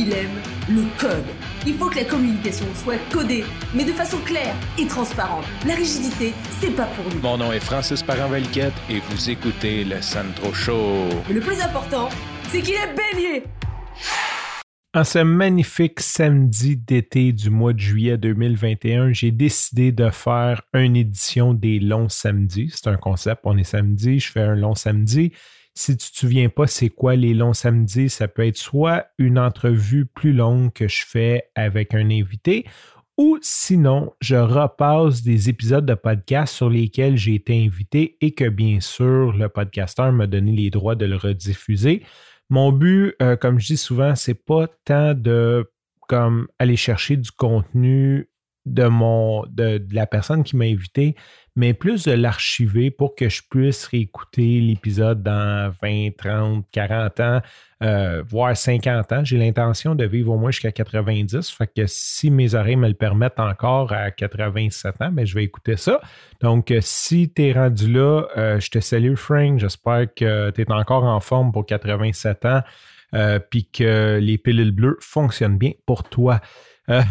il 0.00 0.12
aime 0.14 0.40
le 0.68 0.82
code. 0.98 1.26
Il 1.66 1.74
faut 1.74 1.90
que 1.90 1.96
la 1.96 2.04
communication 2.04 2.64
soit 2.74 2.98
codée, 3.12 3.44
mais 3.74 3.84
de 3.84 3.92
façon 3.92 4.16
claire 4.24 4.54
et 4.78 4.86
transparente. 4.86 5.44
La 5.66 5.74
rigidité, 5.74 6.32
c'est 6.58 6.74
pas 6.74 6.86
pour 6.86 7.04
nous. 7.12 7.20
Mon 7.20 7.36
nom 7.36 7.52
est 7.52 7.60
Francis 7.60 8.02
Parent-Valquette 8.02 8.72
et 8.88 9.00
vous 9.10 9.30
écoutez 9.30 9.84
le 9.84 10.00
Sandro 10.00 10.54
Show. 10.54 11.08
Mais 11.28 11.34
le 11.34 11.40
plus 11.40 11.60
important, 11.60 12.08
c'est 12.48 12.62
qu'il 12.62 12.74
est 12.74 12.94
bélier. 12.94 13.42
En 14.94 15.04
ce 15.04 15.18
magnifique 15.18 16.00
samedi 16.00 16.76
d'été 16.76 17.32
du 17.32 17.50
mois 17.50 17.74
de 17.74 17.78
juillet 17.78 18.16
2021, 18.16 19.12
j'ai 19.12 19.30
décidé 19.30 19.92
de 19.92 20.08
faire 20.08 20.62
une 20.72 20.96
édition 20.96 21.52
des 21.52 21.78
longs 21.78 22.08
samedis. 22.08 22.72
C'est 22.74 22.88
un 22.88 22.96
concept, 22.96 23.42
on 23.44 23.56
est 23.58 23.64
samedi, 23.64 24.18
je 24.18 24.32
fais 24.32 24.40
un 24.40 24.56
long 24.56 24.74
samedi. 24.74 25.32
Si 25.74 25.96
tu 25.96 26.06
ne 26.06 26.10
te 26.10 26.16
souviens 26.16 26.48
pas 26.48 26.66
c'est 26.66 26.88
quoi 26.88 27.16
les 27.16 27.32
longs 27.32 27.54
samedis, 27.54 28.10
ça 28.10 28.28
peut 28.28 28.46
être 28.46 28.56
soit 28.56 29.06
une 29.18 29.38
entrevue 29.38 30.06
plus 30.06 30.32
longue 30.32 30.72
que 30.72 30.88
je 30.88 31.04
fais 31.06 31.44
avec 31.54 31.94
un 31.94 32.10
invité 32.10 32.66
ou 33.20 33.36
sinon, 33.42 34.14
je 34.22 34.36
repasse 34.36 35.22
des 35.22 35.50
épisodes 35.50 35.84
de 35.84 35.92
podcast 35.92 36.54
sur 36.54 36.70
lesquels 36.70 37.18
j'ai 37.18 37.34
été 37.34 37.66
invité 37.66 38.16
et 38.22 38.32
que 38.32 38.48
bien 38.48 38.80
sûr, 38.80 39.34
le 39.36 39.50
podcasteur 39.50 40.10
m'a 40.10 40.26
donné 40.26 40.52
les 40.52 40.70
droits 40.70 40.94
de 40.94 41.04
le 41.04 41.16
rediffuser. 41.16 42.02
Mon 42.48 42.72
but, 42.72 43.12
euh, 43.20 43.36
comme 43.36 43.60
je 43.60 43.66
dis 43.66 43.76
souvent, 43.76 44.14
c'est 44.14 44.32
pas 44.32 44.68
tant 44.86 45.12
de 45.12 45.70
comme 46.08 46.48
aller 46.58 46.76
chercher 46.76 47.18
du 47.18 47.30
contenu 47.30 48.29
de 48.66 48.84
mon 48.86 49.44
de, 49.46 49.82
la 49.92 50.06
personne 50.06 50.44
qui 50.44 50.56
m'a 50.56 50.64
invité, 50.64 51.16
mais 51.56 51.74
plus 51.74 52.04
de 52.04 52.12
l'archiver 52.12 52.90
pour 52.90 53.14
que 53.14 53.28
je 53.28 53.42
puisse 53.48 53.86
réécouter 53.86 54.60
l'épisode 54.60 55.22
dans 55.22 55.72
20, 55.82 56.10
30, 56.16 56.64
40 56.70 57.20
ans, 57.20 57.40
euh, 57.82 58.22
voire 58.26 58.56
50 58.56 59.12
ans. 59.12 59.24
J'ai 59.24 59.38
l'intention 59.38 59.94
de 59.94 60.04
vivre 60.04 60.32
au 60.32 60.38
moins 60.38 60.50
jusqu'à 60.50 60.72
90. 60.72 61.50
Fait 61.50 61.66
que 61.66 61.86
si 61.86 62.30
mes 62.30 62.54
oreilles 62.54 62.76
me 62.76 62.88
le 62.88 62.94
permettent 62.94 63.40
encore 63.40 63.92
à 63.92 64.10
87 64.10 65.02
ans, 65.02 65.10
ben, 65.10 65.26
je 65.26 65.34
vais 65.34 65.44
écouter 65.44 65.76
ça. 65.76 66.00
Donc, 66.40 66.70
euh, 66.70 66.80
si 66.82 67.32
tu 67.32 67.46
es 67.46 67.52
rendu 67.52 67.92
là, 67.92 68.26
euh, 68.36 68.60
je 68.60 68.70
te 68.70 68.78
salue, 68.78 69.14
Frank. 69.14 69.58
J'espère 69.58 70.06
que 70.14 70.50
tu 70.50 70.62
es 70.62 70.70
encore 70.70 71.04
en 71.04 71.20
forme 71.20 71.52
pour 71.52 71.66
87 71.66 72.44
ans. 72.44 72.60
Puis 73.50 73.68
que 73.70 74.18
les 74.20 74.38
pilules 74.38 74.72
bleues 74.72 74.96
fonctionnent 75.00 75.58
bien 75.58 75.72
pour 75.86 76.04
toi. 76.04 76.40
Euh, 76.90 77.02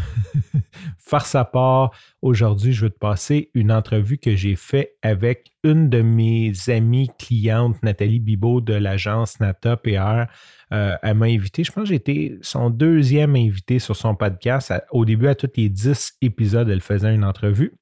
farce 0.97 1.36
à 1.36 1.45
part, 1.45 1.92
aujourd'hui, 2.22 2.73
je 2.73 2.86
veux 2.86 2.89
te 2.89 3.00
passer 3.00 3.50
une 3.53 3.72
entrevue 3.72 4.17
que 4.17 4.36
j'ai 4.36 4.55
faite 4.55 4.92
avec 5.02 5.52
une 5.64 5.89
de 5.89 6.02
mes 6.02 6.52
amies 6.67 7.09
clientes, 7.17 7.81
Nathalie 7.81 8.20
Bibot 8.20 8.61
de 8.61 8.73
l'agence 8.73 9.39
Nata 9.39 9.77
PR. 9.77 10.25
Euh, 10.73 10.95
elle 11.02 11.16
m'a 11.16 11.27
invité, 11.27 11.64
je 11.64 11.72
pense 11.72 11.83
que 11.83 11.89
j'étais 11.89 12.38
son 12.42 12.70
deuxième 12.70 13.36
invité 13.36 13.80
sur 13.80 13.95
son 13.95 14.16
podcast. 14.16 14.73
Au 14.92 15.05
début, 15.05 15.27
à 15.27 15.36
tous 15.36 15.50
les 15.55 15.70
dix 15.70 16.14
épisodes, 16.22 16.70
elle 16.70 16.81
faisait 16.81 17.14
une 17.14 17.23
entrevue. 17.23 17.73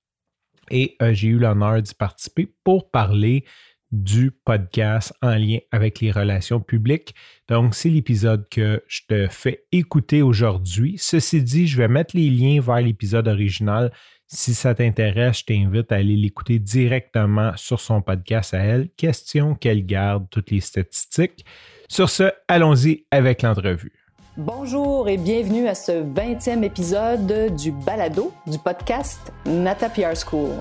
Et 0.70 0.98
euh, 1.02 1.14
j'ai 1.14 1.30
eu 1.30 1.40
l'honneur 1.40 1.82
d'y 1.82 1.94
participer 1.94 2.54
pour 2.64 2.92
parler 2.92 3.46
du 3.92 4.32
podcast 4.32 5.14
en 5.22 5.36
lien 5.36 5.60
avec 5.72 6.02
les 6.02 6.12
relations 6.12 6.60
publiques. 6.60 7.16
Donc, 7.48 7.76
c'est 7.76 7.90
l'épisode 7.90 8.48
que 8.50 8.84
je 8.88 9.02
te 9.08 9.28
fais 9.28 9.64
écouter 9.72 10.22
aujourd'hui. 10.22 10.96
Ceci 10.98 11.42
dit, 11.42 11.68
je 11.68 11.78
vais 11.78 11.88
mettre 11.88 12.16
les 12.16 12.30
liens 12.30 12.60
vers 12.62 12.82
l'épisode 12.82 13.28
original. 13.28 13.92
Si 14.28 14.54
ça 14.54 14.76
t'intéresse, 14.76 15.40
je 15.40 15.46
t'invite 15.46 15.92
à 15.92 15.96
aller 15.96 16.18
l'écouter 16.18 16.60
directement 16.60 17.54
sur 17.56 17.80
son 17.80 18.02
podcast 18.02 18.54
à 18.54 18.60
elle. 18.60 18.90
Question 18.98 19.56
qu'elle 19.56 19.86
garde 19.86 20.28
toutes 20.30 20.52
les 20.52 20.60
statistiques. 20.60 21.46
Sur 21.88 22.10
ce, 22.10 22.32
allons-y 22.50 23.06
avec 23.10 23.42
l'entrevue. 23.42 23.94
Bonjour 24.36 25.08
et 25.10 25.18
bienvenue 25.18 25.68
à 25.68 25.74
ce 25.74 26.04
20e 26.04 26.62
épisode 26.64 27.56
du 27.56 27.72
Balado 27.72 28.32
du 28.46 28.60
podcast 28.60 29.32
Nata 29.46 29.90
PR 29.90 30.16
School. 30.16 30.60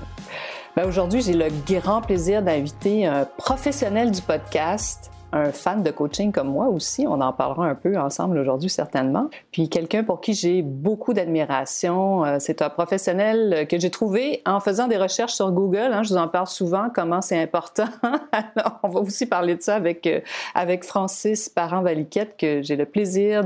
Ben, 0.77 0.87
aujourd'hui, 0.87 1.21
j'ai 1.21 1.33
le 1.33 1.47
grand 1.65 2.01
plaisir 2.03 2.43
d'inviter 2.43 3.07
un 3.07 3.25
professionnel 3.25 4.11
du 4.11 4.21
podcast, 4.21 5.09
un 5.31 5.51
fan 5.51 5.81
de 5.81 5.89
coaching 5.89 6.31
comme 6.31 6.49
moi 6.49 6.67
aussi. 6.67 7.07
On 7.07 7.19
en 7.19 7.33
parlera 7.33 7.65
un 7.65 7.73
peu 7.73 7.97
ensemble 7.97 8.37
aujourd'hui 8.37 8.69
certainement. 8.69 9.27
Puis 9.51 9.69
quelqu'un 9.69 10.03
pour 10.03 10.21
qui 10.21 10.35
j'ai 10.35 10.61
beaucoup 10.61 11.13
d'admiration. 11.13 12.23
Euh, 12.25 12.37
c'est 12.39 12.61
un 12.61 12.69
professionnel 12.69 13.65
que 13.67 13.79
j'ai 13.79 13.89
trouvé 13.89 14.43
en 14.45 14.59
faisant 14.59 14.87
des 14.87 14.97
recherches 14.97 15.33
sur 15.33 15.51
Google. 15.51 15.89
Hein. 15.91 16.03
je 16.03 16.09
vous 16.09 16.17
en 16.17 16.27
parle 16.27 16.45
souvent, 16.45 16.91
comment 16.93 17.23
c'est 17.23 17.41
important. 17.41 17.87
Alors, 18.31 18.79
on 18.83 18.89
va 18.89 18.99
aussi 18.99 19.25
parler 19.25 19.55
de 19.55 19.63
ça 19.63 19.73
avec, 19.73 20.05
euh, 20.05 20.19
avec 20.53 20.83
Francis 20.83 21.49
Parent-Valiquette 21.49 22.37
que 22.37 22.61
j'ai 22.61 22.75
le 22.75 22.85
plaisir 22.85 23.43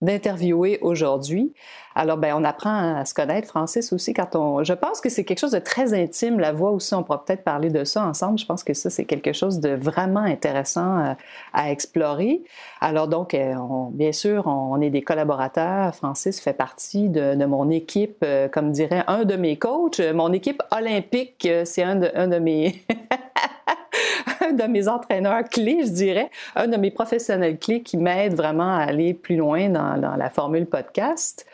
d'interviewer 0.00 0.78
aujourd'hui. 0.80 1.52
Alors, 1.98 2.16
ben, 2.16 2.32
on 2.36 2.44
apprend 2.44 2.96
à 2.96 3.04
se 3.04 3.12
connaître, 3.12 3.48
Francis, 3.48 3.92
aussi, 3.92 4.14
quand 4.14 4.36
on... 4.36 4.62
Je 4.62 4.72
pense 4.72 5.00
que 5.00 5.08
c'est 5.08 5.24
quelque 5.24 5.40
chose 5.40 5.50
de 5.50 5.58
très 5.58 5.94
intime, 5.94 6.38
la 6.38 6.52
voix 6.52 6.70
aussi, 6.70 6.94
on 6.94 7.02
pourra 7.02 7.24
peut-être 7.24 7.42
parler 7.42 7.70
de 7.70 7.82
ça 7.82 8.04
ensemble. 8.04 8.38
Je 8.38 8.46
pense 8.46 8.62
que 8.62 8.72
ça, 8.72 8.88
c'est 8.88 9.04
quelque 9.04 9.32
chose 9.32 9.58
de 9.58 9.70
vraiment 9.70 10.20
intéressant 10.20 11.00
euh, 11.00 11.14
à, 11.52 11.72
explorer. 11.72 12.42
Alors, 12.80 13.08
donc, 13.08 13.34
euh, 13.34 13.52
bien 13.90 14.12
sûr, 14.12 14.46
on, 14.46 14.80
est 14.80 14.90
des 14.90 15.02
collaborateurs. 15.02 15.92
Francis 15.92 16.40
fait 16.40 16.52
partie 16.52 17.08
de, 17.08 17.44
mon 17.46 17.68
équipe, 17.68 18.18
euh, 18.22 18.46
comme 18.46 18.70
dirait 18.70 19.02
un 19.08 19.24
de 19.24 19.34
mes 19.34 19.58
coachs. 19.58 19.98
Mon 19.98 20.32
équipe 20.32 20.62
olympique, 20.70 21.48
c'est 21.64 21.82
un 21.82 21.96
de, 21.96 22.38
mes... 22.38 22.80
de 24.52 24.68
mes 24.68 24.86
entraîneurs 24.86 25.42
clés, 25.50 25.80
je 25.84 25.90
dirais, 25.90 26.30
un 26.54 26.68
de 26.68 26.76
mes 26.76 26.92
professionnels 26.92 27.58
clés 27.58 27.82
qui 27.82 27.96
m'aide 27.96 28.34
vraiment 28.34 28.76
à 28.76 28.82
aller 28.82 29.14
plus 29.14 29.34
loin 29.34 29.68
dans 29.68 30.16
la 30.16 30.30
formule 30.30 30.66
podcast. 30.66 31.44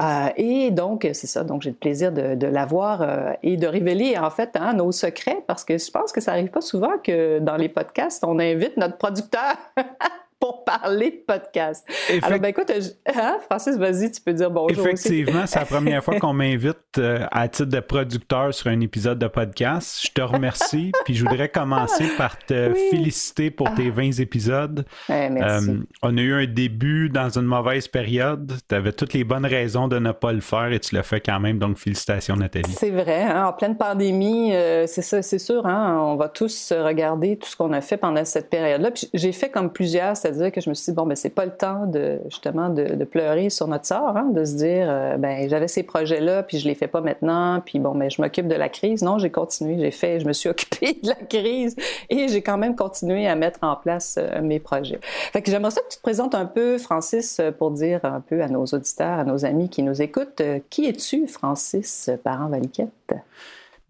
Euh, 0.00 0.28
et 0.36 0.70
donc, 0.70 1.08
c'est 1.12 1.26
ça. 1.26 1.44
Donc, 1.44 1.62
j'ai 1.62 1.70
le 1.70 1.76
plaisir 1.76 2.12
de, 2.12 2.46
l'avoir 2.46 3.02
euh, 3.02 3.32
et 3.42 3.56
de 3.56 3.66
révéler, 3.66 4.16
en 4.18 4.30
fait, 4.30 4.50
hein, 4.54 4.74
nos 4.74 4.92
secrets 4.92 5.42
parce 5.46 5.64
que 5.64 5.78
je 5.78 5.90
pense 5.90 6.12
que 6.12 6.20
ça 6.20 6.32
n'arrive 6.32 6.50
pas 6.50 6.60
souvent 6.60 6.98
que 7.02 7.38
dans 7.38 7.56
les 7.56 7.68
podcasts, 7.68 8.24
on 8.24 8.38
invite 8.38 8.76
notre 8.76 8.96
producteur 8.96 9.56
pour 10.42 10.64
parler 10.64 11.10
de 11.12 11.34
podcast. 11.34 11.86
Alors, 12.20 12.40
ben 12.40 12.48
écoute, 12.48 12.72
hein, 13.14 13.38
Francis, 13.48 13.76
vas-y, 13.76 14.10
tu 14.10 14.20
peux 14.20 14.32
dire 14.32 14.50
bonjour. 14.50 14.88
Effectivement, 14.88 15.46
c'est 15.46 15.60
la 15.60 15.64
première 15.66 16.02
fois 16.02 16.18
qu'on 16.18 16.32
m'invite 16.32 16.98
euh, 16.98 17.28
à 17.30 17.46
titre 17.46 17.70
de 17.70 17.78
producteur 17.78 18.52
sur 18.52 18.66
un 18.66 18.80
épisode 18.80 19.20
de 19.20 19.28
podcast. 19.28 20.00
Je 20.04 20.10
te 20.10 20.20
remercie, 20.20 20.90
puis 21.04 21.14
je 21.14 21.24
voudrais 21.24 21.48
commencer 21.48 22.08
par 22.18 22.36
te 22.38 22.74
féliciter 22.90 23.52
pour 23.52 23.72
tes 23.74 23.90
20 23.90 24.02
ah. 24.18 24.22
épisodes. 24.22 24.84
merci. 25.08 25.70
Euh, 25.70 25.76
on 26.02 26.18
a 26.18 26.20
eu 26.20 26.32
un 26.32 26.46
début 26.46 27.08
dans 27.08 27.38
une 27.38 27.46
mauvaise 27.46 27.86
période. 27.86 28.52
Tu 28.68 28.74
avais 28.74 28.92
toutes 28.92 29.12
les 29.12 29.22
bonnes 29.22 29.46
raisons 29.46 29.86
de 29.86 30.00
ne 30.00 30.10
pas 30.10 30.32
le 30.32 30.40
faire 30.40 30.72
et 30.72 30.80
tu 30.80 30.96
l'as 30.96 31.04
fait 31.04 31.20
quand 31.20 31.38
même, 31.38 31.60
donc 31.60 31.78
félicitations, 31.78 32.34
Nathalie. 32.34 32.72
C'est 32.72 32.90
vrai, 32.90 33.22
hein, 33.22 33.46
en 33.46 33.52
pleine 33.52 33.76
pandémie, 33.76 34.56
euh, 34.56 34.88
c'est 34.88 35.02
ça, 35.02 35.22
c'est 35.22 35.38
sûr, 35.38 35.66
hein, 35.66 36.00
on 36.02 36.16
va 36.16 36.28
tous 36.28 36.72
regarder 36.72 37.36
tout 37.36 37.48
ce 37.48 37.54
qu'on 37.54 37.72
a 37.72 37.80
fait 37.80 37.96
pendant 37.96 38.24
cette 38.24 38.50
période-là. 38.50 38.90
J'ai 39.14 39.30
fait 39.30 39.48
comme 39.48 39.72
plusieurs, 39.72 40.16
c'est-à-dire 40.32 40.52
que 40.52 40.60
je 40.60 40.70
me 40.70 40.74
suis 40.74 40.92
dit, 40.92 40.96
bon, 40.96 41.06
ben, 41.06 41.14
c'est 41.14 41.30
pas 41.30 41.44
le 41.44 41.52
temps 41.52 41.86
de, 41.86 42.20
justement, 42.26 42.68
de, 42.68 43.04
pleurer 43.04 43.50
sur 43.50 43.66
notre 43.68 43.86
sort, 43.86 44.16
hein, 44.16 44.30
de 44.32 44.44
se 44.44 44.54
dire, 44.54 44.86
euh, 44.88 45.16
ben, 45.16 45.48
j'avais 45.48 45.68
ces 45.68 45.82
projets-là, 45.82 46.42
puis 46.42 46.58
je 46.58 46.68
les 46.68 46.74
fais 46.74 46.86
pas 46.86 47.00
maintenant, 47.00 47.60
puis 47.64 47.78
bon, 47.78 47.94
ben, 47.94 48.10
je 48.10 48.22
m'occupe 48.22 48.48
de 48.48 48.54
la 48.54 48.68
crise. 48.68 49.02
Non, 49.02 49.18
j'ai 49.18 49.30
continué, 49.30 49.78
j'ai 49.78 49.90
fait, 49.90 50.20
je 50.20 50.26
me 50.26 50.32
suis 50.32 50.48
occupée 50.50 50.98
de 51.02 51.08
la 51.08 51.14
crise 51.14 51.76
et 52.08 52.28
j'ai 52.28 52.42
quand 52.42 52.58
même 52.58 52.76
continué 52.76 53.26
à 53.26 53.34
mettre 53.34 53.60
en 53.62 53.76
place 53.76 54.18
euh, 54.18 54.40
mes 54.40 54.60
projets. 54.60 55.00
Fait 55.02 55.42
que 55.42 55.50
j'aimerais 55.50 55.72
ça 55.72 55.80
que 55.80 55.88
tu 55.88 55.98
te 55.98 56.02
présentes 56.02 56.34
un 56.34 56.46
peu, 56.46 56.78
Francis, 56.78 57.40
pour 57.58 57.70
dire 57.70 58.00
un 58.04 58.20
peu 58.20 58.42
à 58.42 58.48
nos 58.48 58.64
auditeurs, 58.64 59.18
à 59.18 59.24
nos 59.24 59.44
amis 59.44 59.68
qui 59.68 59.82
nous 59.82 60.00
écoutent, 60.00 60.40
euh, 60.40 60.60
qui 60.70 60.86
es-tu, 60.86 61.26
Francis 61.26 62.10
Parent-Valiquette? 62.22 63.14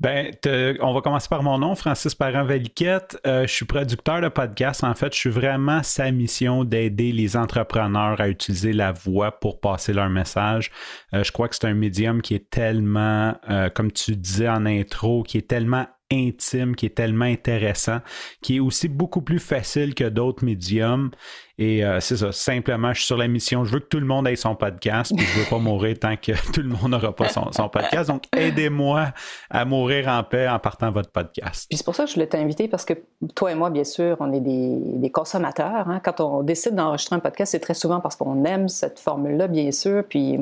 Ben, 0.02 0.32
on 0.80 0.92
va 0.92 1.00
commencer 1.00 1.28
par 1.28 1.44
mon 1.44 1.58
nom, 1.58 1.76
Francis 1.76 2.16
Parent-Valiquette. 2.16 3.20
Euh, 3.24 3.46
je 3.46 3.52
suis 3.52 3.64
producteur 3.64 4.20
de 4.20 4.26
podcast. 4.26 4.82
En 4.82 4.94
fait, 4.96 5.14
je 5.14 5.18
suis 5.20 5.30
vraiment 5.30 5.84
sa 5.84 6.10
mission 6.10 6.64
d'aider 6.64 7.12
les 7.12 7.36
entrepreneurs 7.36 8.20
à 8.20 8.28
utiliser 8.28 8.72
la 8.72 8.90
voix 8.90 9.30
pour 9.30 9.60
passer 9.60 9.92
leur 9.92 10.10
message. 10.10 10.72
Euh, 11.14 11.22
je 11.22 11.30
crois 11.30 11.46
que 11.46 11.54
c'est 11.54 11.68
un 11.68 11.74
médium 11.74 12.20
qui 12.20 12.34
est 12.34 12.50
tellement, 12.50 13.36
euh, 13.48 13.70
comme 13.70 13.92
tu 13.92 14.16
disais 14.16 14.48
en 14.48 14.66
intro, 14.66 15.22
qui 15.22 15.38
est 15.38 15.46
tellement 15.48 15.86
intime, 16.10 16.74
qui 16.74 16.86
est 16.86 16.96
tellement 16.96 17.26
intéressant, 17.26 18.00
qui 18.42 18.56
est 18.56 18.60
aussi 18.60 18.88
beaucoup 18.88 19.22
plus 19.22 19.38
facile 19.38 19.94
que 19.94 20.08
d'autres 20.08 20.44
médiums 20.44 21.12
et 21.62 21.84
euh, 21.84 22.00
c'est 22.00 22.16
ça, 22.16 22.32
simplement, 22.32 22.92
je 22.92 22.98
suis 22.98 23.06
sur 23.06 23.16
la 23.16 23.28
mission. 23.28 23.64
Je 23.64 23.72
veux 23.72 23.78
que 23.78 23.86
tout 23.86 24.00
le 24.00 24.06
monde 24.06 24.26
ait 24.26 24.34
son 24.34 24.56
podcast, 24.56 25.12
puis 25.16 25.24
je 25.24 25.38
veux 25.38 25.46
pas 25.48 25.58
mourir 25.58 25.96
tant 25.96 26.16
que 26.16 26.32
tout 26.52 26.60
le 26.60 26.70
monde 26.70 26.90
n'aura 26.90 27.14
pas 27.14 27.28
son, 27.28 27.68
podcast. 27.68 28.08
Donc, 28.08 28.24
aidez-moi 28.36 29.12
à 29.48 29.64
mourir 29.64 30.08
en 30.08 30.24
paix 30.24 30.48
en 30.48 30.58
partant 30.58 30.90
votre 30.90 31.10
podcast. 31.10 31.66
Puis 31.68 31.78
c'est 31.78 31.84
pour 31.84 31.94
ça 31.94 32.02
que 32.02 32.10
je 32.10 32.14
voulais 32.14 32.26
t'inviter, 32.26 32.66
parce 32.66 32.84
que 32.84 32.94
toi 33.36 33.52
et 33.52 33.54
moi, 33.54 33.70
bien 33.70 33.84
sûr, 33.84 34.16
on 34.18 34.32
est 34.32 34.40
des, 34.40 35.10
consommateurs. 35.10 35.88
Hein. 35.88 36.00
Quand 36.02 36.20
on 36.20 36.42
décide 36.42 36.74
d'enregistrer 36.74 37.14
un 37.14 37.20
podcast, 37.20 37.52
c'est 37.52 37.60
très 37.60 37.74
souvent 37.74 38.00
parce 38.00 38.16
qu'on 38.16 38.44
aime 38.44 38.68
cette 38.68 38.98
formule-là, 38.98 39.46
bien 39.46 39.70
sûr. 39.70 40.02
Puis, 40.08 40.36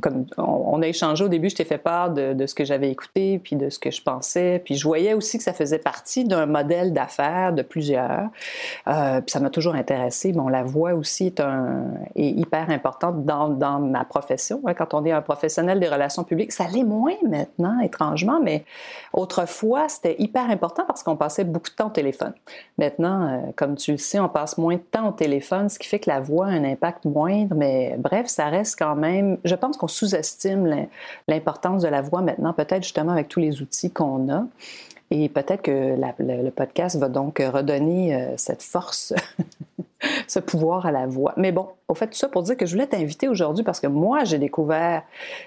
comme 0.00 0.26
on, 0.36 0.80
a 0.82 0.86
échangé 0.86 1.24
au 1.24 1.28
début, 1.28 1.50
je 1.50 1.56
t'ai 1.56 1.64
fait 1.64 1.78
part 1.78 2.10
de, 2.10 2.46
ce 2.46 2.54
que 2.54 2.64
j'avais 2.64 2.90
écouté, 2.90 3.40
puis 3.42 3.56
de 3.56 3.70
ce 3.70 3.80
que 3.80 3.90
je 3.90 4.02
pensais. 4.02 4.62
Puis 4.64 4.76
je 4.76 4.84
voyais 4.84 5.14
aussi 5.14 5.38
que 5.38 5.44
ça 5.44 5.52
faisait 5.52 5.78
partie 5.78 6.24
d'un 6.24 6.46
modèle 6.46 6.92
d'affaires 6.92 7.52
de 7.54 7.62
plusieurs. 7.62 8.28
Euh, 8.86 9.20
puis 9.20 9.30
ça 9.30 9.40
m'a 9.40 9.50
toujours 9.50 9.74
intéressé. 9.74 10.32
Bon, 10.32 10.48
la 10.60 10.66
voix 10.66 10.92
aussi 10.92 11.26
est, 11.26 11.42
hyper 12.16 12.70
importante 12.70 13.24
dans, 13.24 13.48
dans 13.48 13.78
ma 13.80 14.04
profession. 14.04 14.60
Hein. 14.66 14.74
Quand 14.74 14.94
on 14.94 15.04
est 15.04 15.12
un 15.12 15.22
professionnel 15.22 15.80
des 15.80 15.88
relations 15.88 16.22
publiques, 16.22 16.52
ça 16.52 16.66
l'est 16.66 16.84
moins 16.84 17.14
maintenant, 17.26 17.80
étrangement, 17.80 18.40
mais 18.42 18.64
autrefois, 19.12 19.88
c'était 19.88 20.16
hyper 20.18 20.50
important 20.50 20.84
parce 20.86 21.02
qu'on 21.02 21.16
passait 21.16 21.44
beaucoup 21.44 21.70
de 21.70 21.74
temps 21.74 21.86
au 21.86 21.90
téléphone. 21.90 22.34
Maintenant, 22.78 23.28
euh, 23.28 23.38
comme 23.56 23.76
tu 23.76 23.92
le 23.92 23.98
sais, 23.98 24.20
on 24.20 24.28
passe 24.28 24.58
moins 24.58 24.74
de 24.74 24.80
temps 24.80 25.08
au 25.08 25.12
téléphone, 25.12 25.68
ce 25.68 25.78
qui 25.78 25.88
fait 25.88 25.98
que 25.98 26.10
la 26.10 26.20
voix 26.20 26.46
a 26.46 26.50
un 26.50 26.64
impact 26.64 27.06
moindre, 27.06 27.54
mais 27.56 27.96
bref, 27.98 28.26
ça 28.26 28.46
reste 28.46 28.78
quand 28.78 28.96
même, 28.96 29.38
je 29.44 29.54
pense 29.54 29.76
qu'on 29.76 29.88
sous-estime 29.88 30.86
l'importance 31.26 31.82
de 31.82 31.88
la 31.88 32.02
voix 32.02 32.20
maintenant, 32.20 32.52
peut-être 32.52 32.82
justement 32.82 33.12
avec 33.12 33.28
tous 33.28 33.40
les 33.40 33.62
outils 33.62 33.90
qu'on 33.90 34.30
a. 34.30 34.44
Et 35.12 35.28
peut-être 35.28 35.62
que 35.62 35.96
le, 36.20 36.50
podcast 36.50 36.96
va 36.96 37.08
donc 37.08 37.38
redonner 37.38 38.14
euh, 38.14 38.34
cette 38.36 38.62
force, 38.62 39.12
ce 40.26 40.38
pouvoir 40.38 40.86
à 40.86 40.92
la 40.92 41.06
voix. 41.06 41.34
Mais 41.36 41.52
bon, 41.52 41.68
au 41.88 41.94
fait, 41.94 42.06
tout 42.06 42.16
ça 42.16 42.28
pour 42.28 42.42
dire 42.42 42.56
que 42.56 42.66
je 42.66 42.72
voulais 42.72 42.86
t'inviter 42.86 43.28
aujourd'hui 43.28 43.64
parce 43.64 43.80
que 43.80 43.86
moi, 43.86 44.24
j'ai 44.24 44.38
découvert, 44.38 45.02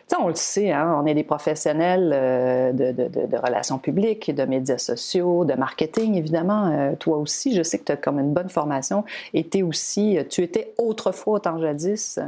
tu 0.08 0.16
sais, 0.16 0.22
on 0.22 0.28
le 0.28 0.36
sait, 0.36 0.72
hein, 0.72 1.00
on 1.02 1.06
est 1.06 1.14
des 1.14 1.24
professionnels 1.24 2.12
euh, 2.14 2.72
de, 2.74 3.38
relations 3.38 3.78
publiques, 3.78 4.34
de 4.34 4.44
médias 4.44 4.78
sociaux, 4.78 5.46
de 5.46 5.54
marketing, 5.54 6.16
évidemment. 6.16 6.68
Euh, 6.68 6.96
toi 7.00 7.18
aussi, 7.18 7.56
je 7.56 7.64
sais 7.64 7.80
que 7.80 7.86
tu 7.86 7.92
as 7.92 7.98
comme 7.98 8.20
une 8.20 8.34
bonne 8.34 8.50
formation 8.50 9.06
et 9.34 9.48
es 9.54 9.64
aussi, 9.64 10.18
tu 10.30 10.42
étais 10.42 10.74
autrefois, 10.78 11.36
autant 11.36 11.58
jadis, 11.60 12.20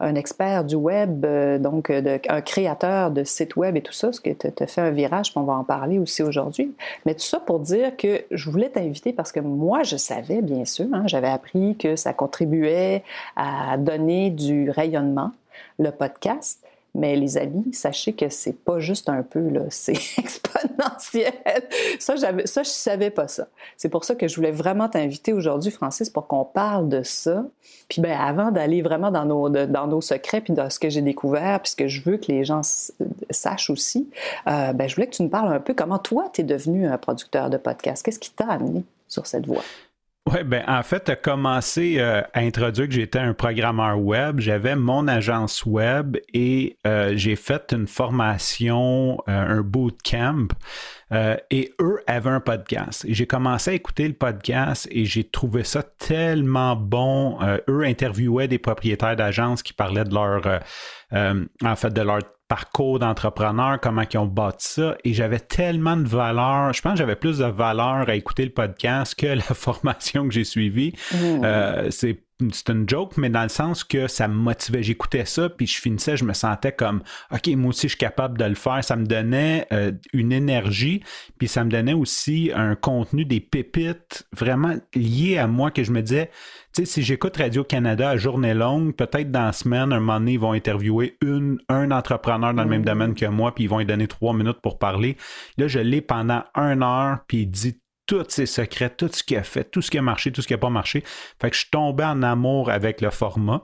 un 0.00 0.14
expert 0.14 0.64
du 0.64 0.74
web, 0.74 1.24
donc 1.60 1.90
un 1.90 2.40
créateur 2.40 3.10
de 3.10 3.24
sites 3.24 3.56
web 3.56 3.76
et 3.76 3.82
tout 3.82 3.92
ça, 3.92 4.12
ce 4.12 4.20
tu 4.20 4.62
as 4.62 4.66
fait 4.66 4.80
un 4.80 4.90
virage, 4.90 5.30
puis 5.30 5.38
on 5.38 5.44
va 5.44 5.54
en 5.54 5.64
parler 5.64 5.98
aussi 5.98 6.22
aujourd'hui. 6.22 6.74
Mais 7.06 7.14
tout 7.14 7.20
ça 7.20 7.40
pour 7.40 7.60
dire 7.60 7.96
que 7.96 8.22
je 8.30 8.50
voulais 8.50 8.68
t'inviter 8.68 9.12
parce 9.12 9.32
que 9.32 9.40
moi, 9.40 9.82
je 9.82 9.96
savais, 9.96 10.42
bien 10.42 10.64
sûr, 10.64 10.86
hein, 10.92 11.04
j'avais 11.06 11.28
appris 11.28 11.63
que 11.72 11.96
ça 11.96 12.12
contribuait 12.12 13.02
à 13.36 13.76
donner 13.78 14.30
du 14.30 14.70
rayonnement, 14.70 15.32
le 15.78 15.90
podcast. 15.90 16.60
Mais 16.96 17.16
les 17.16 17.36
amis, 17.36 17.74
sachez 17.74 18.12
que 18.12 18.28
c'est 18.28 18.56
pas 18.56 18.78
juste 18.78 19.08
un 19.08 19.24
peu, 19.24 19.48
là, 19.48 19.62
c'est 19.68 19.98
exponentiel. 20.16 21.32
Ça, 21.98 22.14
j'avais, 22.14 22.46
ça, 22.46 22.62
je 22.62 22.68
savais 22.68 23.10
pas 23.10 23.26
ça. 23.26 23.48
C'est 23.76 23.88
pour 23.88 24.04
ça 24.04 24.14
que 24.14 24.28
je 24.28 24.36
voulais 24.36 24.52
vraiment 24.52 24.88
t'inviter 24.88 25.32
aujourd'hui, 25.32 25.72
Francis, 25.72 26.08
pour 26.08 26.28
qu'on 26.28 26.44
parle 26.44 26.88
de 26.88 27.02
ça. 27.02 27.44
Puis 27.88 28.00
ben, 28.00 28.16
avant 28.16 28.52
d'aller 28.52 28.80
vraiment 28.80 29.10
dans 29.10 29.24
nos, 29.24 29.48
dans 29.48 29.88
nos 29.88 30.00
secrets, 30.00 30.40
puis 30.40 30.52
dans 30.52 30.70
ce 30.70 30.78
que 30.78 30.88
j'ai 30.88 31.02
découvert, 31.02 31.60
puis 31.60 31.72
ce 31.72 31.76
que 31.76 31.88
je 31.88 32.00
veux 32.02 32.16
que 32.16 32.30
les 32.30 32.44
gens 32.44 32.60
sachent 33.30 33.70
aussi, 33.70 34.08
euh, 34.46 34.72
ben, 34.72 34.88
je 34.88 34.94
voulais 34.94 35.08
que 35.08 35.16
tu 35.16 35.24
nous 35.24 35.28
parles 35.28 35.52
un 35.52 35.60
peu 35.60 35.74
comment 35.74 35.98
toi, 35.98 36.30
tu 36.32 36.42
es 36.42 36.44
devenu 36.44 36.86
un 36.86 36.96
producteur 36.96 37.50
de 37.50 37.56
podcast. 37.56 38.04
Qu'est-ce 38.04 38.20
qui 38.20 38.30
t'a 38.30 38.46
amené 38.46 38.84
sur 39.08 39.26
cette 39.26 39.46
voie? 39.46 39.62
Oui, 40.26 40.42
ben 40.42 40.64
en 40.66 40.82
fait, 40.82 41.10
as 41.10 41.16
commencé 41.16 41.96
euh, 41.98 42.22
à 42.32 42.40
introduire 42.40 42.88
que 42.88 42.94
j'étais 42.94 43.18
un 43.18 43.34
programmeur 43.34 44.00
web. 44.00 44.40
J'avais 44.40 44.74
mon 44.74 45.06
agence 45.06 45.66
web 45.66 46.16
et 46.32 46.78
euh, 46.86 47.12
j'ai 47.14 47.36
fait 47.36 47.74
une 47.74 47.86
formation, 47.86 49.22
euh, 49.28 49.58
un 49.58 49.60
bootcamp. 49.60 50.48
et 51.50 51.74
eux 51.78 52.00
avaient 52.06 52.30
un 52.30 52.40
podcast. 52.40 53.04
J'ai 53.06 53.26
commencé 53.26 53.72
à 53.72 53.74
écouter 53.74 54.08
le 54.08 54.14
podcast 54.14 54.88
et 54.90 55.04
j'ai 55.04 55.24
trouvé 55.24 55.62
ça 55.62 55.82
tellement 55.82 56.74
bon. 56.74 57.38
eux 57.68 57.84
interviewaient 57.84 58.48
des 58.48 58.58
propriétaires 58.58 59.16
d'agences 59.16 59.62
qui 59.62 59.74
parlaient 59.74 60.04
de 60.04 60.14
leur, 60.14 60.60
en 61.12 61.76
fait, 61.76 61.92
de 61.92 62.00
leur 62.00 62.20
parcours 62.48 62.98
d'entrepreneur, 62.98 63.80
comment 63.80 64.02
ils 64.02 64.18
ont 64.18 64.26
bâti 64.26 64.68
ça. 64.68 64.96
Et 65.04 65.14
j'avais 65.14 65.40
tellement 65.40 65.96
de 65.96 66.06
valeur. 66.06 66.72
Je 66.72 66.82
pense 66.82 66.92
que 66.92 66.98
j'avais 66.98 67.16
plus 67.16 67.38
de 67.38 67.44
valeur 67.44 68.08
à 68.08 68.14
écouter 68.14 68.44
le 68.44 68.52
podcast 68.52 69.14
que 69.14 69.26
la 69.34 69.42
formation 69.42 70.28
que 70.28 70.34
j'ai 70.34 70.44
suivie. 70.44 70.92
Mmh. 71.12 71.16
Euh, 71.44 71.90
c'est 71.90 72.23
c'est 72.52 72.70
une 72.70 72.88
joke, 72.88 73.16
mais 73.16 73.30
dans 73.30 73.44
le 73.44 73.48
sens 73.48 73.84
que 73.84 74.08
ça 74.08 74.26
me 74.26 74.34
motivait. 74.34 74.82
J'écoutais 74.82 75.24
ça, 75.24 75.48
puis 75.48 75.66
je 75.66 75.80
finissais, 75.80 76.16
je 76.16 76.24
me 76.24 76.32
sentais 76.32 76.72
comme, 76.72 77.02
OK, 77.32 77.46
moi 77.54 77.68
aussi, 77.68 77.82
je 77.82 77.92
suis 77.92 77.98
capable 77.98 78.38
de 78.38 78.44
le 78.44 78.56
faire. 78.56 78.82
Ça 78.82 78.96
me 78.96 79.06
donnait 79.06 79.66
euh, 79.72 79.92
une 80.12 80.32
énergie, 80.32 81.02
puis 81.38 81.46
ça 81.46 81.64
me 81.64 81.70
donnait 81.70 81.92
aussi 81.92 82.50
un 82.54 82.74
contenu, 82.74 83.24
des 83.24 83.40
pépites 83.40 84.26
vraiment 84.32 84.74
liés 84.94 85.38
à 85.38 85.46
moi 85.46 85.70
que 85.70 85.84
je 85.84 85.92
me 85.92 86.02
disais, 86.02 86.30
tu 86.74 86.84
sais, 86.84 86.86
si 86.86 87.02
j'écoute 87.02 87.36
Radio-Canada 87.36 88.10
à 88.10 88.16
journée 88.16 88.54
longue, 88.54 88.96
peut-être 88.96 89.30
dans 89.30 89.44
la 89.44 89.52
semaine, 89.52 89.92
un 89.92 90.00
moment 90.00 90.18
donné, 90.18 90.32
ils 90.32 90.40
vont 90.40 90.52
interviewer 90.52 91.16
une, 91.22 91.58
un 91.68 91.92
entrepreneur 91.92 92.52
dans 92.52 92.64
le 92.64 92.68
même 92.68 92.82
mm. 92.82 92.86
domaine 92.86 93.14
que 93.14 93.26
moi, 93.26 93.54
puis 93.54 93.64
ils 93.64 93.70
vont 93.70 93.78
lui 93.78 93.86
donner 93.86 94.08
trois 94.08 94.34
minutes 94.34 94.60
pour 94.60 94.80
parler. 94.80 95.16
Là, 95.56 95.68
je 95.68 95.78
l'ai 95.78 96.00
pendant 96.00 96.42
une 96.56 96.82
heure, 96.82 97.18
puis 97.28 97.42
il 97.42 97.46
dit 97.46 97.80
tous 98.06 98.24
ses 98.28 98.46
secrets, 98.46 98.90
tout 98.90 99.10
ce 99.12 99.22
qu'il 99.22 99.36
a 99.36 99.42
fait, 99.42 99.64
tout 99.64 99.82
ce 99.82 99.90
qui 99.90 99.98
a 99.98 100.02
marché, 100.02 100.32
tout 100.32 100.42
ce 100.42 100.46
qui 100.46 100.52
n'a 100.52 100.58
pas 100.58 100.70
marché. 100.70 101.02
Fait 101.40 101.50
que 101.50 101.56
je 101.56 101.62
suis 101.62 101.70
tombé 101.70 102.04
en 102.04 102.22
amour 102.22 102.70
avec 102.70 103.00
le 103.00 103.10
format. 103.10 103.62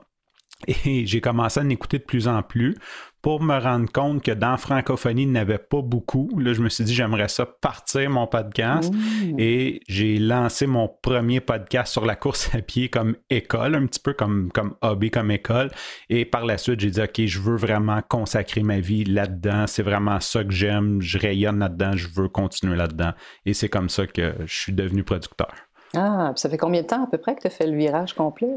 Et 0.85 1.05
j'ai 1.07 1.21
commencé 1.21 1.59
à 1.59 1.63
en 1.63 1.97
de 1.97 2.03
plus 2.03 2.27
en 2.27 2.43
plus 2.43 2.75
pour 3.21 3.41
me 3.41 3.57
rendre 3.59 3.91
compte 3.91 4.23
que 4.23 4.31
dans 4.31 4.57
francophonie, 4.57 5.23
il 5.23 5.31
n'y 5.31 5.37
avait 5.37 5.59
pas 5.59 5.81
beaucoup. 5.81 6.29
Là, 6.39 6.53
je 6.53 6.61
me 6.61 6.69
suis 6.69 6.83
dit, 6.83 6.93
j'aimerais 6.93 7.27
ça 7.27 7.45
partir 7.45 8.09
mon 8.09 8.25
podcast. 8.25 8.91
Et 9.37 9.81
j'ai 9.87 10.17
lancé 10.17 10.65
mon 10.65 10.87
premier 10.87 11.39
podcast 11.39 11.91
sur 11.91 12.05
la 12.05 12.15
course 12.15 12.53
à 12.55 12.61
pied 12.61 12.89
comme 12.89 13.15
école, 13.29 13.75
un 13.75 13.85
petit 13.85 13.99
peu 13.99 14.13
comme, 14.13 14.51
comme 14.51 14.75
hobby, 14.81 15.11
comme 15.11 15.29
école. 15.29 15.69
Et 16.09 16.25
par 16.25 16.45
la 16.45 16.57
suite, 16.57 16.79
j'ai 16.79 16.89
dit, 16.89 17.01
OK, 17.01 17.25
je 17.25 17.39
veux 17.39 17.57
vraiment 17.57 18.01
consacrer 18.07 18.63
ma 18.63 18.79
vie 18.79 19.03
là-dedans. 19.03 19.67
C'est 19.67 19.83
vraiment 19.83 20.19
ça 20.19 20.43
que 20.43 20.51
j'aime. 20.51 21.01
Je 21.01 21.19
rayonne 21.19 21.59
là-dedans. 21.59 21.91
Je 21.95 22.07
veux 22.07 22.27
continuer 22.27 22.75
là-dedans. 22.75 23.11
Et 23.45 23.53
c'est 23.53 23.69
comme 23.69 23.89
ça 23.89 24.07
que 24.07 24.33
je 24.45 24.53
suis 24.53 24.73
devenu 24.73 25.03
producteur. 25.03 25.53
Ah, 25.93 26.31
ça 26.35 26.49
fait 26.49 26.57
combien 26.57 26.81
de 26.81 26.87
temps 26.87 27.03
à 27.03 27.07
peu 27.07 27.17
près 27.17 27.35
que 27.35 27.41
tu 27.41 27.47
as 27.47 27.51
fait 27.51 27.67
le 27.67 27.77
virage 27.77 28.13
complet? 28.13 28.47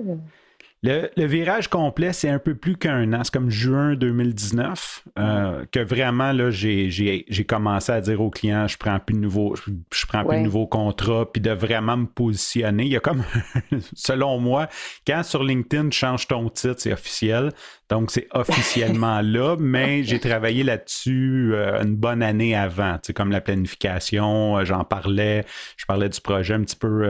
Le, 0.87 1.25
virage 1.25 1.69
complet, 1.69 2.13
c'est 2.13 2.29
un 2.29 2.39
peu 2.39 2.55
plus 2.55 2.77
qu'un 2.77 3.15
an. 3.15 3.25
C'est 3.25 3.33
comme 3.33 3.49
juin 3.49 3.95
2019 3.95 5.05
euh, 5.19 5.65
que 5.73 5.81
vraiment, 5.81 6.33
là, 6.33 6.51
j'ai, 6.51 7.25
commencé 7.49 7.91
à 7.91 8.03
dire 8.03 8.21
aux 8.21 8.29
clients, 8.29 8.69
je 8.69 8.77
prends 8.77 8.99
plus 9.01 9.15
de 9.15 9.21
nouveaux, 9.21 9.55
je, 9.57 10.07
prends 10.07 10.27
plus 10.27 10.37
de 10.37 10.43
nouveaux 10.43 10.67
contrats, 10.67 11.25
puis 11.33 11.41
de 11.41 11.53
vraiment 11.53 11.97
me 11.97 12.07
positionner. 12.07 12.85
Il 12.85 12.91
y 12.91 12.97
a 12.97 13.01
comme, 13.01 13.25
selon 13.95 14.39
moi, 14.39 14.69
quand 15.07 15.23
sur 15.23 15.43
LinkedIn, 15.43 15.89
tu 15.89 15.99
changes 15.99 16.29
ton 16.29 16.51
titre, 16.51 16.77
c'est 16.77 16.93
officiel. 16.93 17.53
Donc, 17.89 18.11
c'est 18.11 18.29
officiellement 18.33 19.21
là, 19.23 19.57
mais 19.59 20.03
j'ai 20.03 20.19
travaillé 20.19 20.65
là-dessus 20.65 21.53
euh, 21.55 21.83
une 21.83 21.97
bonne 21.97 22.23
année 22.23 22.55
avant, 22.55 22.95
tu 22.95 23.09
sais, 23.09 23.13
comme 23.13 23.31
la 23.31 23.41
planification, 23.41 24.59
euh, 24.59 24.65
j'en 24.65 24.85
parlais, 24.85 25.45
je 25.77 25.87
parlais 25.87 26.09
du 26.09 26.21
projet 26.21 26.55
un 26.55 26.63
petit 26.63 26.77
peu, 26.77 27.09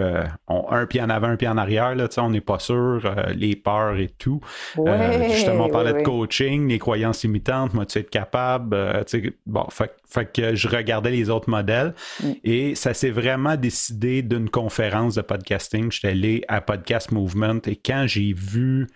un 0.49 0.87
pied 0.87 1.03
en 1.03 1.11
avant, 1.11 1.29
un 1.29 1.37
pied 1.37 1.49
en 1.49 1.57
arrière, 1.57 1.95
là, 1.95 2.09
tu 2.09 2.15
sais, 2.15 2.21
on 2.21 2.31
n'est 2.31 2.41
pas 2.41 2.59
sûr, 2.59 3.03
les 3.35 3.57
peur 3.57 3.97
et 3.97 4.09
tout. 4.09 4.41
Euh, 4.79 5.29
justement, 5.31 5.67
on 5.67 5.71
parlait 5.71 5.95
de 5.95 6.03
coaching, 6.03 6.69
les 6.69 6.79
croyances 6.79 7.23
limitantes, 7.23 7.75
moi, 7.75 7.87
tu 7.87 7.99
être 7.99 8.11
capable. 8.11 8.77
Euh, 8.77 9.03
bon, 9.47 9.67
fait, 9.71 10.33
que 10.33 10.55
je 10.55 10.69
regardais 10.69 11.11
les 11.11 11.31
autres 11.31 11.51
modèles 11.51 11.95
mm. 12.23 12.33
et 12.45 12.75
ça 12.75 12.95
s'est 12.95 13.11
vraiment 13.11 13.57
décidé 13.57 14.23
d'une 14.23 14.49
conférence 14.49 15.17
de 15.17 15.23
podcasting. 15.23 15.91
J'étais 15.91 16.09
allé 16.09 16.45
à 16.49 16.61
Podcast 16.61 17.11
Movement 17.11 17.61
et 17.67 17.77
quand 17.77 18.05
j'ai 18.07 18.33
vu 18.33 18.87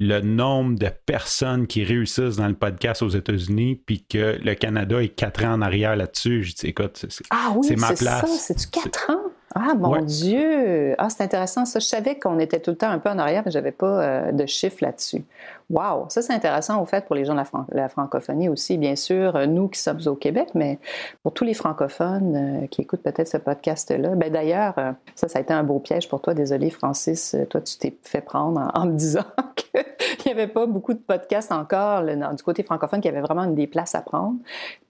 le 0.00 0.22
nombre 0.22 0.78
de 0.78 0.88
personnes 1.04 1.66
qui 1.66 1.84
réussissent 1.84 2.36
dans 2.36 2.48
le 2.48 2.54
podcast 2.54 3.02
aux 3.02 3.10
États-Unis, 3.10 3.82
puis 3.84 4.02
que 4.08 4.38
le 4.42 4.54
Canada 4.54 5.02
est 5.02 5.10
quatre 5.10 5.44
ans 5.44 5.52
en 5.52 5.60
arrière 5.60 5.94
là-dessus, 5.94 6.42
je 6.42 6.54
dis, 6.54 6.66
écoute, 6.68 7.04
c'est 7.06 7.24
ah 7.30 7.54
ma 7.76 7.92
place. 7.92 8.40
C'est-tu 8.40 8.68
quatre 8.68 9.10
ans? 9.10 9.30
Ah 9.54 9.74
mon 9.76 10.00
Dieu! 10.00 10.94
Ah, 10.96 11.10
c'est 11.10 11.22
intéressant. 11.22 11.66
Ça, 11.66 11.80
je 11.80 11.84
savais 11.84 12.18
qu'on 12.18 12.38
était 12.38 12.60
tout 12.60 12.70
le 12.70 12.76
temps 12.76 12.88
un 12.88 12.98
peu 12.98 13.10
en 13.10 13.18
arrière, 13.18 13.42
mais 13.44 13.50
je 13.50 13.58
n'avais 13.58 13.72
pas 13.72 14.02
euh, 14.02 14.32
de 14.32 14.46
chiffres 14.46 14.78
là-dessus. 14.80 15.22
Wow! 15.70 16.06
Ça, 16.08 16.20
c'est 16.20 16.32
intéressant, 16.32 16.82
au 16.82 16.84
fait, 16.84 17.06
pour 17.06 17.14
les 17.14 17.24
gens 17.24 17.34
de 17.34 17.40
la, 17.76 17.88
francophonie 17.88 18.48
aussi. 18.48 18.76
Bien 18.76 18.96
sûr, 18.96 19.36
euh, 19.36 19.46
nous 19.46 19.68
qui 19.68 19.78
sommes 19.78 20.00
au 20.06 20.16
Québec, 20.16 20.48
mais 20.54 20.80
pour 21.22 21.32
tous 21.32 21.44
les 21.44 21.54
francophones 21.54 22.62
euh, 22.64 22.66
qui 22.66 22.82
écoutent 22.82 23.04
peut-être 23.04 23.28
ce 23.28 23.36
podcast-là. 23.36 24.16
Ben, 24.16 24.32
D'ailleurs, 24.32 24.74
euh, 24.78 24.90
ça, 25.14 25.28
ça 25.28 25.38
a 25.38 25.42
été 25.42 25.52
un 25.52 25.62
beau 25.62 25.78
piège 25.78 26.08
pour 26.08 26.22
toi. 26.22 26.34
Désolé, 26.34 26.70
Francis. 26.70 27.36
Toi, 27.50 27.60
tu 27.60 27.78
t'es 27.78 27.96
fait 28.02 28.20
prendre 28.20 28.68
en, 28.74 28.86
me 28.86 28.94
disant 28.94 29.24
qu'il 30.18 30.26
n'y 30.26 30.32
avait 30.32 30.48
pas 30.48 30.66
beaucoup 30.66 30.92
de 30.92 30.98
podcasts 30.98 31.52
encore 31.52 32.02
du 32.02 32.42
côté 32.42 32.64
francophone, 32.64 33.00
qu'il 33.00 33.12
y 33.12 33.14
avait 33.16 33.24
vraiment 33.24 33.46
des 33.46 33.68
places 33.68 33.94
à 33.94 34.00
prendre. 34.00 34.38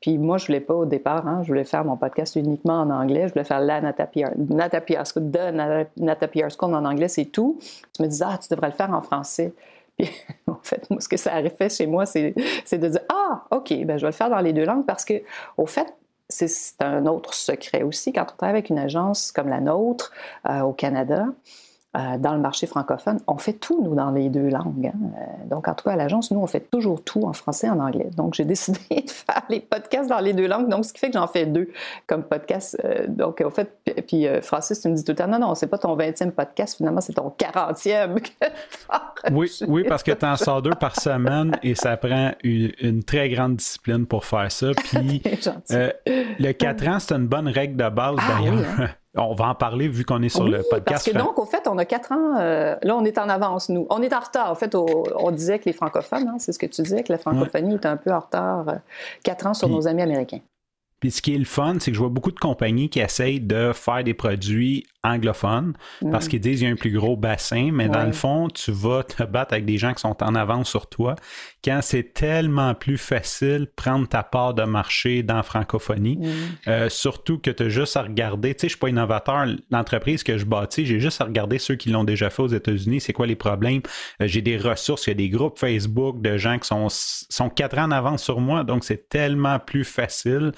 Puis 0.00 0.16
moi, 0.16 0.38
je 0.38 0.46
voulais 0.46 0.60
pas 0.60 0.74
au 0.74 0.86
départ. 0.86 1.28
Hein, 1.28 1.40
je 1.42 1.48
voulais 1.48 1.64
faire 1.64 1.84
mon 1.84 1.98
podcast 1.98 2.36
uniquement 2.36 2.80
en 2.80 2.88
anglais. 2.88 3.28
Je 3.28 3.34
voulais 3.34 3.44
faire 3.44 3.60
la 3.60 3.82
Nata 3.82 4.06
PR, 4.06 5.04
School, 5.04 5.30
de 5.30 6.02
Nata 6.02 6.28
PR 6.28 6.48
School 6.58 6.74
en 6.74 6.86
anglais, 6.86 7.08
c'est 7.08 7.26
tout. 7.26 7.58
Tu 7.94 8.02
me 8.02 8.08
disais, 8.08 8.24
ah, 8.26 8.38
tu 8.38 8.48
devrais 8.48 8.68
le 8.68 8.74
faire 8.74 8.90
en 8.94 9.02
français. 9.02 9.52
en 10.46 10.58
fait, 10.62 10.86
ce 10.98 11.08
que 11.08 11.16
ça 11.16 11.34
a 11.34 11.48
fait 11.50 11.74
chez 11.74 11.86
moi, 11.86 12.06
c'est 12.06 12.34
de 12.34 12.88
dire 12.88 13.00
Ah, 13.08 13.44
OK, 13.50 13.72
ben, 13.84 13.98
je 13.98 14.02
vais 14.02 14.10
le 14.10 14.12
faire 14.12 14.30
dans 14.30 14.40
les 14.40 14.52
deux 14.52 14.64
langues 14.64 14.86
parce 14.86 15.04
que, 15.04 15.22
au 15.56 15.66
fait, 15.66 15.94
c'est 16.28 16.80
un 16.80 17.06
autre 17.06 17.34
secret 17.34 17.82
aussi. 17.82 18.12
Quand 18.12 18.22
on 18.22 18.36
travaille 18.36 18.50
avec 18.50 18.70
une 18.70 18.78
agence 18.78 19.32
comme 19.32 19.48
la 19.48 19.60
nôtre 19.60 20.12
euh, 20.48 20.60
au 20.60 20.72
Canada, 20.72 21.26
euh, 21.96 22.18
dans 22.18 22.34
le 22.34 22.40
marché 22.40 22.68
francophone. 22.68 23.18
On 23.26 23.36
fait 23.36 23.54
tout, 23.54 23.82
nous, 23.82 23.96
dans 23.96 24.12
les 24.12 24.28
deux 24.28 24.48
langues. 24.48 24.92
Hein. 24.94 25.10
Euh, 25.18 25.48
donc, 25.48 25.66
en 25.66 25.74
tout 25.74 25.82
cas, 25.82 25.94
à 25.94 25.96
l'agence, 25.96 26.30
nous, 26.30 26.38
on 26.38 26.46
fait 26.46 26.70
toujours 26.70 27.02
tout 27.02 27.24
en 27.24 27.32
français 27.32 27.66
et 27.66 27.70
en 27.70 27.80
anglais. 27.80 28.10
Donc, 28.16 28.34
j'ai 28.34 28.44
décidé 28.50 28.78
de 28.90 29.10
faire 29.10 29.42
les 29.48 29.58
podcasts 29.58 30.08
dans 30.08 30.20
les 30.20 30.32
deux 30.32 30.46
langues. 30.46 30.68
Donc, 30.68 30.84
ce 30.84 30.92
qui 30.92 31.00
fait 31.00 31.08
que 31.08 31.18
j'en 31.18 31.26
fais 31.26 31.46
deux 31.46 31.68
comme 32.06 32.22
podcast. 32.22 32.80
Euh, 32.84 33.08
donc, 33.08 33.42
au 33.44 33.50
fait, 33.50 33.76
puis 34.06 34.24
Francis, 34.40 34.80
tu 34.80 34.88
me 34.88 34.94
dis 34.94 35.02
tout 35.02 35.10
le 35.10 35.16
temps, 35.16 35.26
non, 35.26 35.40
non, 35.40 35.56
c'est 35.56 35.66
pas 35.66 35.78
ton 35.78 35.96
20e 35.96 36.30
podcast, 36.30 36.76
finalement, 36.76 37.00
c'est 37.00 37.14
ton 37.14 37.34
40e. 37.36 38.22
oui, 39.32 39.50
oui, 39.66 39.84
parce 39.88 40.04
que 40.04 40.12
tu 40.12 40.24
en 40.24 40.36
sors 40.36 40.62
deux 40.62 40.76
par 40.76 40.94
semaine 40.94 41.58
et 41.64 41.74
ça 41.74 41.96
prend 41.96 42.30
une, 42.44 43.02
très 43.02 43.28
grande 43.30 43.56
discipline 43.56 44.06
pour 44.06 44.24
faire 44.24 44.52
ça. 44.52 44.68
Puis, 44.76 45.22
le 45.68 46.52
4 46.52 46.86
ans, 46.86 47.00
c'est 47.00 47.16
une 47.16 47.26
bonne 47.26 47.48
règle 47.48 47.74
de 47.74 47.88
base, 47.88 48.14
ah 48.20 48.38
d'ailleurs. 48.38 48.64
Hein. 48.78 48.88
On 49.16 49.34
va 49.34 49.48
en 49.48 49.54
parler 49.56 49.88
vu 49.88 50.04
qu'on 50.04 50.22
est 50.22 50.28
sur 50.28 50.44
le 50.44 50.58
podcast. 50.58 50.84
Parce 50.86 51.04
que 51.04 51.16
donc, 51.16 51.38
au 51.38 51.44
fait, 51.44 51.66
on 51.66 51.78
a 51.78 51.84
quatre 51.84 52.12
ans. 52.12 52.38
Euh, 52.38 52.76
là, 52.82 52.96
on 52.96 53.04
est 53.04 53.18
en 53.18 53.28
avance, 53.28 53.68
nous. 53.68 53.86
On 53.90 54.02
est 54.02 54.12
en 54.12 54.20
retard. 54.20 54.50
En 54.50 54.54
fait, 54.54 54.74
on 54.74 55.30
disait 55.32 55.58
que 55.58 55.64
les 55.64 55.72
francophones, 55.72 56.28
hein, 56.28 56.36
c'est 56.38 56.52
ce 56.52 56.58
que 56.58 56.66
tu 56.66 56.82
disais, 56.82 57.02
que 57.02 57.12
la 57.12 57.18
francophonie 57.18 57.74
est 57.74 57.86
un 57.86 57.96
peu 57.96 58.12
en 58.12 58.20
retard. 58.20 58.68
Euh, 58.68 58.74
quatre 59.24 59.46
ans 59.46 59.54
sur 59.54 59.68
nos 59.68 59.88
amis 59.88 60.02
américains. 60.02 60.40
Puis 61.00 61.10
ce 61.10 61.22
qui 61.22 61.34
est 61.34 61.38
le 61.38 61.46
fun, 61.46 61.76
c'est 61.80 61.90
que 61.90 61.94
je 61.94 62.00
vois 62.00 62.10
beaucoup 62.10 62.30
de 62.30 62.38
compagnies 62.38 62.90
qui 62.90 63.00
essayent 63.00 63.40
de 63.40 63.72
faire 63.72 64.04
des 64.04 64.14
produits 64.14 64.86
anglophones 65.02 65.74
parce 66.10 66.26
mm. 66.26 66.28
qu'ils 66.28 66.40
disent 66.40 66.58
qu'il 66.58 66.68
y 66.68 66.70
a 66.70 66.72
un 66.72 66.76
plus 66.76 66.92
gros 66.92 67.16
bassin, 67.16 67.70
mais 67.72 67.88
dans 67.88 68.04
le 68.04 68.12
fond, 68.12 68.48
tu 68.48 68.70
vas 68.70 69.02
te 69.02 69.22
battre 69.22 69.54
avec 69.54 69.64
des 69.64 69.78
gens 69.78 69.94
qui 69.94 70.00
sont 70.00 70.22
en 70.22 70.34
avance 70.34 70.68
sur 70.68 70.88
toi 70.88 71.16
quand 71.64 71.80
c'est 71.82 72.14
tellement 72.14 72.74
plus 72.74 72.98
facile 72.98 73.66
prendre 73.76 74.08
ta 74.08 74.22
part 74.22 74.54
de 74.54 74.62
marché 74.62 75.22
dans 75.22 75.36
la 75.36 75.42
francophonie. 75.42 76.16
Mm. 76.16 76.28
Euh, 76.68 76.88
surtout 76.88 77.38
que 77.38 77.50
tu 77.50 77.64
as 77.64 77.68
juste 77.68 77.96
à 77.96 78.02
regarder, 78.02 78.54
tu 78.54 78.60
sais, 78.60 78.68
je 78.68 78.72
suis 78.72 78.78
pas 78.78 78.88
innovateur, 78.88 79.46
l'entreprise 79.70 80.22
que 80.22 80.38
je 80.38 80.44
bâtis, 80.44 80.86
j'ai 80.86 81.00
juste 81.00 81.20
à 81.20 81.24
regarder 81.24 81.58
ceux 81.58 81.76
qui 81.76 81.90
l'ont 81.90 82.04
déjà 82.04 82.30
fait 82.30 82.42
aux 82.42 82.48
États-Unis, 82.48 83.00
c'est 83.00 83.12
quoi 83.12 83.26
les 83.26 83.36
problèmes. 83.36 83.82
Euh, 84.20 84.26
j'ai 84.26 84.42
des 84.42 84.56
ressources, 84.56 85.06
il 85.06 85.10
y 85.10 85.12
a 85.12 85.14
des 85.14 85.28
groupes 85.28 85.58
Facebook 85.58 86.20
de 86.20 86.36
gens 86.36 86.58
qui 86.58 86.68
sont, 86.68 86.88
sont 86.90 87.50
quatre 87.50 87.78
ans 87.78 87.84
en 87.84 87.90
avance 87.90 88.22
sur 88.22 88.40
moi, 88.40 88.64
donc 88.64 88.84
c'est 88.84 89.08
tellement 89.08 89.58
plus 89.58 89.84
facile 89.84 90.52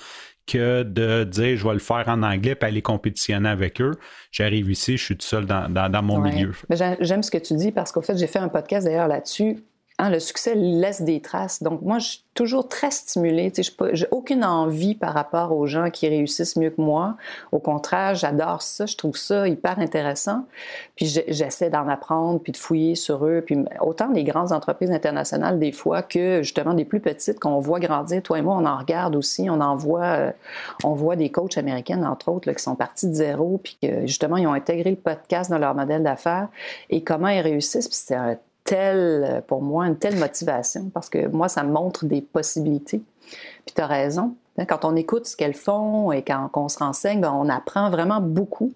que 0.46 0.82
de 0.82 1.24
dire 1.24 1.56
je 1.56 1.66
vais 1.66 1.74
le 1.74 1.78
faire 1.78 2.04
en 2.08 2.22
anglais 2.22 2.56
et 2.60 2.64
aller 2.64 2.82
compétitionner 2.82 3.48
avec 3.48 3.80
eux. 3.80 3.92
J'arrive 4.30 4.70
ici, 4.70 4.96
je 4.96 5.04
suis 5.04 5.16
tout 5.16 5.26
seul 5.26 5.46
dans, 5.46 5.68
dans, 5.68 6.02
mon 6.02 6.20
milieu. 6.20 6.52
J'aime 7.00 7.22
ce 7.22 7.30
que 7.30 7.38
tu 7.38 7.54
dis 7.54 7.72
parce 7.72 7.92
qu'au 7.92 8.02
fait, 8.02 8.16
j'ai 8.16 8.26
fait 8.26 8.38
un 8.38 8.48
podcast 8.48 8.86
d'ailleurs 8.86 9.08
là-dessus 9.08 9.62
Hein, 10.02 10.10
le 10.10 10.18
succès 10.18 10.56
laisse 10.56 11.00
des 11.02 11.20
traces. 11.20 11.62
Donc, 11.62 11.82
moi, 11.82 12.00
je 12.00 12.08
suis 12.08 12.24
toujours 12.34 12.66
très 12.66 12.90
stimulée. 12.90 13.52
Je 13.56 13.70
n'ai 14.02 14.08
aucune 14.10 14.44
envie 14.44 14.96
par 14.96 15.14
rapport 15.14 15.56
aux 15.56 15.66
gens 15.66 15.90
qui 15.90 16.08
réussissent 16.08 16.56
mieux 16.56 16.70
que 16.70 16.80
moi. 16.80 17.16
Au 17.52 17.60
contraire, 17.60 18.16
j'adore 18.16 18.62
ça. 18.62 18.84
Je 18.86 18.96
trouve 18.96 19.16
ça 19.16 19.46
hyper 19.46 19.78
intéressant. 19.78 20.44
Puis, 20.96 21.06
j'essaie 21.28 21.70
d'en 21.70 21.86
apprendre, 21.86 22.40
puis 22.40 22.50
de 22.50 22.56
fouiller 22.56 22.96
sur 22.96 23.24
eux. 23.24 23.44
Puis, 23.46 23.56
autant 23.80 24.08
des 24.08 24.24
grandes 24.24 24.50
entreprises 24.50 24.90
internationales, 24.90 25.60
des 25.60 25.70
fois, 25.70 26.02
que 26.02 26.42
justement 26.42 26.74
des 26.74 26.84
plus 26.84 26.98
petites 26.98 27.38
qu'on 27.38 27.60
voit 27.60 27.78
grandir. 27.78 28.24
Toi 28.24 28.40
et 28.40 28.42
moi, 28.42 28.56
on 28.58 28.66
en 28.66 28.78
regarde 28.78 29.14
aussi. 29.14 29.48
On 29.50 29.60
en 29.60 29.76
voit, 29.76 30.02
euh, 30.02 30.32
on 30.82 30.94
voit 30.94 31.14
des 31.14 31.30
coachs 31.30 31.58
américaines, 31.58 32.04
entre 32.04 32.28
autres, 32.28 32.50
qui 32.50 32.60
sont 32.60 32.74
partis 32.74 33.06
de 33.06 33.14
zéro, 33.14 33.60
puis 33.62 33.78
que 33.80 34.04
justement, 34.04 34.36
ils 34.36 34.48
ont 34.48 34.52
intégré 34.52 34.90
le 34.90 34.96
podcast 34.96 35.48
dans 35.48 35.58
leur 35.58 35.76
modèle 35.76 36.02
d'affaires 36.02 36.48
et 36.90 37.04
comment 37.04 37.28
ils 37.28 37.40
réussissent. 37.40 37.86
Puis, 37.86 38.00
c'est 38.04 38.16
un 38.16 38.36
telle, 38.64 39.42
pour 39.46 39.62
moi, 39.62 39.86
une 39.86 39.96
telle 39.96 40.16
motivation 40.16 40.90
parce 40.92 41.08
que 41.08 41.26
moi, 41.28 41.48
ça 41.48 41.62
me 41.62 41.72
montre 41.72 42.04
des 42.04 42.20
possibilités. 42.20 43.02
Puis 43.64 43.74
tu 43.74 43.80
as 43.80 43.86
raison. 43.86 44.34
Hein, 44.58 44.66
quand 44.66 44.84
on 44.84 44.96
écoute 44.96 45.26
ce 45.26 45.36
qu'elles 45.36 45.54
font 45.54 46.12
et 46.12 46.22
quand 46.22 46.50
on 46.54 46.68
se 46.68 46.78
renseigne, 46.78 47.20
ben, 47.20 47.32
on 47.32 47.48
apprend 47.48 47.90
vraiment 47.90 48.20
beaucoup. 48.20 48.72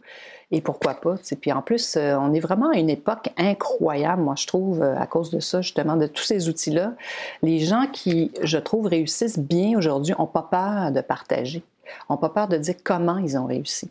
Et 0.52 0.61
pourquoi 0.61 0.95
pas? 0.95 1.16
Puis 1.40 1.52
en 1.52 1.61
plus, 1.61 1.97
euh, 1.97 2.16
on 2.19 2.33
est 2.33 2.40
vraiment 2.40 2.71
à 2.71 2.78
une 2.78 2.88
époque 2.88 3.31
incroyable, 3.37 4.23
moi, 4.23 4.35
je 4.37 4.47
trouve, 4.47 4.81
euh, 4.81 4.97
à 4.97 5.07
cause 5.07 5.31
de 5.31 5.40
ça, 5.40 5.61
justement, 5.61 5.97
de 5.97 6.07
tous 6.07 6.23
ces 6.23 6.49
outils-là. 6.49 6.95
Les 7.43 7.59
gens 7.59 7.87
qui, 7.93 8.31
je 8.43 8.59
trouve, 8.59 8.87
réussissent 8.87 9.40
bien 9.40 9.76
aujourd'hui 9.76 10.14
n'ont 10.16 10.26
pas 10.26 10.47
peur 10.49 10.93
de 10.93 11.00
partager, 11.00 11.64
n'ont 12.09 12.16
pas 12.16 12.28
peur 12.28 12.47
de 12.47 12.57
dire 12.59 12.76
comment 12.85 13.19
ils 13.19 13.37
ont 13.37 13.47
réussi. 13.47 13.90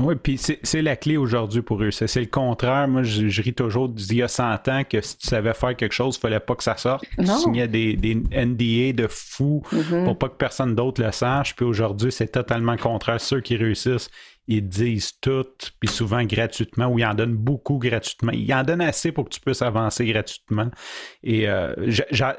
Oui, 0.00 0.14
puis 0.14 0.38
c'est 0.38 0.82
la 0.82 0.94
clé 0.94 1.16
aujourd'hui 1.16 1.60
pour 1.60 1.82
eux. 1.82 1.90
C'est 1.90 2.20
le 2.20 2.26
contraire. 2.26 2.86
Moi, 2.86 3.02
je, 3.02 3.42
ris 3.42 3.52
toujours 3.52 3.88
d'il 3.88 4.18
y 4.18 4.22
a 4.22 4.28
100 4.28 4.68
ans 4.68 4.82
que 4.88 5.00
si 5.00 5.18
tu 5.18 5.26
savais 5.26 5.54
faire 5.54 5.74
quelque 5.74 5.92
chose, 5.92 6.16
il 6.16 6.20
fallait 6.20 6.38
pas 6.38 6.54
que 6.54 6.62
ça 6.62 6.76
sorte. 6.76 7.04
Tu 7.18 7.26
signais 7.26 7.66
des, 7.66 7.94
des 7.94 8.14
NDA 8.14 8.92
de 8.92 9.08
fou 9.08 9.62
mm-hmm. 9.72 10.04
pour 10.04 10.16
pas 10.16 10.28
que 10.28 10.36
personne 10.36 10.76
d'autre 10.76 11.02
le 11.02 11.10
sache. 11.10 11.56
Puis 11.56 11.64
aujourd'hui, 11.64 12.12
c'est 12.12 12.28
totalement 12.28 12.72
le 12.72 12.78
contraire. 12.78 13.20
Ceux 13.20 13.40
qui 13.40 13.56
réussissent, 13.56 14.08
ils 14.46 14.66
disent 14.66 15.18
tout, 15.20 15.44
puis 15.78 15.90
souvent 15.90 16.22
gratuitement, 16.22 16.86
ou 16.86 16.98
ils 16.98 17.04
en 17.04 17.12
donnent 17.12 17.36
beaucoup 17.36 17.78
gratuitement. 17.78 18.32
Ils 18.32 18.52
en 18.54 18.62
donnent 18.62 18.80
assez 18.80 19.12
pour 19.12 19.24
que 19.24 19.30
tu 19.30 19.40
puisses 19.40 19.60
avancer 19.62 20.06
gratuitement. 20.06 20.70
Et 21.22 21.48
euh, 21.48 21.74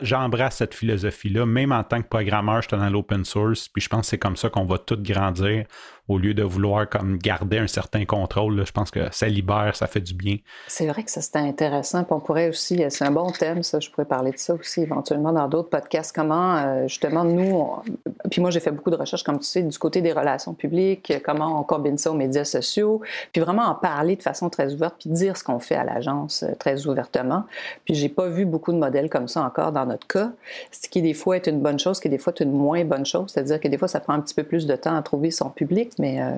j'embrasse 0.01 0.56
cette 0.58 0.74
philosophie-là. 0.74 1.46
Même 1.46 1.72
en 1.72 1.84
tant 1.84 2.01
que 2.01 2.08
programmeur, 2.08 2.63
je 2.63 2.70
suis 2.70 2.78
dans 2.78 2.89
l'open 2.89 3.25
source, 3.25 3.68
puis 3.68 3.82
je 3.82 3.89
pense 3.89 4.01
que 4.01 4.08
c'est 4.08 4.18
comme 4.18 4.38
ça 4.38 4.50
qu'on 4.50 4.66
va 4.66 4.80
tout 4.80 4.98
grandir 5.00 5.66
au 6.10 6.18
lieu 6.18 6.34
de 6.34 6.44
vouloir 6.44 6.89
comme 6.89 7.18
garder 7.18 7.60
un 7.60 7.68
certain 7.68 8.04
contrôle. 8.04 8.66
je 8.66 8.72
pense 8.72 8.92
que 8.92 9.00
ça 9.12 9.28
libère, 9.28 9.75
ça 9.75 9.88
fait 9.88 10.01
du 10.01 10.13
bien. 10.13 10.38
C'est 10.68 10.88
vrai 10.88 11.04
que 11.04 11.12
ça, 11.12 11.22
c'était 11.22 11.39
intéressant. 11.39 12.04
Puis 12.04 12.13
on 12.13 12.20
pourrait 12.20 12.50
aussi, 12.50 12.84
c'est 12.89 13.06
un 13.06 13.12
bon 13.12 13.32
thème, 13.32 13.63
ça, 13.63 13.80
je 13.80 13.89
pourrais 13.89 14.06
parler 14.06 14.32
de 14.32 14.38
ça 14.38 14.56
aussi 14.56 14.82
éventuellement 14.82 15.32
dans 15.32 15.48
d'autres 15.48 15.70
podcasts. 15.70 16.13
Comment, 16.13 16.58
euh, 16.58 16.88
justement, 16.88 17.24
nous, 17.24 17.68
puis 18.30 18.42
moi, 18.42 18.50
j'ai 18.50 18.60
fait 18.60 18.72
beaucoup 18.72 18.89
de 18.89 18.96
recherches, 18.96 19.24
comme 19.24 19.39
tu 19.39 19.46
sais, 19.46 19.62
du 19.62 19.78
côté 19.78 20.01
des 20.01 20.12
relations 20.12 20.54
publiques, 20.54 21.13
comment 21.24 21.60
on 21.60 21.63
combine 21.63 21.98
ça 21.98 22.12
aux 22.12 22.16
médias 22.16 22.46
sociaux, 22.46 23.01
puis 23.32 23.42
vraiment 23.42 23.63
en 23.63 23.75
parler 23.75 24.16
de 24.16 24.24
façon 24.24 24.50
très 24.50 24.74
ouverte, 24.74 24.96
puis 25.00 25.10
dire 25.10 25.38
ce 25.38 25.44
qu'on 25.44 25.60
fait 25.60 25.75
à 25.75 25.84
l'agence 25.84 26.44
euh, 26.44 26.54
très 26.58 26.88
ouvertement. 26.88 27.44
Puis 27.86 27.96
j'ai 27.96 28.10
pas 28.10 28.28
vu 28.28 28.46
beaucoup 28.46 28.72
de 28.72 28.78
modèles 28.78 29.10
comme 29.10 29.28
ça 29.28 29.44
encore 29.44 29.72
dans 29.72 29.86
notre 29.86 30.08
cas, 30.08 30.32
ce 30.72 30.89
qui 30.89 31.01
des 31.01 31.13
fois 31.13 31.36
est 31.36 31.48
une 31.48 31.62
bonne 31.62 31.80
chose, 31.80 31.98
ce 31.98 32.01
qui 32.01 32.10
des 32.10 32.18
fois 32.18 32.34
est 32.36 32.44
une 32.44 32.51
moins 32.51 32.84
bonne 32.84 33.06
chose, 33.06 33.32
c'est-à-dire 33.32 33.60
que 33.60 33.68
des 33.68 33.78
fois, 33.78 33.88
ça 33.88 34.00
prend 34.00 34.13
un 34.13 34.22
petit 34.22 34.34
peu 34.34 34.44
plus 34.44 34.66
de 34.66 34.75
temps 34.75 34.96
à 34.96 35.01
trouver 35.01 35.32
son 35.32 35.50
public, 35.50 35.99
mais 36.00 36.22
euh, 36.22 36.32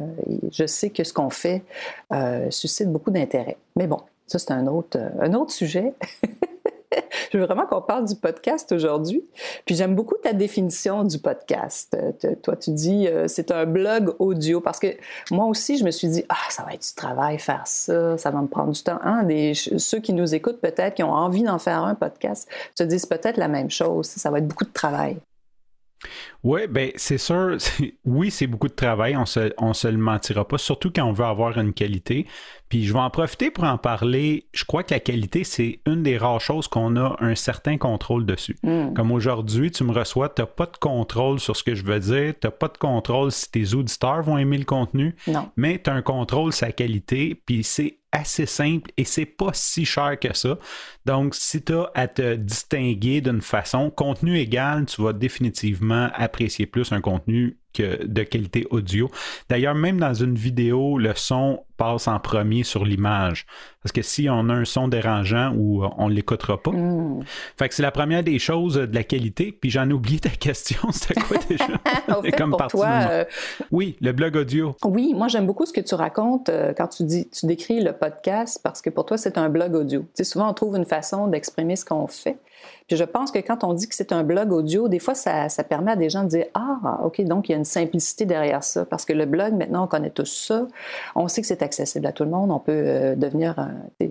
je 0.51 0.65
sais 0.65 0.89
que 0.89 1.03
ce 1.05 1.13
qu'on 1.13 1.29
fait 1.29 1.63
euh, 2.11 2.49
suscite 2.49 2.91
beaucoup 2.91 3.11
d'intérêt. 3.11 3.57
Mais 3.77 3.87
bon, 3.87 3.99
ça, 4.27 4.39
c'est 4.39 4.51
un 4.51 4.67
autre, 4.67 4.97
euh, 4.97 5.09
un 5.21 5.33
autre 5.35 5.51
sujet. 5.53 5.93
je 7.31 7.37
veux 7.37 7.45
vraiment 7.45 7.67
qu'on 7.67 7.81
parle 7.81 8.05
du 8.05 8.15
podcast 8.15 8.71
aujourd'hui. 8.71 9.23
Puis 9.65 9.75
j'aime 9.75 9.95
beaucoup 9.95 10.15
ta 10.21 10.33
définition 10.33 11.03
du 11.03 11.19
podcast. 11.19 11.95
Toi, 12.41 12.55
tu 12.57 12.71
dis 12.71 13.07
c'est 13.27 13.51
un 13.51 13.65
blog 13.65 14.15
audio 14.19 14.59
parce 14.59 14.79
que 14.79 14.87
moi 15.29 15.45
aussi, 15.45 15.77
je 15.77 15.85
me 15.85 15.91
suis 15.91 16.09
dit 16.09 16.25
ah 16.27 16.35
ça 16.49 16.63
va 16.63 16.73
être 16.73 16.81
du 16.81 16.93
travail 16.93 17.39
faire 17.39 17.65
ça, 17.65 18.17
ça 18.17 18.29
va 18.31 18.41
me 18.41 18.47
prendre 18.47 18.73
du 18.73 18.83
temps. 18.83 18.99
Hein, 19.03 19.25
ceux 19.53 19.99
qui 19.99 20.11
nous 20.11 20.35
écoutent 20.35 20.59
peut-être 20.59 20.95
qui 20.95 21.03
ont 21.03 21.13
envie 21.13 21.43
d'en 21.43 21.59
faire 21.59 21.83
un 21.83 21.95
podcast 21.95 22.49
se 22.77 22.83
disent 22.83 23.05
peut-être 23.05 23.37
la 23.37 23.47
même 23.47 23.69
chose. 23.69 24.07
Ça 24.07 24.29
va 24.29 24.39
être 24.39 24.47
beaucoup 24.47 24.65
de 24.65 24.73
travail. 24.73 25.17
Oui, 26.43 26.61
ben 26.67 26.91
c'est 26.95 27.17
sûr. 27.17 27.57
Oui, 28.05 28.31
c'est 28.31 28.47
beaucoup 28.47 28.67
de 28.67 28.73
travail, 28.73 29.15
on 29.15 29.25
se, 29.25 29.53
on 29.57 29.73
se 29.73 29.87
le 29.87 29.97
mentira 29.97 30.47
pas, 30.47 30.57
surtout 30.57 30.91
quand 30.93 31.05
on 31.05 31.13
veut 31.13 31.25
avoir 31.25 31.57
une 31.57 31.73
qualité. 31.73 32.25
Puis 32.67 32.85
je 32.85 32.93
vais 32.93 32.99
en 32.99 33.09
profiter 33.09 33.51
pour 33.51 33.65
en 33.65 33.77
parler. 33.77 34.47
Je 34.53 34.65
crois 34.65 34.83
que 34.83 34.93
la 34.93 34.99
qualité, 34.99 35.43
c'est 35.43 35.79
une 35.85 36.03
des 36.03 36.17
rares 36.17 36.41
choses 36.41 36.67
qu'on 36.67 36.95
a 36.95 37.15
un 37.19 37.35
certain 37.35 37.77
contrôle 37.77 38.25
dessus. 38.25 38.57
Hmm. 38.63 38.93
Comme 38.93 39.11
aujourd'hui, 39.11 39.71
tu 39.71 39.83
me 39.83 39.91
reçois, 39.91 40.29
tu 40.29 40.41
n'as 40.41 40.47
pas 40.47 40.65
de 40.65 40.77
contrôle 40.77 41.39
sur 41.39 41.55
ce 41.55 41.63
que 41.63 41.75
je 41.75 41.83
veux 41.83 41.99
dire, 41.99 42.33
tu 42.39 42.47
n'as 42.47 42.51
pas 42.51 42.69
de 42.69 42.77
contrôle 42.77 43.31
si 43.31 43.51
tes 43.51 43.73
auditeurs 43.73 44.23
vont 44.23 44.37
aimer 44.37 44.57
le 44.57 44.65
contenu, 44.65 45.15
non. 45.27 45.49
mais 45.55 45.81
tu 45.83 45.89
as 45.89 45.93
un 45.93 46.01
contrôle 46.01 46.53
sur 46.53 46.67
sa 46.67 46.71
qualité, 46.71 47.35
puis 47.45 47.63
c'est 47.63 47.97
assez 48.11 48.45
simple 48.45 48.91
et 48.97 49.05
c'est 49.05 49.25
pas 49.25 49.51
si 49.53 49.85
cher 49.85 50.19
que 50.19 50.35
ça. 50.35 50.57
Donc, 51.05 51.35
si 51.35 51.63
tu 51.63 51.73
as 51.73 51.91
à 51.95 52.07
te 52.07 52.35
distinguer 52.35 53.21
d'une 53.21 53.41
façon, 53.41 53.89
contenu 53.89 54.37
égal, 54.37 54.85
tu 54.85 55.01
vas 55.01 55.13
définitivement 55.13 56.09
apprécier 56.13 56.65
plus 56.65 56.91
un 56.91 57.01
contenu 57.01 57.60
que 57.73 58.05
de 58.05 58.23
qualité 58.23 58.67
audio. 58.69 59.09
D'ailleurs, 59.49 59.75
même 59.75 59.99
dans 59.99 60.13
une 60.13 60.35
vidéo, 60.35 60.97
le 60.97 61.13
son 61.15 61.63
passe 61.77 62.07
en 62.07 62.19
premier 62.19 62.63
sur 62.63 62.85
l'image. 62.85 63.45
Parce 63.81 63.91
que 63.91 64.03
si 64.03 64.29
on 64.29 64.49
a 64.49 64.53
un 64.53 64.65
son 64.65 64.87
dérangeant 64.87 65.53
ou 65.55 65.83
on 65.97 66.09
ne 66.09 66.13
l'écoutera 66.13 66.61
pas. 66.61 66.71
Hmm. 66.71 67.23
Fait 67.57 67.67
que 67.69 67.73
c'est 67.73 67.81
la 67.81 67.91
première 67.91 68.23
des 68.23 68.37
choses 68.37 68.75
de 68.75 68.93
la 68.93 69.03
qualité. 69.03 69.51
Puis 69.51 69.71
j'en 69.71 69.89
ai 69.89 69.93
oublié 69.93 70.19
ta 70.19 70.29
question. 70.29 70.79
C'était 70.91 71.19
quoi 71.19 71.37
déjà? 71.49 71.65
Comme 72.37 72.51
pour 72.51 72.67
toi, 72.67 72.87
euh, 73.09 73.25
Oui, 73.71 73.97
le 74.01 74.11
blog 74.11 74.35
audio. 74.35 74.75
Oui, 74.83 75.13
moi 75.15 75.27
j'aime 75.27 75.47
beaucoup 75.47 75.65
ce 75.65 75.73
que 75.73 75.81
tu 75.81 75.95
racontes 75.95 76.49
euh, 76.49 76.73
quand 76.77 76.87
tu 76.87 77.03
dis 77.03 77.27
tu 77.29 77.47
décris 77.47 77.81
le 77.81 77.93
podcast 77.93 78.59
parce 78.63 78.81
que 78.81 78.91
pour 78.91 79.05
toi 79.05 79.17
c'est 79.17 79.39
un 79.39 79.49
blog 79.49 79.73
audio. 79.73 80.01
Tu 80.01 80.07
sais, 80.15 80.23
souvent 80.23 80.49
on 80.49 80.53
trouve 80.53 80.75
une 80.75 80.85
façon 80.85 81.27
d'exprimer 81.27 81.75
ce 81.75 81.85
qu'on 81.85 82.05
fait. 82.05 82.37
Puis 82.87 82.97
je 82.97 83.03
pense 83.03 83.31
que 83.31 83.39
quand 83.39 83.63
on 83.63 83.73
dit 83.73 83.87
que 83.87 83.95
c'est 83.95 84.11
un 84.11 84.23
blog 84.23 84.51
audio, 84.51 84.87
des 84.87 84.99
fois, 84.99 85.15
ça, 85.15 85.47
permet 85.63 85.91
à 85.91 85.95
des 85.95 86.09
gens 86.09 86.23
de 86.23 86.29
dire 86.29 86.45
Ah, 86.53 86.99
OK, 87.03 87.21
donc 87.21 87.49
il 87.49 87.53
y 87.53 87.55
a 87.55 87.57
une 87.57 87.65
simplicité 87.65 88.25
derrière 88.25 88.63
ça. 88.63 88.85
Parce 88.85 89.05
que 89.05 89.13
le 89.13 89.25
blog, 89.25 89.53
maintenant, 89.53 89.85
on 89.85 89.87
connaît 89.87 90.09
tous 90.09 90.25
ça. 90.25 90.67
On 91.15 91.27
sait 91.27 91.41
que 91.41 91.47
c'est 91.47 91.61
accessible 91.61 92.05
à 92.05 92.11
tout 92.11 92.23
le 92.23 92.29
monde. 92.29 92.51
On 92.51 92.59
peut 92.59 92.71
euh, 92.73 93.15
devenir, 93.15 93.55
euh, 93.59 94.07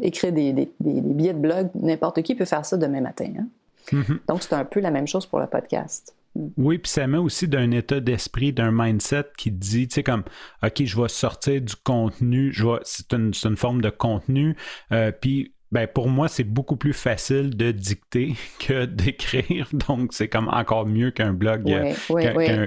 écrire 0.00 0.32
des, 0.32 0.70
billets 0.80 1.34
de 1.34 1.38
blog. 1.38 1.70
N'importe 1.74 2.22
qui 2.22 2.34
peut 2.34 2.44
faire 2.44 2.64
ça 2.64 2.76
demain 2.76 3.00
matin. 3.00 3.30
Hein. 3.38 3.46
Mm-hmm. 3.92 4.18
Donc, 4.28 4.42
c'est 4.42 4.54
un 4.54 4.64
peu 4.64 4.80
la 4.80 4.90
même 4.90 5.06
chose 5.06 5.26
pour 5.26 5.40
le 5.40 5.46
podcast. 5.46 6.14
Oui, 6.56 6.78
puis 6.78 6.90
ça 6.90 7.06
met 7.06 7.18
aussi 7.18 7.48
d'un 7.48 7.70
état 7.72 8.00
d'esprit, 8.00 8.52
d'un 8.52 8.70
mindset 8.70 9.24
qui 9.36 9.50
dit, 9.50 9.88
tu 9.88 9.94
sais, 9.94 10.02
comme, 10.02 10.22
OK, 10.62 10.84
je 10.84 11.00
vais 11.00 11.08
sortir 11.08 11.60
du 11.60 11.74
contenu, 11.74 12.52
je 12.52 12.64
c'est 12.84 13.12
une, 13.12 13.32
une, 13.44 13.56
forme 13.56 13.80
de 13.80 13.90
contenu, 13.90 14.56
euh, 14.92 15.10
puis 15.10 15.52
ben 15.70 15.86
pour 15.86 16.08
moi, 16.08 16.28
c'est 16.28 16.44
beaucoup 16.44 16.76
plus 16.76 16.92
facile 16.92 17.56
de 17.56 17.70
dicter 17.72 18.34
que 18.58 18.84
d'écrire. 18.86 19.68
Donc, 19.88 20.12
c'est 20.12 20.28
comme 20.28 20.48
encore 20.48 20.86
mieux 20.86 21.10
qu'un 21.10 21.32
blog, 21.32 21.64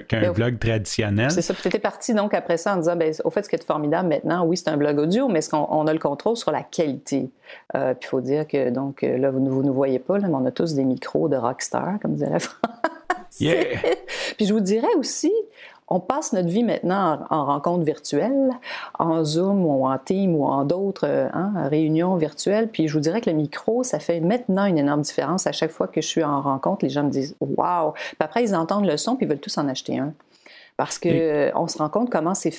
qu'un, 0.07 0.31
blog 0.31 0.59
traditionnel. 0.59 1.31
C'est 1.31 1.41
ça. 1.41 1.53
tu 1.53 1.67
étais 1.67 1.79
parti 1.79 2.13
donc 2.13 2.33
après 2.33 2.57
ça 2.57 2.75
en 2.75 2.77
disant, 2.77 2.95
ben, 2.95 3.13
au 3.23 3.29
fait, 3.29 3.43
ce 3.43 3.49
qui 3.49 3.55
est 3.55 3.63
formidable 3.63 4.09
maintenant, 4.09 4.45
oui, 4.45 4.57
c'est 4.57 4.69
un 4.69 4.77
blog 4.77 4.99
audio, 4.99 5.27
mais 5.27 5.39
est-ce 5.39 5.49
qu'on 5.49 5.87
a 5.87 5.93
le 5.93 5.99
contrôle 5.99 6.37
sur 6.37 6.51
la 6.51 6.63
qualité? 6.63 7.29
Euh, 7.75 7.93
puis 7.93 8.07
il 8.07 8.09
faut 8.09 8.21
dire 8.21 8.47
que, 8.47 8.69
donc, 8.69 9.01
là, 9.01 9.31
vous 9.31 9.39
ne 9.39 9.49
nous 9.49 9.73
voyez 9.73 9.99
pas, 9.99 10.17
là, 10.17 10.27
mais 10.27 10.35
on 10.35 10.45
a 10.45 10.51
tous 10.51 10.75
des 10.75 10.85
micros 10.85 11.27
de 11.27 11.35
rockstar, 11.35 11.99
comme 12.01 12.13
disait 12.13 12.29
la 12.29 12.39
France. 12.39 12.71
Puis 14.37 14.45
je 14.45 14.53
vous 14.53 14.59
dirais 14.59 14.93
aussi, 14.97 15.31
on 15.91 15.99
passe 15.99 16.31
notre 16.31 16.47
vie 16.47 16.63
maintenant 16.63 17.19
en, 17.29 17.45
rencontre 17.45 17.83
virtuelle, 17.83 18.51
en 18.97 19.25
Zoom 19.25 19.65
ou 19.65 19.85
en 19.85 19.97
Team 19.97 20.35
ou 20.35 20.45
en 20.45 20.63
d'autres 20.63 21.05
euh, 21.05 21.27
hein, 21.33 21.67
réunions 21.67 22.15
virtuelles. 22.15 22.69
Puis 22.69 22.87
je 22.87 22.93
vous 22.93 23.01
dirais 23.01 23.19
que 23.19 23.29
le 23.29 23.35
micro, 23.35 23.83
ça 23.83 23.99
fait 23.99 24.21
maintenant 24.21 24.65
une 24.65 24.77
énorme 24.77 25.01
différence. 25.01 25.47
À 25.47 25.51
chaque 25.51 25.71
fois 25.71 25.87
que 25.87 26.01
je 26.01 26.07
suis 26.07 26.23
en 26.23 26.41
rencontre, 26.41 26.85
les 26.85 26.89
gens 26.89 27.03
me 27.03 27.09
disent 27.09 27.35
Waouh! 27.41 27.91
Puis 27.91 28.15
après, 28.19 28.43
ils 28.43 28.55
entendent 28.55 28.85
le 28.85 28.95
son 28.95 29.17
puis 29.17 29.25
ils 29.25 29.29
veulent 29.29 29.39
tous 29.39 29.57
en 29.57 29.67
acheter 29.67 29.99
un. 29.99 30.13
Parce 30.77 30.97
qu'on 30.97 31.51
on 31.55 31.67
se 31.67 31.77
rend 31.77 31.89
compte 31.89 32.09
comment 32.09 32.33
c'est 32.33 32.51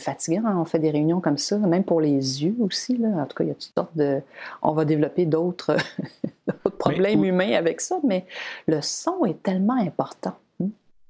fatigant. 0.00 0.42
Hein. 0.44 0.56
On 0.58 0.64
fait 0.64 0.80
des 0.80 0.90
réunions 0.90 1.20
comme 1.20 1.38
ça, 1.38 1.56
même 1.58 1.84
pour 1.84 2.00
les 2.00 2.42
yeux 2.42 2.56
aussi. 2.58 2.96
Là. 2.96 3.08
En 3.22 3.26
tout 3.26 3.36
cas, 3.36 3.44
il 3.44 3.48
y 3.48 3.52
a 3.52 3.54
toutes 3.54 3.72
sortes 3.74 3.96
de. 3.96 4.20
On 4.62 4.72
va 4.72 4.84
développer 4.84 5.26
d'autres 5.26 5.76
problèmes 6.78 7.24
humains 7.24 7.52
avec 7.52 7.80
ça, 7.80 7.98
mais 8.02 8.26
le 8.66 8.82
son 8.82 9.24
est 9.24 9.40
tellement 9.44 9.78
important. 9.80 10.34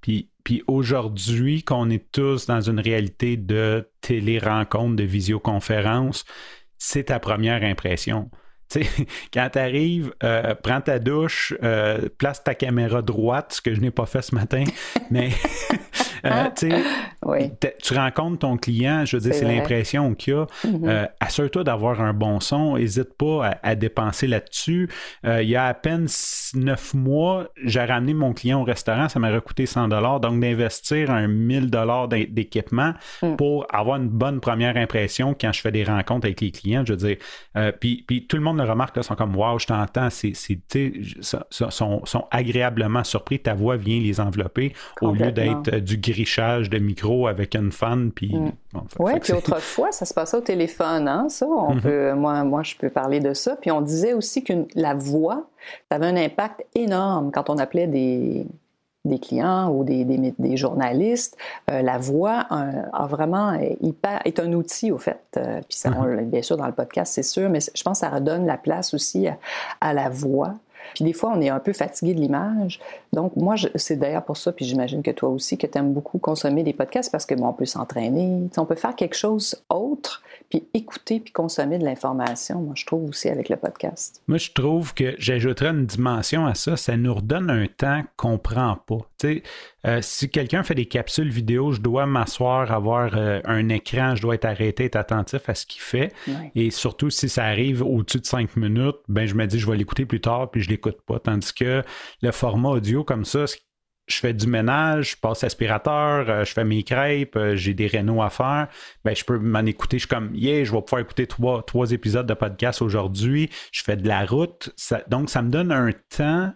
Puis, 0.01 0.29
aujourd'hui, 0.67 1.63
qu'on 1.63 1.91
est 1.91 2.11
tous 2.13 2.47
dans 2.47 2.61
une 2.61 2.81
réalité 2.81 3.37
de 3.37 3.89
télé-rencontre, 4.01 4.97
de 4.97 5.05
visioconférence, 5.05 6.25
c'est 6.79 7.05
ta 7.05 7.21
première 7.21 7.63
impression. 7.63 8.31
sais, 8.69 8.87
quand 9.33 9.51
tu 9.53 9.59
arrives, 9.59 10.13
euh, 10.23 10.55
prends 10.55 10.81
ta 10.81 10.99
douche, 10.99 11.55
euh, 11.63 12.09
place 12.19 12.43
ta 12.43 12.55
caméra 12.55 13.03
droite, 13.03 13.55
ce 13.55 13.61
que 13.61 13.75
je 13.75 13.81
n'ai 13.81 13.91
pas 13.91 14.07
fait 14.07 14.23
ce 14.23 14.35
matin, 14.35 14.65
mais 15.11 15.31
Euh, 16.25 16.49
oui. 17.27 17.51
Tu 17.83 17.95
rencontres 17.95 18.41
ton 18.41 18.57
client, 18.57 19.05
je 19.05 19.17
veux 19.17 19.23
dire, 19.23 19.35
c'est 19.35 19.45
l'impression 19.45 20.15
qu'il 20.15 20.35
y 20.35 20.37
a. 20.37 20.47
Mm-hmm. 20.65 20.89
Euh, 20.89 21.07
assure-toi 21.21 21.65
d'avoir 21.65 22.01
un 22.01 22.13
bon 22.13 22.41
son, 22.41 22.77
n'hésite 22.77 23.15
pas 23.15 23.59
à, 23.63 23.75
dépenser 23.75 24.27
là-dessus. 24.27 24.89
Euh, 25.25 25.43
il 25.43 25.49
y 25.49 25.57
a 25.57 25.67
à 25.67 25.75
peine 25.75 26.07
neuf 26.55 26.95
mois, 26.95 27.49
j'ai 27.65 27.85
ramené 27.85 28.15
mon 28.15 28.33
client 28.33 28.61
au 28.61 28.65
restaurant, 28.65 29.09
ça 29.09 29.19
m'a 29.19 29.41
coûté 29.41 29.67
100 29.67 29.89
donc 29.89 30.41
d'investir 30.41 31.11
un 31.11 31.29
1000 31.29 31.71
d'équipement 32.29 32.95
mm. 33.23 33.37
pour 33.37 33.67
avoir 33.71 33.97
une 33.97 34.09
bonne 34.09 34.41
première 34.41 34.77
impression 34.77 35.35
quand 35.39 35.53
je 35.53 35.61
fais 35.61 35.73
des 35.73 35.85
rencontres 35.85 36.27
avec 36.27 36.41
les 36.41 36.51
clients, 36.51 36.85
je 36.87 36.93
veux 36.93 36.99
dire. 36.99 37.17
puis, 37.81 38.05
puis 38.07 38.27
tout 38.27 38.37
le 38.37 38.43
monde 38.43 38.59
le 38.59 38.65
remarque, 38.65 38.97
là, 38.97 39.03
sont 39.03 39.15
comme, 39.15 39.35
wow, 39.37 39.59
je 39.59 39.67
t'entends, 39.67 40.09
c'est, 40.11 40.33
sont, 41.51 42.05
sont 42.05 42.25
agréablement 42.31 43.05
surpris, 43.05 43.39
ta 43.39 43.55
voix 43.55 43.77
vient 43.77 44.01
les 44.01 44.21
envelopper 44.21 44.73
au 45.01 45.13
lieu 45.13 45.33
d'être 45.33 45.77
du 45.77 45.97
grichage 46.11 46.71
de 46.71 46.79
micro 46.79 47.27
avec 47.27 47.55
une 47.55 47.73
fan. 47.73 48.11
Puis, 48.13 48.35
mm. 48.35 48.53
oui, 48.99 49.13
puis 49.21 49.33
autrefois, 49.33 49.93
ça 49.93 50.05
se 50.05 50.15
passait 50.15 50.37
au 50.37 50.43
téléphone, 50.43 51.09
hein, 51.09 51.29
ça. 51.29 51.47
On 51.47 51.75
mm-hmm. 51.75 51.81
peut, 51.81 52.15
moi, 52.15 52.45
moi, 52.45 52.63
je 52.63 52.75
peux 52.77 52.91
parler 52.91 53.21
de 53.21 53.35
ça. 53.35 53.57
Puis 53.57 53.71
on 53.71 53.81
disait 53.81 54.13
aussi 54.13 54.45
que 54.45 54.53
la 54.75 54.95
voix, 54.95 55.49
ça 55.91 55.97
avait 55.97 56.07
un 56.07 56.17
impact 56.17 56.65
énorme 56.75 57.31
quand 57.33 57.51
on 57.51 57.59
appelait 57.59 57.87
des, 57.87 58.47
des 59.05 59.19
clients 59.19 59.71
ou 59.71 59.85
des, 59.85 60.05
des, 60.05 60.57
journalistes, 60.57 61.37
euh, 61.71 61.83
la 61.83 61.99
voix 61.99 62.47
euh, 62.51 62.83
a 62.93 63.07
vraiment 63.07 63.59
hyper, 63.81 64.21
est 64.25 64.39
un 64.39 64.53
outil 64.53 64.93
au 64.93 64.99
fait. 64.99 65.21
Euh, 65.37 65.61
puis 65.69 65.79
ça, 65.79 65.91
mm-hmm. 65.91 66.25
bien 66.27 66.43
sûr 66.43 66.57
dans 66.57 66.67
le 66.67 66.73
podcast 66.73 67.15
c'est 67.15 67.23
sûr, 67.23 67.49
mais 67.49 67.61
je 67.61 67.83
pense 67.83 68.01
que 68.01 68.07
ça 68.07 68.13
redonne 68.13 68.47
la 68.47 68.59
place 68.59 68.93
aussi 68.93 69.27
à 69.81 69.95
la 69.95 70.09
voix. 70.11 70.55
Puis 70.95 71.05
des 71.05 71.13
fois, 71.13 71.33
on 71.35 71.41
est 71.41 71.49
un 71.49 71.59
peu 71.59 71.73
fatigué 71.73 72.15
de 72.15 72.21
l'image. 72.21 72.81
Donc, 73.13 73.37
moi, 73.37 73.55
c'est 73.75 73.97
d'ailleurs 73.97 74.25
pour 74.25 74.37
ça, 74.37 74.53
puis 74.53 74.65
j'imagine 74.65 75.03
que 75.03 75.11
toi 75.11 75.29
aussi, 75.29 75.59
que 75.59 75.67
tu 75.67 75.79
aimes 75.79 75.93
beaucoup 75.93 76.19
consommer 76.19 76.63
des 76.63 76.73
podcasts 76.73 77.11
parce 77.11 77.27
que 77.27 77.35
bon, 77.35 77.49
on 77.49 77.53
peut 77.53 77.67
s'entraîner, 77.67 78.49
on 78.57 78.65
peut 78.65 78.75
faire 78.75 78.95
quelque 78.95 79.17
chose 79.17 79.57
autre, 79.69 80.23
puis 80.51 80.65
écouter, 80.75 81.21
puis 81.21 81.33
consommer 81.33 81.79
de 81.79 81.85
l'information. 81.85 82.61
Moi, 82.61 82.75
je 82.77 82.85
trouve 82.85 83.09
aussi 83.09 83.29
avec 83.29 83.49
le 83.49 83.57
podcast. 83.57 84.21
Moi, 84.27 84.39
je 84.39 84.51
trouve 84.51 84.93
que 84.95 85.15
j'ajouterais 85.17 85.71
une 85.71 85.87
dimension 85.87 86.45
à 86.45 86.55
ça. 86.55 86.77
Ça 86.77 86.97
nous 86.97 87.15
redonne 87.15 87.51
un 87.51 87.67
temps 87.67 88.03
qu'on 88.17 88.37
prend 88.37 88.77
pas. 88.77 88.99
Tu 89.19 89.29
sais, 89.29 89.43
euh, 89.87 90.01
si 90.03 90.29
quelqu'un 90.29 90.65
fait 90.65 90.75
des 90.75 90.87
capsules 90.87 91.31
vidéo, 91.31 91.71
je 91.71 91.81
dois 91.81 92.05
m'asseoir, 92.05 92.73
avoir 92.73 93.17
euh, 93.17 93.41
un 93.45 93.69
écran, 93.69 94.17
je 94.17 94.23
dois 94.23 94.35
être 94.35 94.45
arrêté, 94.45 94.87
être 94.87 94.97
attentif 94.97 95.49
à 95.49 95.55
ce 95.55 95.67
qu'il 95.67 95.83
fait. 95.83 96.13
Et 96.57 96.71
surtout, 96.71 97.11
si 97.11 97.29
ça 97.29 97.45
arrive 97.45 97.83
au-dessus 97.83 98.19
de 98.19 98.27
cinq 98.27 98.57
minutes, 98.57 98.97
ben 99.09 99.27
je 99.27 99.35
me 99.35 99.47
dis, 99.47 99.59
je 99.59 99.71
vais 99.71 99.77
l'écouter 99.77 100.05
plus 100.05 100.21
tard, 100.21 100.51
puis 100.51 100.63
je 100.63 100.69
l'écoute 100.69 101.01
pas. 101.07 101.21
Tandis 101.21 101.55
que 101.55 101.83
le 102.23 102.33
format 102.33 102.71
audio 102.71 103.05
comme 103.05 103.25
ça, 103.25 103.47
je 104.11 104.19
fais 104.19 104.35
du 104.35 104.47
ménage, 104.47 105.13
je 105.13 105.17
passe 105.17 105.45
aspirateur, 105.45 106.29
euh, 106.29 106.45
je 106.45 106.53
fais 106.53 106.65
mes 106.65 106.83
crêpes, 106.83 107.39
j'ai 107.55 107.75
des 107.75 107.87
rénaux 107.87 108.23
à 108.23 108.31
faire, 108.31 108.69
ben 109.05 109.15
je 109.15 109.25
peux 109.25 109.39
m'en 109.39 109.65
écouter. 109.67 109.99
Je 109.99 110.07
suis 110.07 110.09
comme, 110.09 110.31
yeah, 110.35 110.65
je 110.65 110.73
vais 110.73 110.83
pouvoir 110.83 111.03
écouter 111.03 111.27
trois, 111.27 111.63
trois 111.63 111.93
épisodes 111.93 112.27
de 112.27 112.35
podcast 112.35 112.83
aujourd'hui. 112.83 113.51
Je 113.73 113.83
fais 113.83 113.97
de 113.97 114.07
la 114.07 114.25
route. 114.25 114.71
donc, 115.09 115.31
ça 115.31 115.43
me 115.43 115.51
donne 115.51 115.73
un 115.73 115.91
temps 116.17 116.53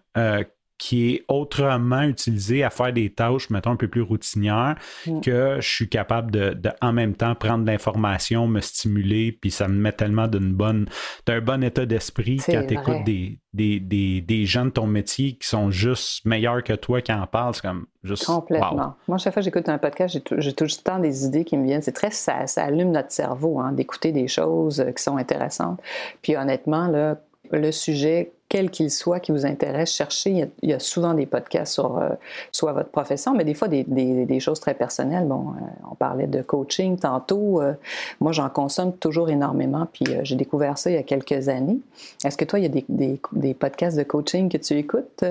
qui 0.84 1.14
est 1.14 1.24
autrement 1.28 2.02
utilisé 2.02 2.62
à 2.62 2.68
faire 2.68 2.92
des 2.92 3.08
tâches, 3.08 3.48
mettons, 3.48 3.70
un 3.70 3.76
peu 3.76 3.88
plus 3.88 4.02
routinières, 4.02 4.76
mm. 5.06 5.20
que 5.22 5.56
je 5.58 5.66
suis 5.66 5.88
capable 5.88 6.30
de, 6.30 6.54
en 6.82 6.92
même 6.92 7.14
temps, 7.14 7.34
prendre 7.34 7.64
de 7.64 7.70
l'information, 7.70 8.46
me 8.46 8.60
stimuler, 8.60 9.32
puis 9.32 9.50
ça 9.50 9.66
me 9.66 9.80
met 9.80 9.92
tellement 9.92 10.28
d'une 10.28 10.52
bonne, 10.52 10.86
d'un 11.24 11.40
bon 11.40 11.64
état 11.64 11.86
d'esprit 11.86 12.36
quand 12.36 12.66
tu 12.66 12.74
écoutes 12.74 13.02
des, 13.06 13.38
des, 13.54 14.20
des, 14.20 14.44
gens 14.44 14.66
de 14.66 14.70
ton 14.72 14.86
métier 14.86 15.36
qui 15.36 15.48
sont 15.48 15.70
juste 15.70 16.26
meilleurs 16.26 16.62
que 16.62 16.74
toi 16.74 17.00
qui 17.00 17.14
en 17.14 17.26
parlent. 17.26 17.54
C'est 17.54 17.62
comme 17.62 17.86
juste. 18.02 18.26
Complètement. 18.26 18.96
Moi, 19.08 19.16
chaque 19.16 19.32
fois 19.32 19.40
que 19.40 19.44
j'écoute 19.44 19.70
un 19.70 19.78
podcast, 19.78 20.12
j'ai 20.12 20.52
tout, 20.52 20.64
le 20.64 20.82
temps 20.82 20.98
des 20.98 21.24
idées 21.24 21.44
qui 21.44 21.56
me 21.56 21.64
viennent. 21.64 21.80
C'est 21.80 21.92
très. 21.92 22.10
Ça, 22.10 22.46
ça 22.46 22.64
allume 22.64 22.90
notre 22.90 23.10
cerveau, 23.10 23.58
hein, 23.58 23.72
d'écouter 23.72 24.12
des 24.12 24.28
choses 24.28 24.84
qui 24.94 25.02
sont 25.02 25.16
intéressantes. 25.16 25.80
Puis 26.20 26.36
honnêtement, 26.36 26.88
là, 26.88 27.16
le 27.50 27.72
sujet 27.72 28.32
quel 28.48 28.70
qu'il 28.70 28.90
soit 28.90 29.20
qui 29.20 29.32
vous 29.32 29.46
intéresse, 29.46 29.92
cherchez. 29.92 30.48
Il 30.62 30.70
y 30.70 30.72
a, 30.72 30.78
souvent 30.78 31.14
des 31.14 31.26
podcasts 31.26 31.72
sur 31.74 31.98
euh, 31.98 32.10
soit 32.52 32.72
votre 32.72 32.90
profession, 32.90 33.34
mais 33.34 33.44
des 33.44 33.54
fois 33.54 33.68
des, 33.68 34.40
choses 34.40 34.60
très 34.60 34.74
personnelles. 34.74 35.26
Bon, 35.26 35.48
euh, 35.48 35.66
on 35.90 35.94
parlait 35.94 36.26
de 36.26 36.42
coaching 36.42 36.98
tantôt. 36.98 37.62
Euh, 37.62 37.72
moi, 38.20 38.32
j'en 38.32 38.48
consomme 38.48 38.96
toujours 38.96 39.30
énormément, 39.30 39.88
puis 39.92 40.04
j'ai 40.22 40.36
découvert 40.36 40.76
ça 40.78 40.90
il 40.90 40.94
y 40.94 40.98
a 40.98 41.02
quelques 41.02 41.48
années. 41.48 41.78
Est-ce 42.24 42.36
que 42.36 42.44
toi, 42.44 42.58
il 42.58 42.62
y 42.64 42.66
a 42.66 43.18
des, 43.32 43.54
podcasts 43.54 43.96
de 43.96 44.02
coaching 44.02 44.50
que 44.50 44.58
tu 44.58 44.74
écoutes? 44.74 45.24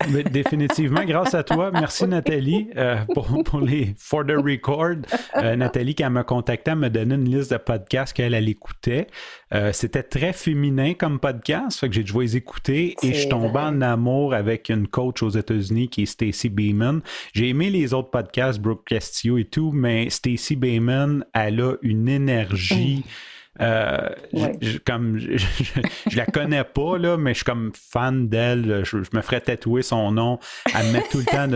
définitivement, 0.30 1.04
grâce 1.04 1.34
à 1.34 1.42
toi. 1.42 1.70
Merci 1.72 2.06
Nathalie 2.06 2.70
pour, 3.14 3.60
les 3.60 3.94
For 3.96 4.24
the 4.24 4.36
Record. 4.36 4.98
Nathalie, 5.34 5.94
quand 5.94 6.06
elle 6.06 6.12
m'a 6.12 6.24
contacté, 6.24 6.72
elle 6.72 6.78
m'a 6.78 6.90
donné 6.90 7.14
une 7.14 7.24
liste 7.24 7.52
de 7.52 7.56
podcasts 7.56 8.12
qu'elle 8.12 8.34
elle 8.34 8.48
écoutait. 8.48 9.06
C'était 9.72 10.02
très 10.02 10.32
féminin 10.32 10.94
comme 10.94 11.18
podcast, 11.18 11.80
fait 11.80 11.88
que 11.88 11.94
j'ai 11.94 12.02
dû 12.02 12.12
les 12.20 12.36
écouter 12.36 12.49
et 12.68 12.94
je 13.02 13.12
suis 13.12 13.28
tombé 13.28 13.58
en 13.58 13.80
amour 13.80 14.34
avec 14.34 14.68
une 14.68 14.86
coach 14.86 15.22
aux 15.22 15.30
États-Unis 15.30 15.88
qui 15.88 16.02
est 16.02 16.06
Stacy 16.06 16.48
Beeman. 16.48 17.00
J'ai 17.32 17.48
aimé 17.48 17.70
les 17.70 17.94
autres 17.94 18.10
podcasts, 18.10 18.60
Brooke 18.60 18.86
Castillo 18.86 19.38
et 19.38 19.44
tout, 19.44 19.72
mais 19.72 20.10
Stacy 20.10 20.56
Beeman, 20.56 21.24
elle 21.32 21.60
a 21.60 21.74
une 21.82 22.08
énergie. 22.08 23.04
Mm. 23.04 23.10
Euh, 23.60 24.08
je, 24.62 24.78
comme 24.78 25.18
je, 25.18 26.16
la 26.16 26.24
connais 26.24 26.64
pas 26.64 26.96
là, 26.96 27.16
mais 27.16 27.32
je 27.32 27.38
suis 27.38 27.44
comme 27.44 27.72
fan 27.74 28.28
d'elle. 28.28 28.84
Je, 28.84 28.96
me 28.96 29.20
ferais 29.20 29.40
tatouer 29.40 29.82
son 29.82 30.12
nom. 30.12 30.38
Elle 30.74 30.86
me 30.86 30.92
met 30.92 31.02
tout 31.10 31.18
le 31.18 31.24
temps 31.24 31.48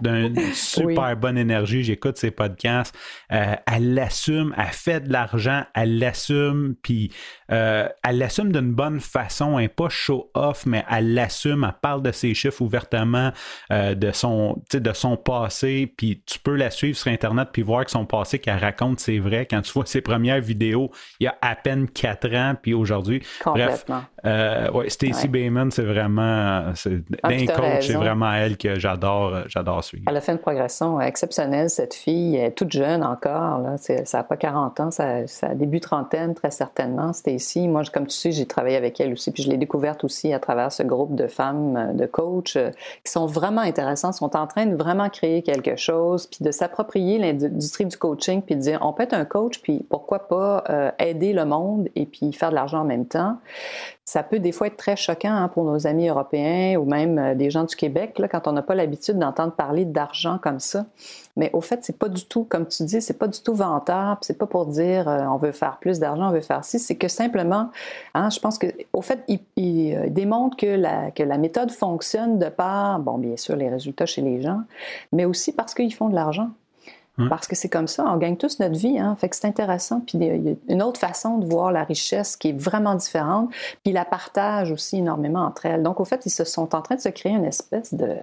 d'une 0.00 0.36
super 0.54 1.16
bonne 1.16 1.36
énergie. 1.36 1.82
J'écoute 1.82 2.16
ses 2.16 2.30
podcasts. 2.30 2.96
Euh, 3.32 3.54
elle 3.70 3.94
l'assume. 3.94 4.54
Elle 4.56 4.72
fait 4.72 5.00
de 5.00 5.12
l'argent. 5.12 5.64
Elle 5.74 5.98
l'assume. 5.98 6.74
Puis 6.80 7.12
euh, 7.52 7.88
elle 8.02 8.18
l'assume 8.18 8.52
d'une 8.52 8.72
bonne 8.72 9.00
façon. 9.00 9.58
Elle 9.58 9.68
pas 9.68 9.88
show 9.88 10.30
off, 10.34 10.66
mais 10.66 10.84
elle 10.90 11.14
l'assume. 11.14 11.64
Elle 11.64 11.78
parle 11.80 12.02
de 12.02 12.12
ses 12.12 12.34
chiffres 12.34 12.62
ouvertement, 12.62 13.32
de 13.70 14.10
son 14.12 14.62
de 14.72 14.92
son 14.92 15.16
passé. 15.16 15.92
Puis 15.96 16.22
tu 16.26 16.38
peux 16.38 16.56
la 16.56 16.70
suivre 16.70 16.96
sur 16.96 17.10
internet 17.10 17.48
puis 17.52 17.62
voir 17.62 17.84
que 17.84 17.90
son 17.90 18.06
passé 18.06 18.38
qu'elle 18.38 18.58
raconte 18.58 19.00
c'est 19.00 19.18
vrai. 19.18 19.46
Quand 19.46 19.60
tu 19.62 19.72
vois 19.72 19.86
ses 19.86 20.00
premières 20.00 20.40
vidéos, 20.40 20.90
il 21.20 21.24
y 21.24 21.26
a 21.26 21.36
à 21.40 21.54
peine 21.54 21.88
quatre 21.88 22.32
ans, 22.34 22.54
puis 22.60 22.74
aujourd'hui. 22.74 23.22
Bref, 23.44 23.84
Euh, 24.24 24.70
ouais, 24.70 24.88
Stacey 24.88 25.26
Bayman, 25.28 25.70
c'est 25.70 25.82
vraiment. 25.82 26.64
C'est, 26.74 27.00
Ah, 27.22 27.28
d'un 27.30 27.46
coach, 27.46 27.86
c'est 27.86 27.94
vraiment 27.94 28.32
elle 28.32 28.56
que 28.56 28.78
j'adore, 28.78 29.34
euh, 29.34 29.42
j'adore 29.48 29.82
suivre. 29.82 30.04
Elle 30.08 30.16
a 30.16 30.20
fait 30.20 30.32
une 30.32 30.38
progression 30.38 31.00
exceptionnelle, 31.00 31.68
cette 31.70 31.94
fille. 31.94 32.36
Elle 32.36 32.46
est 32.46 32.50
toute 32.52 32.70
jeune 32.72 33.02
encore. 33.02 33.58
Là. 33.58 33.74
C'est- 33.78 34.04
Ça 34.04 34.18
n'a 34.18 34.24
pas 34.24 34.36
40 34.36 34.78
ans, 34.80 34.90
ça, 34.90 35.26
ça 35.26 35.48
a 35.48 35.54
début 35.54 35.80
trentaine, 35.80 36.34
très 36.34 36.50
certainement. 36.50 37.12
Stacy, 37.12 37.66
moi, 37.68 37.82
comme 37.92 38.06
tu 38.06 38.16
sais, 38.16 38.30
j'ai 38.32 38.46
travaillé 38.46 38.76
avec 38.76 39.00
elle 39.00 39.12
aussi, 39.12 39.30
puis 39.32 39.42
je 39.42 39.50
l'ai 39.50 39.56
découverte 39.56 40.04
aussi 40.04 40.32
à 40.32 40.38
travers 40.38 40.70
ce 40.72 40.82
groupe 40.82 41.14
de 41.14 41.26
femmes, 41.26 41.76
euh, 41.76 41.92
de 41.92 42.06
coachs, 42.06 42.56
euh, 42.56 42.70
qui 43.04 43.10
sont 43.12 43.26
vraiment 43.26 43.60
intéressantes, 43.62 44.14
sont 44.14 44.36
en 44.36 44.46
train 44.46 44.66
de 44.66 44.76
vraiment 44.76 45.08
créer 45.08 45.42
quelque 45.42 45.76
chose, 45.76 46.26
puis 46.26 46.44
de 46.44 46.50
s'approprier 46.50 47.18
l'industrie 47.18 47.86
du 47.86 47.96
coaching, 47.96 48.42
puis 48.42 48.54
de 48.56 48.60
dire, 48.60 48.78
on 48.82 48.92
peut 48.92 49.02
être 49.04 49.14
un 49.14 49.24
coach, 49.24 49.60
puis 49.62 49.84
pourquoi 49.88 50.28
pas 50.28 50.64
euh, 50.70 50.90
aider 50.98 51.32
le 51.32 51.44
monde 51.44 51.88
et 51.96 52.06
puis 52.06 52.32
faire 52.32 52.50
de 52.50 52.54
l'argent 52.54 52.80
en 52.80 52.84
même 52.84 53.06
temps. 53.06 53.38
Ça 54.12 54.22
peut 54.22 54.40
des 54.40 54.52
fois 54.52 54.66
être 54.66 54.76
très 54.76 54.94
choquant 54.94 55.32
hein, 55.32 55.48
pour 55.48 55.64
nos 55.64 55.86
amis 55.86 56.06
européens 56.06 56.78
ou 56.78 56.84
même 56.84 57.18
euh, 57.18 57.34
des 57.34 57.48
gens 57.48 57.64
du 57.64 57.74
Québec, 57.74 58.18
là, 58.18 58.28
quand 58.28 58.46
on 58.46 58.52
n'a 58.52 58.60
pas 58.60 58.74
l'habitude 58.74 59.18
d'entendre 59.18 59.54
parler 59.54 59.86
d'argent 59.86 60.36
comme 60.36 60.60
ça. 60.60 60.84
Mais 61.34 61.48
au 61.54 61.62
fait, 61.62 61.78
c'est 61.80 61.96
pas 61.96 62.10
du 62.10 62.26
tout, 62.26 62.44
comme 62.44 62.66
tu 62.66 62.82
dis, 62.84 63.00
c'est 63.00 63.18
pas 63.18 63.26
du 63.26 63.40
tout 63.40 63.54
vantable. 63.54 64.18
C'est 64.20 64.36
pas 64.36 64.46
pour 64.46 64.66
dire 64.66 65.08
euh, 65.08 65.22
on 65.22 65.38
veut 65.38 65.52
faire 65.52 65.78
plus 65.80 65.98
d'argent, 65.98 66.28
on 66.28 66.30
veut 66.30 66.42
faire 66.42 66.62
ci. 66.62 66.78
C'est 66.78 66.96
que 66.96 67.08
simplement, 67.08 67.70
hein, 68.12 68.28
je 68.28 68.38
pense 68.38 68.58
que, 68.58 68.66
au 68.92 69.00
fait, 69.00 69.24
il, 69.28 69.40
il, 69.56 69.94
euh, 69.94 70.10
démontre 70.10 70.58
que 70.58 70.66
la, 70.66 71.10
que 71.10 71.22
la 71.22 71.38
méthode 71.38 71.70
fonctionne 71.70 72.38
de 72.38 72.50
par, 72.50 72.98
bon, 72.98 73.16
bien 73.16 73.38
sûr, 73.38 73.56
les 73.56 73.70
résultats 73.70 74.04
chez 74.04 74.20
les 74.20 74.42
gens, 74.42 74.60
mais 75.12 75.24
aussi 75.24 75.52
parce 75.52 75.72
qu'ils 75.72 75.94
font 75.94 76.10
de 76.10 76.14
l'argent. 76.14 76.50
Parce 77.28 77.46
que 77.46 77.54
c'est 77.54 77.68
comme 77.68 77.88
ça, 77.88 78.04
on 78.08 78.16
gagne 78.16 78.36
tous 78.36 78.58
notre 78.58 78.74
vie. 78.76 78.98
Hein? 78.98 79.14
Fait 79.16 79.28
que 79.28 79.36
c'est 79.36 79.46
intéressant. 79.46 80.00
Puis 80.00 80.18
il 80.18 80.24
y 80.24 80.50
a 80.50 80.54
une 80.68 80.82
autre 80.82 80.98
façon 80.98 81.38
de 81.38 81.46
voir 81.46 81.70
la 81.70 81.84
richesse 81.84 82.36
qui 82.36 82.48
est 82.48 82.58
vraiment 82.58 82.94
différente. 82.94 83.50
Puis 83.50 83.80
ils 83.86 83.92
la 83.92 84.04
partagent 84.06 84.72
aussi 84.72 84.96
énormément 84.98 85.40
entre 85.44 85.66
elles. 85.66 85.82
Donc, 85.82 86.00
au 86.00 86.04
fait, 86.06 86.24
ils 86.26 86.30
se 86.30 86.44
sont 86.44 86.74
en 86.74 86.80
train 86.80 86.94
de 86.96 87.00
se 87.00 87.10
créer 87.10 87.32
une 87.32 87.44
espèce 87.44 87.92
de. 87.94 88.16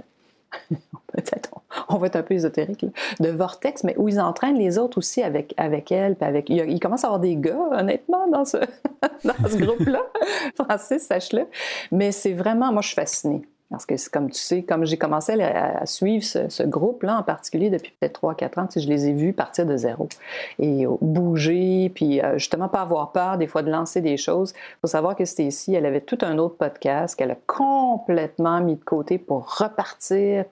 Peut-être, 1.13 1.51
on 1.89 1.97
va 1.97 2.07
être 2.07 2.15
un 2.15 2.23
peu 2.23 2.33
ésotérique, 2.33 2.81
là, 2.81 2.89
de 3.19 3.29
vortex, 3.29 3.83
mais 3.83 3.95
où 3.97 4.07
ils 4.09 4.19
entraînent 4.19 4.57
les 4.57 4.79
autres 4.79 4.97
aussi 4.97 5.21
avec, 5.21 5.53
avec 5.57 5.91
elles. 5.91 6.15
Puis 6.15 6.27
avec, 6.27 6.49
il, 6.49 6.55
y 6.57 6.61
a- 6.61 6.65
il 6.65 6.79
commence 6.79 7.03
à 7.03 7.07
avoir 7.07 7.19
des 7.19 7.35
gars, 7.35 7.59
honnêtement, 7.71 8.27
dans 8.27 8.45
ce, 8.45 8.57
dans 9.23 9.47
ce 9.47 9.55
groupe-là. 9.57 10.01
Francis, 10.55 11.03
sache-le. 11.03 11.47
Mais 11.91 12.11
c'est 12.11 12.33
vraiment, 12.33 12.71
moi, 12.71 12.81
je 12.81 12.87
suis 12.87 12.95
fascinée. 12.95 13.43
Parce 13.69 13.85
que, 13.85 13.93
comme 14.09 14.31
tu 14.31 14.39
sais, 14.39 14.63
comme 14.63 14.85
j'ai 14.85 14.97
commencé 14.97 15.39
à, 15.41 15.85
suivre 15.85 16.23
ce, 16.23 16.49
ce 16.49 16.63
groupe-là 16.63 17.19
en 17.19 17.23
particulier 17.23 17.69
depuis 17.69 17.93
peut-être 17.99 18.21
3-4 18.21 18.59
ans, 18.59 18.67
je 18.75 18.87
les 18.87 19.07
ai 19.07 19.13
vus 19.13 19.33
partir 19.33 19.65
de 19.65 19.77
zéro 19.77 20.09
et 20.57 20.85
bouger, 21.01 21.91
puis 21.93 22.21
euh, 22.21 22.37
justement 22.37 22.67
pas 22.67 22.81
avoir 22.81 23.11
peur 23.11 23.37
des 23.37 23.47
fois 23.47 23.61
de 23.61 23.71
lancer 23.71 24.01
des 24.01 24.17
choses. 24.17 24.53
Il 24.55 24.79
faut 24.81 24.87
savoir 24.87 25.15
que 25.15 25.25
Stacy, 25.25 25.75
elle 25.75 25.85
avait 25.85 26.01
tout 26.01 26.17
un 26.21 26.37
autre 26.37 26.55
podcast 26.55 27.15
qu'elle 27.15 27.31
a 27.31 27.37
complètement 27.47 28.61
mis 28.61 28.75
de 28.75 28.83
côté 28.83 29.17
pour 29.17 29.57
repartir. 29.57 30.45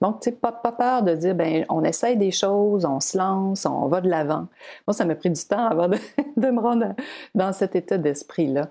Donc, 0.00 0.20
tu 0.20 0.30
sais, 0.30 0.32
pas, 0.32 0.52
peur 0.52 1.02
de 1.02 1.14
dire, 1.14 1.34
ben 1.34 1.64
on 1.68 1.84
essaye 1.84 2.16
des 2.16 2.30
choses, 2.30 2.84
on 2.84 3.00
se 3.00 3.16
lance, 3.16 3.66
on 3.66 3.86
va 3.86 4.00
de 4.00 4.08
l'avant. 4.08 4.46
Moi, 4.86 4.94
ça 4.94 5.04
m'a 5.04 5.14
pris 5.14 5.30
du 5.30 5.42
temps 5.42 5.66
avant 5.66 5.88
de 5.88 5.98
me 6.50 6.60
rendre 6.60 6.94
dans 7.34 7.52
cet 7.52 7.76
état 7.76 7.98
d'esprit-là. 7.98 8.68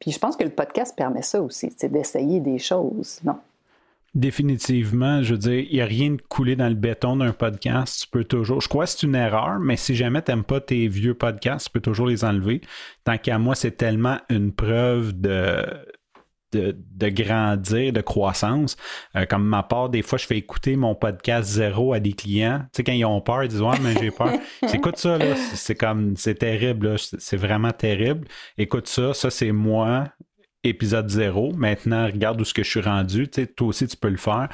Puis 0.00 0.12
je 0.12 0.18
pense 0.18 0.36
que 0.36 0.44
le 0.44 0.50
podcast 0.50 0.94
permet 0.96 1.22
ça 1.22 1.40
aussi, 1.40 1.72
c'est 1.76 1.90
d'essayer 1.90 2.40
des 2.40 2.58
choses, 2.58 3.20
non? 3.24 3.38
Définitivement, 4.14 5.22
je 5.22 5.32
veux 5.34 5.38
dire, 5.38 5.58
il 5.58 5.74
n'y 5.74 5.80
a 5.82 5.84
rien 5.84 6.12
de 6.12 6.22
coulé 6.22 6.56
dans 6.56 6.70
le 6.70 6.74
béton 6.74 7.16
d'un 7.16 7.34
podcast. 7.34 8.00
Tu 8.00 8.08
peux 8.08 8.24
toujours. 8.24 8.62
Je 8.62 8.68
crois 8.68 8.86
que 8.86 8.92
c'est 8.92 9.02
une 9.02 9.14
erreur, 9.14 9.58
mais 9.58 9.76
si 9.76 9.94
jamais 9.94 10.22
tu 10.22 10.30
n'aimes 10.30 10.42
pas 10.42 10.58
tes 10.58 10.88
vieux 10.88 11.12
podcasts, 11.12 11.66
tu 11.66 11.72
peux 11.72 11.80
toujours 11.80 12.06
les 12.06 12.24
enlever. 12.24 12.62
Tant 13.04 13.18
qu'à 13.18 13.38
moi, 13.38 13.54
c'est 13.54 13.72
tellement 13.72 14.16
une 14.30 14.52
preuve 14.52 15.20
de. 15.20 15.66
De, 16.56 16.76
de 16.94 17.08
grandir, 17.08 17.92
de 17.92 18.00
croissance. 18.00 18.76
Euh, 19.14 19.26
comme 19.26 19.44
ma 19.44 19.62
part, 19.62 19.90
des 19.90 20.02
fois, 20.02 20.16
je 20.16 20.26
fais 20.26 20.38
écouter 20.38 20.76
mon 20.76 20.94
podcast 20.94 21.50
zéro 21.50 21.92
à 21.92 22.00
des 22.00 22.14
clients. 22.14 22.60
Tu 22.72 22.78
sais, 22.78 22.84
quand 22.84 22.92
ils 22.92 23.04
ont 23.04 23.20
peur, 23.20 23.44
ils 23.44 23.48
disent 23.48 23.60
Ouais, 23.60 23.78
mais 23.82 23.94
j'ai 24.00 24.10
peur. 24.10 24.32
Écoute 24.72 24.96
ça, 24.96 25.18
là. 25.18 25.36
C'est 25.54 25.74
comme, 25.74 26.16
c'est 26.16 26.36
terrible. 26.36 26.98
C'est 26.98 27.20
c'est 27.26 27.36
vraiment 27.36 27.72
terrible. 27.72 28.26
Écoute 28.56 28.88
ça, 28.88 29.12
ça, 29.12 29.30
c'est 29.30 29.52
moi, 29.52 30.04
épisode 30.64 31.08
zéro. 31.08 31.52
Maintenant, 31.52 32.06
regarde 32.06 32.40
où 32.40 32.44
ce 32.44 32.54
que 32.54 32.62
je 32.62 32.70
suis 32.70 32.80
rendu. 32.80 33.28
Tu 33.28 33.42
sais, 33.42 33.46
toi 33.46 33.68
aussi, 33.68 33.86
tu 33.86 33.96
peux 33.96 34.08
le 34.08 34.16
faire. 34.16 34.48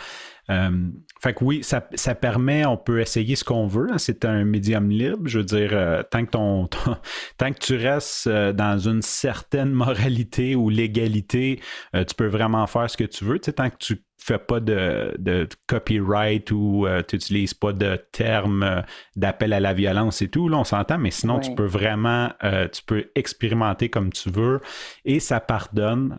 Euh, 0.52 0.88
fait 1.22 1.34
que 1.34 1.44
oui, 1.44 1.62
ça, 1.62 1.88
ça 1.94 2.14
permet, 2.14 2.66
on 2.66 2.76
peut 2.76 3.00
essayer 3.00 3.36
ce 3.36 3.44
qu'on 3.44 3.66
veut. 3.66 3.88
hein. 3.92 3.98
C'est 3.98 4.24
un 4.24 4.44
médium 4.44 4.90
libre. 4.90 5.26
Je 5.28 5.38
veux 5.38 5.44
dire, 5.44 5.70
euh, 5.72 6.02
tant, 6.02 6.24
que 6.24 6.30
ton, 6.30 6.66
ton- 6.66 6.96
tant 7.38 7.52
que 7.52 7.58
tu 7.58 7.76
restes 7.76 8.26
euh, 8.26 8.52
dans 8.52 8.76
une 8.78 9.02
certaine 9.02 9.70
moralité 9.70 10.54
ou 10.56 10.68
légalité, 10.68 11.60
tu 11.94 12.14
peux 12.16 12.26
vraiment 12.26 12.66
faire 12.66 12.90
ce 12.90 12.96
que 12.96 13.04
tu 13.04 13.24
veux. 13.24 13.38
Tu 13.38 13.46
sais, 13.46 13.52
tant 13.52 13.70
que 13.70 13.76
tu 13.78 14.04
fais 14.18 14.38
pas 14.38 14.60
de, 14.60 15.14
de 15.18 15.48
copyright 15.66 16.50
ou 16.52 16.86
tu 17.08 17.16
n'utilises 17.16 17.54
pas 17.54 17.72
de 17.72 17.96
termes 18.12 18.82
d'appel 19.16 19.52
à 19.52 19.58
la 19.60 19.72
violence 19.72 20.22
et 20.22 20.28
tout, 20.28 20.48
là, 20.48 20.58
on 20.58 20.64
s'entend, 20.64 20.98
mais 20.98 21.10
sinon, 21.10 21.40
tu 21.40 21.54
peux 21.56 21.66
vraiment, 21.66 22.30
tu 22.72 22.82
peux 22.86 23.10
expérimenter 23.16 23.88
comme 23.88 24.12
tu 24.12 24.30
veux 24.30 24.60
et 25.04 25.18
ça 25.20 25.40
pardonne. 25.40 26.18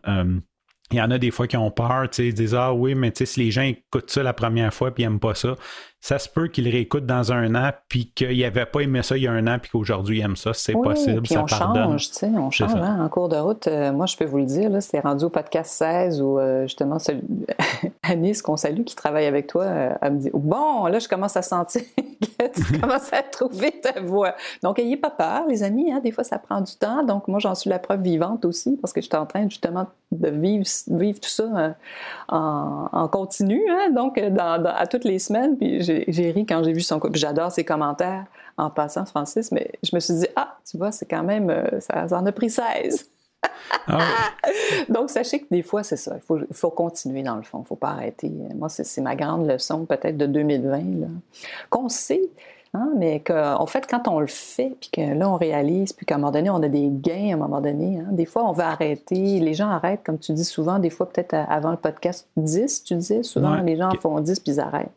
Il 0.91 0.98
y 0.98 1.02
en 1.02 1.10
a 1.12 1.17
des 1.17 1.32
fois 1.32 1.48
qui 1.48 1.58
ont 1.58 1.72
peur, 1.72 2.08
tu 2.12 2.17
sais, 2.17 2.28
ils 2.28 2.34
disent 2.34 2.54
Ah 2.56 2.74
oui, 2.74 2.93
mais 2.93 3.12
tu 3.12 3.19
sais, 3.19 3.26
si 3.26 3.39
les 3.39 3.52
gens 3.52 3.63
écoutent 3.63 4.12
ça 4.12 4.22
la 4.22 4.34
première 4.34 4.74
fois 4.74 4.91
puis 4.91 5.04
ils 5.04 5.08
n'aiment 5.08 5.19
pas 5.19 5.34
ça, 5.34 5.56
ça 6.00 6.19
se 6.19 6.28
peut 6.28 6.50
qu'ils 6.50 6.67
réécoutent 6.69 7.06
dans 7.06 7.32
un 7.32 7.56
an 7.56 7.72
puis 7.88 8.12
qu'ils 8.13 8.38
n'avaient 8.41 8.65
pas 8.65 8.82
aimé 8.82 9.02
ça 9.02 9.15
il 9.15 9.24
y 9.24 9.28
a 9.28 9.32
un 9.32 9.48
an 9.48 9.58
puis 9.60 9.72
qu'aujourd'hui 9.72 10.19
ils 10.19 10.22
aiment 10.22 10.36
ça. 10.36 10.54
C'est 10.54 10.76
Oui, 10.76 10.84
possible, 10.84 11.22
puis 11.22 11.34
ça 11.34 11.43
on 11.43 11.46
pardonne. 11.46 11.84
change, 11.91 12.10
tu 12.10 12.13
sais, 12.15 12.28
on 12.28 12.52
change 12.52 12.76
hein, 12.76 13.00
en 13.02 13.08
cours 13.10 13.30
de 13.30 13.38
route. 13.38 13.67
Euh, 13.67 13.91
moi, 13.93 14.06
je 14.06 14.17
peux 14.17 14.26
vous 14.26 14.39
le 14.39 14.46
dire, 14.46 14.69
là, 14.69 14.82
c'est 14.82 15.00
rendu 15.00 15.24
au 15.24 15.30
podcast 15.30 15.72
16 15.72 16.22
où 16.22 16.38
euh, 16.38 16.63
justement 16.63 17.00
celui- 17.00 17.22
Anis, 18.04 18.41
qu'on 18.41 18.58
salue, 18.58 18.84
qui 18.84 18.96
travaille 18.96 19.26
avec 19.26 19.48
toi, 19.48 19.63
euh, 19.63 19.93
elle 20.02 20.13
me 20.13 20.19
dit 20.19 20.30
Bon, 20.34 20.86
là, 20.88 21.00
je 21.00 21.08
commence 21.08 21.38
à 21.38 21.41
sentir 21.41 21.82
que 21.98 22.62
tu 22.72 22.80
commences 22.80 23.12
à 23.13 23.24
trouver 23.24 23.72
ta 23.82 24.02
voix. 24.02 24.36
Donc, 24.62 24.78
ayez 24.80 24.98
pas 24.98 25.10
peur, 25.12 25.43
les 25.48 25.63
amis, 25.63 25.91
hein, 25.91 26.02
des 26.04 26.12
fois, 26.12 26.26
ça 26.26 26.38
prend 26.38 26.60
du 26.62 26.76
temps. 26.76 27.04
Donc, 27.04 27.28
moi, 27.30 27.39
j'en 27.39 27.56
suis 27.56 27.69
la 27.69 27.80
preuve 27.80 28.02
vivante 28.02 28.43
aussi 28.46 28.78
parce 28.82 28.91
que 28.93 29.00
je 29.02 29.08
suis 29.08 29.15
en 29.15 29.26
train 29.26 29.48
justement 29.50 29.88
de 30.19 30.30
vivre, 30.30 30.65
vivre 30.88 31.19
tout 31.19 31.30
ça 31.30 31.43
euh, 31.43 31.69
en, 32.30 32.89
en 32.91 33.08
continu, 33.08 33.62
hein, 33.69 33.89
donc 33.91 34.17
euh, 34.17 34.30
dans- 34.30 34.62
dans- 34.62 34.73
à 34.76 34.88
toutes 34.88 35.04
les 35.06 35.19
semaines. 35.19 35.58
Puis 35.58 35.82
j'ai 35.82 36.32
ri 36.32 36.45
quand 36.45 36.63
j'ai 36.63 36.73
vu 36.73 36.82
son. 36.82 36.99
co- 36.99 37.10
puis 37.10 37.19
J'adore 37.21 37.52
ses 37.52 37.63
commentaires 37.63 38.26
en 38.58 38.69
passant, 38.69 39.06
Francis, 39.06 39.52
mais 39.52 39.71
je 39.84 39.95
me 39.95 39.99
suis 39.99 40.13
dit, 40.15 40.28
ah, 40.36 40.58
tu 40.69 40.78
vois, 40.78 40.91
c'est 40.91 41.06
quand 41.08 41.23
même, 41.23 41.49
euh, 41.49 41.80
ça, 41.80 42.08
ça 42.08 42.19
en 42.19 42.26
a 42.26 42.32
pris 42.32 42.49
16. 42.49 43.10
Ah. 43.88 43.99
Donc, 44.89 45.10
sachez 45.10 45.39
que 45.41 45.47
des 45.52 45.63
fois, 45.63 45.84
c'est 45.84 45.97
ça. 45.97 46.13
Il 46.15 46.21
faut, 46.21 46.39
faut 46.52 46.69
continuer 46.69 47.23
dans 47.23 47.36
le 47.36 47.41
fond. 47.43 47.58
Il 47.60 47.62
ne 47.62 47.65
faut 47.67 47.76
pas 47.76 47.89
arrêter. 47.89 48.32
Moi, 48.56 48.69
c'est 48.69 49.02
ma 49.02 49.15
grande 49.15 49.47
leçon 49.49 49.86
peut-être 49.86 50.17
de 50.17 50.26
2020, 50.28 50.78
là. 51.02 51.08
qu'on 51.69 51.89
sait, 51.89 52.21
hein, 52.74 52.90
mais 52.98 53.20
qu'en 53.22 53.66
fait, 53.66 53.86
quand 53.90 54.08
on 54.08 54.20
le 54.20 54.28
fait, 54.28 54.76
puis 54.80 54.90
que 54.92 55.02
là, 55.14 55.30
on 55.30 55.36
réalise, 55.38 55.94
puis 55.94 56.06
qu'à 56.06 56.16
un 56.16 56.18
moment 56.18 56.32
donné, 56.32 56.50
on 56.50 56.62
a 56.64 56.68
des 56.68 56.90
gains 56.90 57.32
à 57.32 57.34
un 57.34 57.38
moment 57.38 57.62
donné, 57.62 58.00
hein, 58.00 58.08
des 58.12 58.26
fois, 58.26 58.44
on 58.48 58.52
va 58.52 58.70
arrêter. 58.70 59.40
Les 59.40 59.54
gens 59.54 59.70
arrêtent, 59.70 60.04
comme 60.04 60.20
tu 60.20 60.34
dis 60.34 60.46
souvent, 60.46 60.80
des 60.80 60.90
fois, 60.90 61.10
peut-être 61.10 61.34
à- 61.34 61.44
avant 61.44 61.72
le 61.72 61.78
podcast 61.78 62.28
10, 62.38 62.84
tu 62.84 62.96
disais, 62.96 63.24
souvent, 63.24 63.54
Ouais. 63.54 63.64
les 63.64 63.76
gens 63.78 63.90
en 63.90 63.96
font 63.96 64.20
10 64.20 64.40
puis 64.40 64.54
ils 64.54 64.60
arrêtent. 64.60 64.92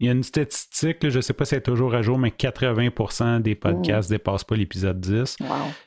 Il 0.00 0.06
y 0.06 0.10
a 0.10 0.12
une 0.12 0.22
statistique, 0.22 1.02
là, 1.02 1.10
je 1.10 1.16
ne 1.16 1.20
sais 1.22 1.32
pas 1.32 1.44
si 1.44 1.56
c'est 1.56 1.60
toujours 1.60 1.92
à 1.92 2.02
jour, 2.02 2.18
mais 2.18 2.30
80% 2.30 3.40
des 3.40 3.56
podcasts 3.56 4.10
ne 4.10 4.14
dépassent 4.16 4.44
pas 4.44 4.54
l'épisode 4.54 5.00
10. 5.00 5.36
Wow. 5.40 5.46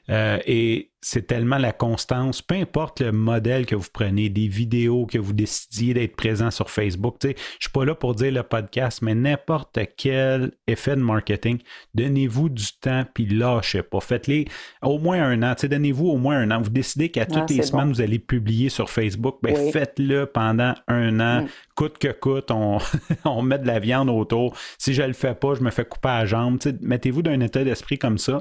Euh, 0.10 0.38
et 0.46 0.91
c'est 1.04 1.26
tellement 1.26 1.58
la 1.58 1.72
constance, 1.74 2.42
peu 2.44 2.54
importe 2.56 3.02
le 3.02 3.12
modèle 3.12 3.66
que 3.66 3.76
vous 3.76 3.88
prenez, 3.92 4.30
des 4.30 4.48
vidéos 4.48 5.08
que 5.08 5.18
vous 5.18 5.34
décidiez 5.34 5.96
d'être 5.96 6.16
présent 6.16 6.52
sur 6.52 6.70
Facebook. 6.70 7.18
Tu 7.20 7.30
sais, 7.30 7.36
je 7.38 7.64
suis 7.66 7.72
pas 7.72 7.86
là 7.86 7.96
pour 7.96 8.14
dire 8.14 8.32
le 8.32 8.44
podcast, 8.44 9.02
mais 9.02 9.16
n'importe 9.16 9.80
quel 9.98 10.52
effet 10.68 10.96
de 10.96 11.02
marketing, 11.02 11.58
donnez-vous 11.96 12.50
du 12.50 12.66
temps 12.80 13.04
puis 13.14 13.26
lâchez 13.26 13.82
pas. 13.82 14.00
Faites-les 14.00 14.46
au 14.84 15.00
moins 15.00 15.24
un 15.24 15.42
an. 15.42 15.56
Tu 15.56 15.62
sais, 15.62 15.70
donnez-vous 15.70 16.08
au 16.08 16.18
moins 16.18 16.38
un 16.38 16.52
an. 16.52 16.62
Vous 16.62 16.70
décidez 16.70 17.10
qu'à 17.10 17.26
toutes 17.26 17.38
Ah, 17.38 17.46
les 17.50 17.64
semaines, 17.64 17.86
bon. 17.88 17.94
vous 17.94 18.02
allez 18.02 18.20
publier 18.20 18.70
sur 18.70 18.90
Facebook. 18.90 19.38
Ben, 19.42 19.56
Oui. 19.58 19.72
faites-le 19.72 20.28
pendant 20.28 20.76
un 20.88 21.20
an. 21.20 21.44
Mm. 21.44 21.48
Coûte 21.76 21.98
que 21.98 22.12
coûte, 22.12 22.52
on, 22.52 22.78
on 23.26 23.42
met 23.42 23.58
de 23.58 23.66
la 23.66 23.80
viande 23.80 24.10
autour. 24.10 24.56
Si 24.78 24.94
je 24.94 25.02
le 25.02 25.14
fais 25.14 25.34
pas, 25.34 25.56
je 25.56 25.62
me 25.62 25.72
fais 25.72 25.84
couper 25.86 26.10
à 26.10 26.20
la 26.20 26.26
jambe. 26.28 26.60
Tu 26.60 26.70
sais, 26.70 26.76
Mettez-vous 26.82 27.24
d'un 27.24 27.40
état 27.40 27.64
d'esprit 27.64 27.98
comme 27.98 28.20
ça. 28.20 28.40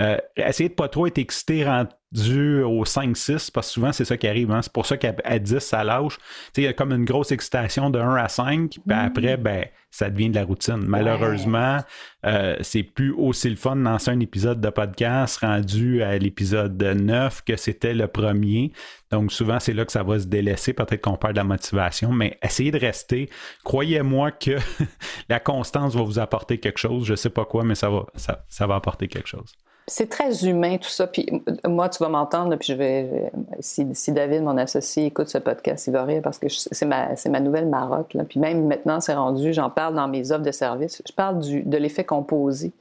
Euh, 0.00 0.16
essayez 0.36 0.70
de 0.70 0.74
pas 0.74 0.88
trop 0.88 1.06
être 1.06 1.18
excité 1.18 1.64
rendu 2.14 2.62
au 2.62 2.84
5-6, 2.84 3.50
parce 3.52 3.68
que 3.68 3.72
souvent 3.72 3.92
c'est 3.92 4.04
ça 4.04 4.16
qui 4.16 4.26
arrive. 4.26 4.50
hein. 4.50 4.62
C'est 4.62 4.72
pour 4.72 4.86
ça 4.86 4.96
qu'à 4.96 5.14
à 5.24 5.38
10, 5.38 5.58
ça 5.58 5.84
lâche. 5.84 6.18
Il 6.56 6.64
y 6.64 6.66
a 6.66 6.72
comme 6.72 6.92
une 6.92 7.04
grosse 7.04 7.32
excitation 7.32 7.90
de 7.90 7.98
1 7.98 8.14
à 8.16 8.28
5, 8.28 8.70
puis 8.70 8.80
après, 8.96 9.36
ben, 9.36 9.66
ça 9.90 10.10
devient 10.10 10.28
de 10.30 10.34
la 10.34 10.44
routine. 10.44 10.84
Malheureusement, 10.86 11.78
euh, 12.26 12.56
c'est 12.60 12.82
plus 12.82 13.12
aussi 13.12 13.48
le 13.48 13.56
fun 13.56 13.76
de 13.76 13.82
lancer 13.82 14.10
un 14.10 14.20
épisode 14.20 14.60
de 14.60 14.68
podcast 14.70 15.38
rendu 15.38 16.02
à 16.02 16.16
l'épisode 16.18 16.82
9 16.82 17.42
que 17.44 17.56
c'était 17.56 17.94
le 17.94 18.06
premier. 18.06 18.72
Donc 19.10 19.32
souvent, 19.32 19.58
c'est 19.58 19.72
là 19.72 19.84
que 19.86 19.92
ça 19.92 20.02
va 20.02 20.18
se 20.18 20.26
délaisser. 20.26 20.74
Peut-être 20.74 21.00
qu'on 21.02 21.16
perd 21.16 21.32
de 21.34 21.38
la 21.38 21.44
motivation, 21.44 22.12
mais 22.12 22.38
essayez 22.42 22.70
de 22.70 22.78
rester. 22.78 23.30
Croyez-moi 23.64 24.32
que 24.32 24.56
la 25.28 25.40
constance 25.40 25.94
va 25.94 26.02
vous 26.02 26.18
apporter 26.18 26.58
quelque 26.58 26.78
chose. 26.78 27.06
Je 27.06 27.14
sais 27.14 27.30
pas 27.30 27.44
quoi, 27.46 27.64
mais 27.64 27.74
ça 27.74 27.88
va, 27.88 28.04
ça, 28.14 28.44
ça 28.48 28.66
va 28.66 28.74
apporter 28.74 29.08
quelque 29.08 29.28
chose. 29.28 29.52
C'est 29.88 30.08
très 30.08 30.44
humain 30.46 30.76
tout 30.76 30.88
ça. 30.88 31.06
Puis 31.06 31.26
moi, 31.66 31.88
tu 31.88 32.02
vas 32.02 32.08
m'entendre, 32.08 32.54
puis 32.56 32.72
je 32.72 32.78
vais. 32.78 33.32
Si, 33.60 33.86
si, 33.94 34.12
David, 34.12 34.42
mon 34.42 34.56
associé, 34.56 35.06
écoute 35.06 35.28
ce 35.28 35.38
podcast, 35.38 35.86
il 35.86 35.92
va 35.92 36.04
rire 36.04 36.20
parce 36.22 36.38
que 36.38 36.46
c'est 36.48 36.86
ma, 36.86 37.08
ma 37.28 37.40
nouvelle 37.40 37.66
Maroc. 37.66 38.14
Là. 38.14 38.24
Puis 38.24 38.38
même 38.38 38.66
maintenant, 38.66 39.00
c'est 39.00 39.14
rendu, 39.14 39.52
j'en 39.52 39.70
parle 39.70 39.94
dans 39.94 40.06
mes 40.06 40.30
offres 40.30 40.44
de 40.44 40.52
service. 40.52 41.02
Je 41.06 41.12
parle 41.12 41.40
du, 41.40 41.62
de 41.62 41.76
l'effet 41.76 42.04
composé, 42.04 42.72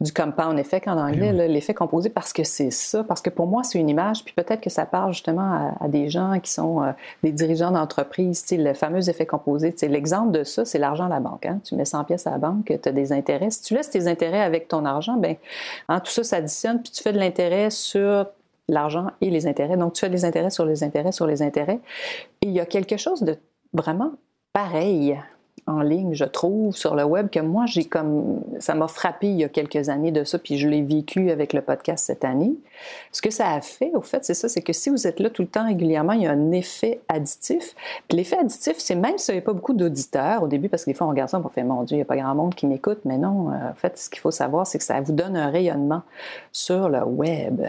du 0.00 0.12
compound 0.12 0.58
effect 0.58 0.88
en 0.88 0.98
anglais, 0.98 1.32
eh 1.34 1.48
l'effet 1.48 1.74
composé, 1.74 2.08
parce 2.08 2.32
que 2.32 2.44
c'est 2.44 2.70
ça. 2.70 3.04
Parce 3.04 3.20
que 3.20 3.30
pour 3.30 3.46
moi, 3.46 3.62
c'est 3.64 3.78
une 3.78 3.88
image. 3.88 4.24
Puis 4.24 4.34
peut-être 4.34 4.60
que 4.60 4.70
ça 4.70 4.86
parle 4.86 5.12
justement 5.12 5.74
à, 5.80 5.88
des 5.88 6.08
gens 6.08 6.38
qui 6.40 6.50
sont 6.50 6.82
euh, 6.82 6.92
des 7.22 7.32
dirigeants 7.32 7.72
d'entreprise. 7.72 8.44
Le 8.52 8.72
fameux 8.74 9.08
effet 9.08 9.26
composé. 9.26 9.74
L'exemple 9.82 10.30
de 10.30 10.44
ça, 10.44 10.64
c'est 10.64 10.78
l'argent 10.78 11.06
à 11.06 11.08
la 11.08 11.20
banque. 11.20 11.46
Hein. 11.46 11.60
Tu 11.64 11.74
mets 11.74 11.84
100 11.84 12.04
pièces 12.04 12.26
à 12.26 12.30
la 12.30 12.38
banque, 12.38 12.66
tu 12.66 12.88
as 12.88 12.92
des 12.92 13.12
intérêts. 13.12 13.50
Si 13.50 13.62
tu 13.62 13.74
laisses 13.74 13.90
tes 13.90 14.06
intérêts 14.06 14.40
avec 14.40 14.68
ton 14.68 14.84
argent, 14.84 15.16
ben, 15.16 15.36
hein, 15.88 16.00
tout 16.00 16.10
ça, 16.10 16.22
ça 16.22 16.35
puis 16.82 16.92
tu 16.92 17.02
fais 17.02 17.12
de 17.12 17.18
l'intérêt 17.18 17.70
sur 17.70 18.26
l'argent 18.68 19.10
et 19.20 19.30
les 19.30 19.46
intérêts. 19.46 19.76
Donc, 19.76 19.94
tu 19.94 20.00
fais 20.00 20.10
des 20.10 20.24
intérêts 20.24 20.50
sur 20.50 20.64
les 20.64 20.82
intérêts 20.82 21.12
sur 21.12 21.26
les 21.26 21.42
intérêts. 21.42 21.80
Et 22.42 22.48
il 22.48 22.52
y 22.52 22.60
a 22.60 22.66
quelque 22.66 22.96
chose 22.96 23.22
de 23.22 23.38
vraiment 23.72 24.12
pareil 24.52 25.18
en 25.66 25.80
ligne, 25.80 26.14
je 26.14 26.24
trouve, 26.24 26.76
sur 26.76 26.94
le 26.94 27.04
web, 27.04 27.28
que 27.28 27.40
moi, 27.40 27.66
j'ai 27.66 27.84
comme. 27.84 28.40
Ça 28.60 28.74
m'a 28.74 28.88
frappé 28.88 29.28
il 29.28 29.36
y 29.36 29.44
a 29.44 29.48
quelques 29.48 29.88
années 29.88 30.12
de 30.12 30.22
ça, 30.24 30.38
puis 30.38 30.58
je 30.58 30.68
l'ai 30.68 30.82
vécu 30.82 31.30
avec 31.30 31.52
le 31.52 31.60
podcast 31.60 32.04
cette 32.06 32.24
année. 32.24 32.54
Ce 33.10 33.20
que 33.20 33.30
ça 33.30 33.50
a 33.50 33.60
fait, 33.60 33.90
au 33.94 34.00
fait, 34.00 34.24
c'est 34.24 34.34
ça, 34.34 34.48
c'est 34.48 34.62
que 34.62 34.72
si 34.72 34.90
vous 34.90 35.06
êtes 35.06 35.18
là 35.18 35.30
tout 35.30 35.42
le 35.42 35.48
temps 35.48 35.66
régulièrement, 35.66 36.12
il 36.12 36.22
y 36.22 36.26
a 36.26 36.30
un 36.30 36.52
effet 36.52 37.00
additif. 37.08 37.74
L'effet 38.10 38.38
additif, 38.38 38.76
c'est 38.78 38.94
même 38.94 39.18
s'il 39.18 39.34
n'y 39.34 39.40
a 39.40 39.42
pas 39.42 39.54
beaucoup 39.54 39.74
d'auditeurs 39.74 40.42
au 40.42 40.48
début, 40.48 40.68
parce 40.68 40.84
que 40.84 40.90
des 40.90 40.94
fois, 40.94 41.06
on 41.06 41.10
regarde 41.10 41.30
ça, 41.30 41.42
on 41.44 41.48
fait, 41.48 41.64
mon 41.64 41.82
Dieu, 41.82 41.94
il 41.94 41.98
n'y 41.98 42.02
a 42.02 42.06
pas 42.06 42.16
grand 42.16 42.34
monde 42.34 42.54
qui 42.54 42.66
m'écoute, 42.66 43.00
mais 43.04 43.18
non, 43.18 43.50
euh, 43.50 43.70
en 43.70 43.74
fait, 43.74 43.98
ce 43.98 44.08
qu'il 44.08 44.20
faut 44.20 44.30
savoir, 44.30 44.66
c'est 44.66 44.78
que 44.78 44.84
ça 44.84 45.00
vous 45.00 45.12
donne 45.12 45.36
un 45.36 45.50
rayonnement 45.50 46.02
sur 46.52 46.88
le 46.88 47.02
web. 47.04 47.62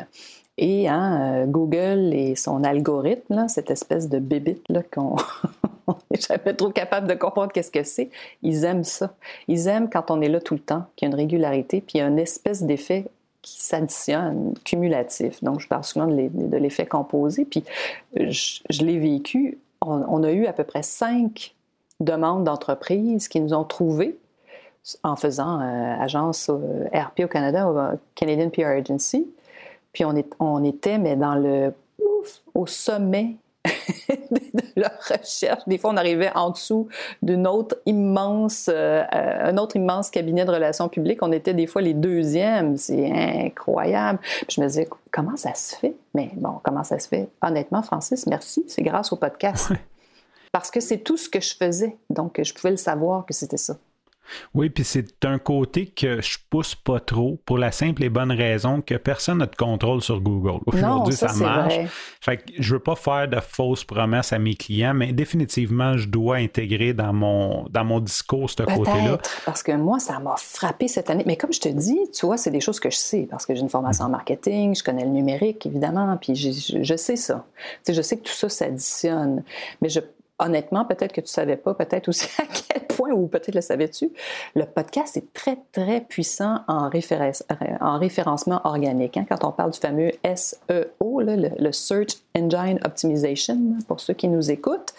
Et 0.59 0.87
hein, 0.89 1.19
euh, 1.21 1.45
Google 1.45 2.13
et 2.13 2.35
son 2.35 2.63
algorithme, 2.63 3.47
cette 3.47 3.69
espèce 3.69 4.09
de 4.09 4.17
bébite 4.17 4.65
qu'on 4.93 5.15
n'est 6.11 6.19
jamais 6.19 6.53
trop 6.53 6.69
capable 6.69 7.07
de 7.07 7.13
comprendre 7.13 7.51
qu'est-ce 7.51 7.71
que 7.71 7.83
c'est, 7.83 8.09
ils 8.41 8.65
aiment 8.65 8.83
ça. 8.83 9.13
Ils 9.47 9.67
aiment 9.67 9.89
quand 9.89 10.11
on 10.11 10.21
est 10.21 10.29
là 10.29 10.39
tout 10.39 10.53
le 10.53 10.59
temps, 10.59 10.85
qu'il 10.95 11.07
y 11.07 11.11
a 11.11 11.13
une 11.13 11.19
régularité, 11.19 11.81
puis 11.81 11.97
il 11.97 11.97
y 11.99 12.01
a 12.01 12.07
une 12.07 12.19
espèce 12.19 12.63
d'effet 12.63 13.05
qui 13.41 13.61
s'additionne, 13.61 14.53
cumulatif. 14.65 15.41
Donc, 15.43 15.61
je 15.61 15.67
parle 15.67 15.83
souvent 15.83 16.07
de 16.07 16.57
l'effet 16.57 16.85
composé, 16.85 17.45
puis 17.45 17.63
je, 18.15 18.83
l'ai 18.83 18.99
vécu. 18.99 19.57
On, 19.81 20.23
a 20.23 20.31
eu 20.31 20.47
à 20.47 20.53
peu 20.53 20.65
près 20.65 20.83
cinq 20.83 21.55
demandes 22.01 22.43
d'entreprises 22.43 23.27
qui 23.27 23.39
nous 23.39 23.53
ont 23.53 23.63
trouvés 23.63 24.17
en 25.03 25.15
faisant 25.15 25.61
euh, 25.61 25.95
agence 25.99 26.49
euh, 26.49 26.87
RP 26.93 27.21
au 27.23 27.27
Canada, 27.27 27.97
Canadian 28.15 28.49
PR 28.49 28.67
Agency, 28.67 29.27
puis 29.93 30.05
on, 30.05 30.13
on 30.39 30.63
était, 30.63 30.97
mais 30.97 31.15
dans 31.15 31.35
le 31.35 31.73
ouf, 31.99 32.41
au 32.53 32.67
sommet 32.67 33.35
de 34.31 34.61
leur 34.75 34.91
recherche. 34.99 35.63
Des 35.67 35.77
fois, 35.77 35.91
on 35.91 35.97
arrivait 35.97 36.31
en 36.35 36.51
dessous 36.51 36.87
d'une 37.21 37.47
autre 37.47 37.77
immense, 37.85 38.69
euh, 38.71 39.03
un 39.11 39.57
autre 39.57 39.75
immense 39.75 40.09
cabinet 40.09 40.45
de 40.45 40.51
relations 40.51 40.89
publiques. 40.89 41.19
On 41.21 41.31
était 41.31 41.53
des 41.53 41.67
fois 41.67 41.81
les 41.81 41.93
deuxièmes. 41.93 42.77
C'est 42.77 43.11
incroyable. 43.45 44.19
Puis 44.19 44.55
je 44.57 44.61
me 44.61 44.67
disais, 44.67 44.87
comment 45.11 45.37
ça 45.37 45.53
se 45.53 45.75
fait? 45.75 45.95
Mais 46.13 46.31
bon, 46.35 46.59
comment 46.63 46.83
ça 46.83 46.99
se 46.99 47.07
fait? 47.07 47.29
Honnêtement, 47.41 47.83
Francis, 47.83 48.27
merci. 48.27 48.63
C'est 48.67 48.83
grâce 48.83 49.11
au 49.11 49.15
podcast. 49.15 49.71
Parce 50.51 50.71
que 50.71 50.79
c'est 50.79 50.99
tout 50.99 51.17
ce 51.17 51.29
que 51.29 51.39
je 51.39 51.55
faisais. 51.55 51.97
Donc, 52.09 52.41
je 52.41 52.53
pouvais 52.53 52.71
le 52.71 52.77
savoir 52.77 53.25
que 53.25 53.33
c'était 53.33 53.57
ça. 53.57 53.77
Oui, 54.53 54.69
puis 54.69 54.83
c'est 54.83 55.25
un 55.25 55.39
côté 55.39 55.87
que 55.87 56.21
je 56.21 56.37
pousse 56.49 56.75
pas 56.75 56.99
trop 56.99 57.39
pour 57.45 57.57
la 57.57 57.71
simple 57.71 58.03
et 58.03 58.09
bonne 58.09 58.31
raison 58.31 58.81
que 58.81 58.95
personne 58.95 59.39
n'a 59.39 59.45
de 59.45 59.55
contrôle 59.55 60.01
sur 60.01 60.21
Google. 60.21 60.59
Aujourd'hui, 60.65 61.13
ça, 61.13 61.33
marche. 61.33 61.75
Fait 62.21 62.37
que 62.37 62.43
je 62.57 62.73
veux 62.73 62.79
pas 62.79 62.95
faire 62.95 63.27
de 63.27 63.39
fausses 63.39 63.83
promesses 63.83 64.33
à 64.33 64.39
mes 64.39 64.55
clients, 64.55 64.93
mais 64.93 65.13
définitivement, 65.13 65.97
je 65.97 66.07
dois 66.07 66.37
intégrer 66.37 66.93
dans 66.93 67.13
mon, 67.13 67.65
dans 67.69 67.85
mon 67.85 67.99
discours 67.99 68.49
ce 68.49 68.63
côté-là. 68.63 69.19
Parce 69.45 69.63
que 69.63 69.71
moi, 69.71 69.99
ça 69.99 70.19
m'a 70.19 70.35
frappé 70.37 70.87
cette 70.87 71.09
année. 71.09 71.23
Mais 71.25 71.37
comme 71.37 71.53
je 71.53 71.59
te 71.59 71.69
dis, 71.69 71.99
tu 72.13 72.25
vois, 72.25 72.37
c'est 72.37 72.51
des 72.51 72.61
choses 72.61 72.79
que 72.79 72.89
je 72.89 72.97
sais 72.97 73.27
parce 73.29 73.45
que 73.45 73.55
j'ai 73.55 73.61
une 73.61 73.69
formation 73.69 74.05
en 74.05 74.09
marketing, 74.09 74.75
je 74.75 74.83
connais 74.83 75.03
le 75.03 75.11
numérique, 75.11 75.65
évidemment, 75.65 76.17
puis 76.17 76.35
je, 76.35 76.81
je 76.81 76.95
sais 76.95 77.15
ça. 77.15 77.45
Tu 77.57 77.63
sais, 77.83 77.93
je 77.93 78.01
sais 78.01 78.17
que 78.17 78.23
tout 78.23 78.33
ça 78.33 78.49
s'additionne. 78.49 79.43
Mais 79.81 79.89
je 79.89 79.99
honnêtement, 80.39 80.85
peut-être 80.85 81.13
que 81.13 81.21
tu 81.21 81.27
savais 81.27 81.57
pas, 81.57 81.73
peut-être 81.73 82.09
aussi 82.09 82.27
à 82.41 82.45
quel 82.45 82.85
point, 82.87 83.11
ou 83.11 83.27
peut-être 83.27 83.55
le 83.55 83.61
savais-tu, 83.61 84.11
le 84.55 84.65
podcast 84.65 85.17
est 85.17 85.33
très, 85.33 85.57
très 85.71 86.01
puissant 86.01 86.61
en, 86.67 86.89
en 87.81 87.99
référencement 87.99 88.61
organique. 88.63 89.17
Hein. 89.17 89.25
Quand 89.27 89.43
on 89.43 89.51
parle 89.51 89.71
du 89.71 89.79
fameux 89.79 90.11
SEO, 90.35 91.21
le, 91.21 91.71
Search 91.71 92.17
Engine 92.35 92.79
Optimization, 92.85 93.57
pour 93.87 93.99
ceux 93.99 94.13
qui 94.13 94.27
nous 94.27 94.51
écoutent, 94.51 94.93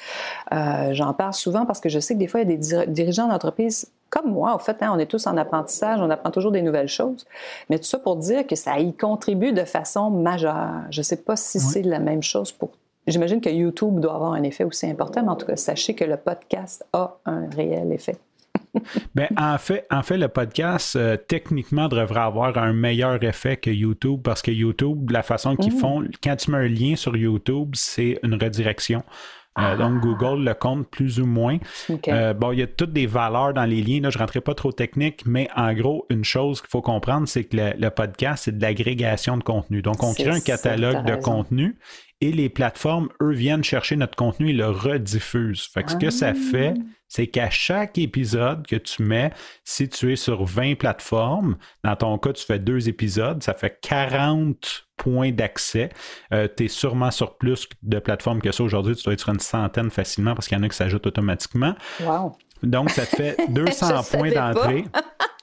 euh, 0.53 0.92
j'en 0.92 1.14
parle 1.14 1.35
souvent 1.35 1.66
parce 1.66 1.81
que 1.81 1.88
je 1.88 1.98
sais 1.98 2.14
que 2.14 2.18
des 2.18 2.29
fois, 2.29 2.40
il 2.40 2.51
y 2.51 2.74
a 2.74 2.87
des 2.87 2.92
dirigeants 2.92 3.29
d'entreprise 3.29 3.90
comme 4.11 4.33
moi, 4.33 4.55
en 4.55 4.59
fait, 4.59 4.83
hein, 4.83 4.90
on 4.94 4.98
est 4.98 5.07
tous 5.07 5.27
en 5.27 5.37
apprentissage, 5.37 6.01
on 6.01 6.09
apprend 6.09 6.31
toujours 6.31 6.51
des 6.51 6.62
nouvelles 6.62 6.88
choses. 6.88 7.27
Mais 7.68 7.79
tout 7.79 7.85
ça 7.85 7.98
pour 7.98 8.16
dire 8.16 8.46
que 8.46 8.57
ça 8.57 8.79
y 8.79 8.94
contribue 8.94 9.53
de 9.53 9.64
façon 9.64 10.09
majeure. 10.09 10.70
Je 10.90 11.01
ne 11.01 11.05
sais 11.05 11.16
pas 11.16 11.37
si 11.37 11.61
c'est 11.61 11.83
la 11.83 11.98
même 11.98 12.22
chose 12.22 12.51
pour 12.51 12.70
J'imagine 13.09 13.40
que 13.40 13.49
YouTube 13.49 14.01
doit 14.01 14.14
avoir 14.14 14.33
un 14.35 14.42
effet 14.42 14.64
aussi 14.64 14.87
important, 14.87 15.23
mais 15.23 15.31
en 15.31 15.37
tout 15.37 15.47
cas, 15.47 15.57
sachez 15.57 15.94
que 15.94 16.05
le 16.05 16.18
podcast 16.18 16.85
a 16.92 17.16
un 17.25 17.49
réel 17.49 17.90
effet. 17.90 18.16
Bien, 19.14 19.29
en 19.38 19.57
fait, 19.57 19.87
en 19.90 20.03
fait, 20.03 20.18
le 20.18 20.29
podcast, 20.29 20.94
euh, 20.94 21.16
techniquement, 21.16 21.88
devrait 21.88 22.21
avoir 22.21 22.59
un 22.59 22.75
meilleur 22.75 23.23
effet 23.25 23.57
que 23.57 23.71
YouTube 23.71 24.21
parce 24.23 24.42
que 24.42 24.51
YouTube, 24.51 25.11
la 25.11 25.23
façon 25.23 25.57
qu'ils 25.57 25.75
mm. 25.75 25.79
font, 25.79 26.05
quand 26.23 26.37
tu 26.37 26.51
mets 26.51 26.59
un 26.59 26.68
lien 26.68 26.97
sur 26.97 27.16
YouTube, 27.16 27.71
c'est 27.75 28.18
une 28.23 28.35
redirection. 28.35 29.03
Euh, 29.59 29.77
donc, 29.77 29.94
ah. 29.97 30.07
Google 30.07 30.44
le 30.44 30.55
compte 30.55 30.88
plus 30.88 31.21
ou 31.21 31.27
moins. 31.27 31.59
Euh, 32.09 32.33
bon, 32.35 32.53
il 32.53 32.61
y 32.61 32.62
a 32.62 32.66
toutes 32.66 32.92
des 32.92 33.07
valeurs 33.07 33.53
dans 33.55 33.64
les 33.64 33.83
liens. 33.83 34.01
Là, 34.01 34.11
je 34.11 34.18
ne 34.18 34.23
rentrerai 34.23 34.40
pas 34.40 34.55
trop 34.55 34.73
technique, 34.73 35.23
mais 35.27 35.49
en 35.57 35.73
gros, 35.73 36.07
une 36.11 36.25
chose 36.25 36.61
qu'il 36.61 36.71
faut 36.71 36.83
comprendre, 36.83 37.27
c'est 37.27 37.44
que 37.44 37.57
le, 37.57 37.88
podcast, 37.90 38.44
c'est 38.44 38.57
de 38.57 38.62
l'agrégation 38.62 39.37
de 39.37 39.42
contenu. 39.42 39.83
Donc, 39.83 40.03
on 40.03 40.14
crée 40.14 40.31
un 40.31 40.40
catalogue 40.40 41.05
de 41.05 41.16
contenu 41.16 41.77
et 42.21 42.33
les 42.33 42.49
plateformes, 42.49 43.09
eux, 43.23 43.33
viennent 43.33 43.64
chercher 43.64 43.97
notre 43.97 44.16
contenu 44.16 44.51
et 44.51 44.53
le 44.53 44.68
rediffusent. 44.68 45.68
Fait 45.73 45.85
que 45.85 45.92
ce 45.92 45.97
que 45.97 46.11
ça 46.11 46.31
ah. 46.31 46.35
fait, 46.35 46.75
c'est 47.09 47.27
qu'à 47.27 47.51
chaque 47.51 47.99
épisode 47.99 48.66
que 48.66 48.77
tu 48.77 49.03
mets, 49.03 49.33
si 49.64 49.88
tu 49.88 50.12
es 50.12 50.16
sur 50.16 50.44
20 50.44 50.77
plateformes, 50.77 51.57
dans 51.85 51.97
ton 51.97 52.18
cas, 52.18 52.33
tu 52.33 52.44
fais 52.44 52.59
deux 52.59 52.88
épisodes, 52.88 53.42
ça 53.42 53.55
fait 53.55 53.79
40 53.81 54.87
points 54.97 55.33
d'accès. 55.33 55.88
Euh, 56.33 56.49
tu 56.55 56.64
es 56.64 56.68
sûrement 56.68 57.11
sur 57.11 57.37
plus 57.37 57.68
de 57.83 57.99
plateformes 57.99 58.40
que 58.42 58.53
ça 58.53 58.62
aujourd'hui. 58.62 58.94
Tu 58.94 59.05
dois 59.05 59.14
être 59.14 59.21
sur 59.21 59.33
une 59.33 59.40
centaine 59.40 59.90
facilement 59.90 60.35
parce 60.35 60.49
qu'il 60.49 60.59
y 60.59 60.61
en 60.61 60.64
a 60.64 60.68
qui 60.68 60.77
s'ajoutent 60.77 61.07
automatiquement. 61.07 61.75
Wow. 62.01 62.37
Donc, 62.62 62.90
ça 62.90 63.07
te 63.07 63.16
fait 63.16 63.37
200 63.49 64.03
points 64.11 64.33
d'entrée. 64.33 64.85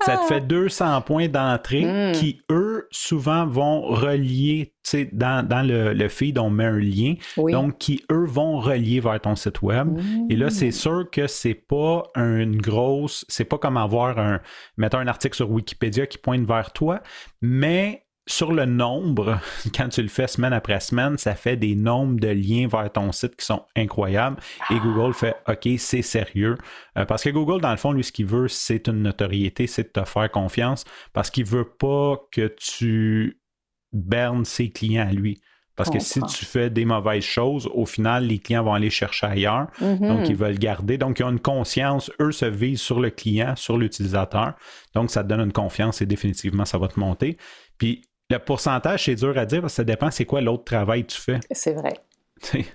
ça 0.00 0.16
te 0.16 0.26
fait 0.26 0.40
200 0.40 1.02
points 1.02 1.28
d'entrée 1.28 1.84
hmm. 1.84 2.12
qui, 2.12 2.40
eux, 2.50 2.86
souvent 2.90 3.46
vont 3.46 3.82
relier, 3.82 4.74
tu 4.84 4.90
sais, 4.90 5.08
dans, 5.12 5.46
dans 5.46 5.66
le, 5.66 5.92
le, 5.92 6.08
feed, 6.08 6.38
on 6.38 6.50
met 6.50 6.64
un 6.64 6.78
lien, 6.78 7.14
donc 7.36 7.78
qui, 7.78 8.04
eux, 8.10 8.26
vont 8.26 8.58
relier 8.58 9.00
vers 9.00 9.20
ton 9.20 9.36
site 9.36 9.62
web. 9.62 9.98
Et 10.30 10.36
là, 10.36 10.50
c'est 10.50 10.68
hmm. 10.68 10.72
sûr 10.72 11.10
que 11.10 11.26
c'est 11.26 11.54
pas 11.54 12.04
une 12.16 12.56
grosse, 12.56 13.24
c'est 13.28 13.44
pas 13.44 13.58
comme 13.58 13.76
avoir 13.76 14.18
un, 14.18 14.40
mettons 14.76 14.98
un 14.98 15.06
article 15.06 15.36
sur 15.36 15.50
Wikipédia 15.50 16.06
qui 16.06 16.18
pointe 16.18 16.46
vers 16.46 16.72
toi, 16.72 17.00
mais 17.40 18.04
sur 18.28 18.52
le 18.52 18.66
nombre, 18.66 19.40
quand 19.74 19.88
tu 19.88 20.02
le 20.02 20.08
fais 20.08 20.26
semaine 20.26 20.52
après 20.52 20.80
semaine, 20.80 21.18
ça 21.18 21.34
fait 21.34 21.56
des 21.56 21.74
nombres 21.74 22.20
de 22.20 22.28
liens 22.28 22.68
vers 22.68 22.92
ton 22.92 23.10
site 23.10 23.36
qui 23.36 23.44
sont 23.44 23.62
incroyables. 23.74 24.36
Et 24.70 24.74
ah. 24.74 24.80
Google 24.82 25.14
fait 25.14 25.36
OK, 25.48 25.68
c'est 25.78 26.02
sérieux. 26.02 26.56
Euh, 26.96 27.04
parce 27.04 27.24
que 27.24 27.30
Google, 27.30 27.60
dans 27.60 27.70
le 27.70 27.76
fond, 27.76 27.92
lui, 27.92 28.04
ce 28.04 28.12
qu'il 28.12 28.26
veut, 28.26 28.48
c'est 28.48 28.86
une 28.86 29.02
notoriété, 29.02 29.66
c'est 29.66 29.94
de 29.94 30.00
te 30.00 30.04
faire 30.04 30.30
confiance 30.30 30.84
parce 31.12 31.30
qu'il 31.30 31.44
veut 31.44 31.68
pas 31.68 32.16
que 32.30 32.54
tu 32.56 33.40
bernes 33.92 34.44
ses 34.44 34.70
clients 34.70 35.08
à 35.08 35.12
lui. 35.12 35.40
Parce 35.74 35.90
que 35.90 36.00
si 36.00 36.20
tu 36.22 36.44
fais 36.44 36.70
des 36.70 36.84
mauvaises 36.84 37.22
choses, 37.22 37.70
au 37.72 37.86
final, 37.86 38.26
les 38.26 38.40
clients 38.40 38.64
vont 38.64 38.74
aller 38.74 38.90
chercher 38.90 39.26
ailleurs. 39.26 39.68
Mm-hmm. 39.80 40.08
Donc, 40.08 40.28
ils 40.28 40.34
veulent 40.34 40.58
garder. 40.58 40.98
Donc, 40.98 41.20
ils 41.20 41.22
ont 41.22 41.30
une 41.30 41.38
conscience. 41.38 42.10
Eux 42.20 42.32
se 42.32 42.46
visent 42.46 42.80
sur 42.80 42.98
le 42.98 43.10
client, 43.10 43.54
sur 43.54 43.78
l'utilisateur. 43.78 44.54
Donc, 44.94 45.12
ça 45.12 45.22
te 45.22 45.28
donne 45.28 45.40
une 45.40 45.52
confiance 45.52 46.02
et 46.02 46.06
définitivement, 46.06 46.64
ça 46.64 46.78
va 46.78 46.88
te 46.88 46.98
monter. 46.98 47.38
Puis, 47.78 48.02
le 48.30 48.38
pourcentage, 48.38 49.06
c'est 49.06 49.14
dur 49.14 49.36
à 49.38 49.46
dire 49.46 49.62
parce 49.62 49.72
que 49.72 49.76
ça 49.76 49.84
dépend 49.84 50.10
c'est 50.10 50.26
quoi 50.26 50.40
l'autre 50.40 50.64
travail 50.64 51.04
que 51.06 51.12
tu 51.12 51.20
fais. 51.20 51.40
C'est 51.50 51.72
vrai. 51.72 51.94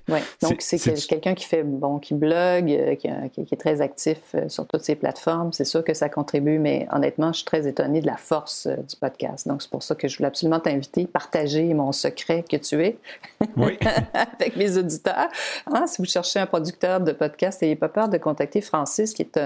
Oui, 0.10 0.20
donc 0.42 0.62
c'est 0.62 0.78
quelqu'un 1.08 1.34
qui 1.34 1.46
fait 1.46 1.64
bon, 1.64 2.00
qui 2.00 2.14
blogue, 2.14 2.72
euh, 2.72 2.96
qui, 2.96 3.08
est 3.08 3.60
très 3.60 3.82
actif 3.82 4.20
euh, 4.36 4.50
sur 4.50 4.68
toutes 4.68 4.84
ces 4.84 4.96
plateformes. 4.96 5.54
C'est 5.54 5.66
sûr 5.66 5.84
que 5.84 5.94
ça 5.94 6.10
contribue, 6.10 6.60
mais 6.60 6.88
honnêtement, 6.92 7.32
je 7.32 7.38
suis 7.38 7.46
très 7.46 7.68
étonnée 7.68 8.02
de 8.02 8.06
la 8.06 8.18
force 8.18 8.68
euh, 8.68 8.76
du 8.76 8.96
podcast. 8.96 9.48
Donc 9.48 9.62
c'est 9.62 9.72
pour 9.72 9.84
ça 9.84 9.96
que 9.96 10.08
je 10.08 10.18
voulais 10.18 10.28
absolument 10.28 10.60
t'inviter, 10.60 11.08
partager 11.08 11.74
mon 11.74 11.92
secret 11.92 12.44
que 12.50 12.58
tu 12.58 12.84
es 12.84 12.98
avec 14.40 14.56
mes 14.56 14.78
auditeurs. 14.78 15.30
Hein, 15.68 15.88
si 15.88 16.02
vous 16.02 16.08
cherchez 16.08 16.40
un 16.40 16.46
producteur 16.46 17.00
de 17.00 17.12
podcast, 17.12 17.62
n'ayez 17.62 17.76
pas 17.76 17.90
peur 17.90 18.10
de 18.10 18.18
contacter 18.18 18.62
Francis, 18.62 19.14
qui 19.14 19.24
est, 19.24 19.40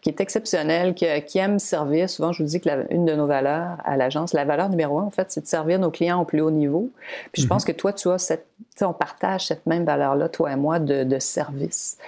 qui 0.00 0.08
est 0.08 0.20
exceptionnel, 0.20 0.94
qui, 0.94 1.06
qui, 1.26 1.38
aime 1.38 1.58
servir. 1.58 2.08
Souvent, 2.08 2.32
je 2.32 2.42
vous 2.42 2.48
dis 2.48 2.60
que 2.60 2.68
la, 2.68 2.90
une 2.90 3.04
de 3.04 3.14
nos 3.14 3.26
valeurs 3.26 3.78
à 3.84 3.96
l'agence, 3.96 4.32
la 4.32 4.44
valeur 4.44 4.68
numéro 4.68 4.98
un, 4.98 5.04
en 5.04 5.10
fait, 5.10 5.30
c'est 5.30 5.42
de 5.42 5.46
servir 5.46 5.78
nos 5.78 5.90
clients 5.90 6.20
au 6.20 6.24
plus 6.24 6.40
haut 6.40 6.50
niveau. 6.50 6.90
Puis 7.32 7.42
je 7.42 7.46
mm-hmm. 7.46 7.48
pense 7.48 7.64
que 7.64 7.72
toi, 7.72 7.92
tu 7.92 8.08
as 8.10 8.18
cette, 8.18 8.46
on 8.80 8.92
partage 8.92 9.46
cette 9.46 9.57
même 9.66 9.84
valeur-là, 9.84 10.28
toi 10.28 10.52
et 10.52 10.56
moi, 10.56 10.78
de, 10.78 11.18
service. 11.18 11.98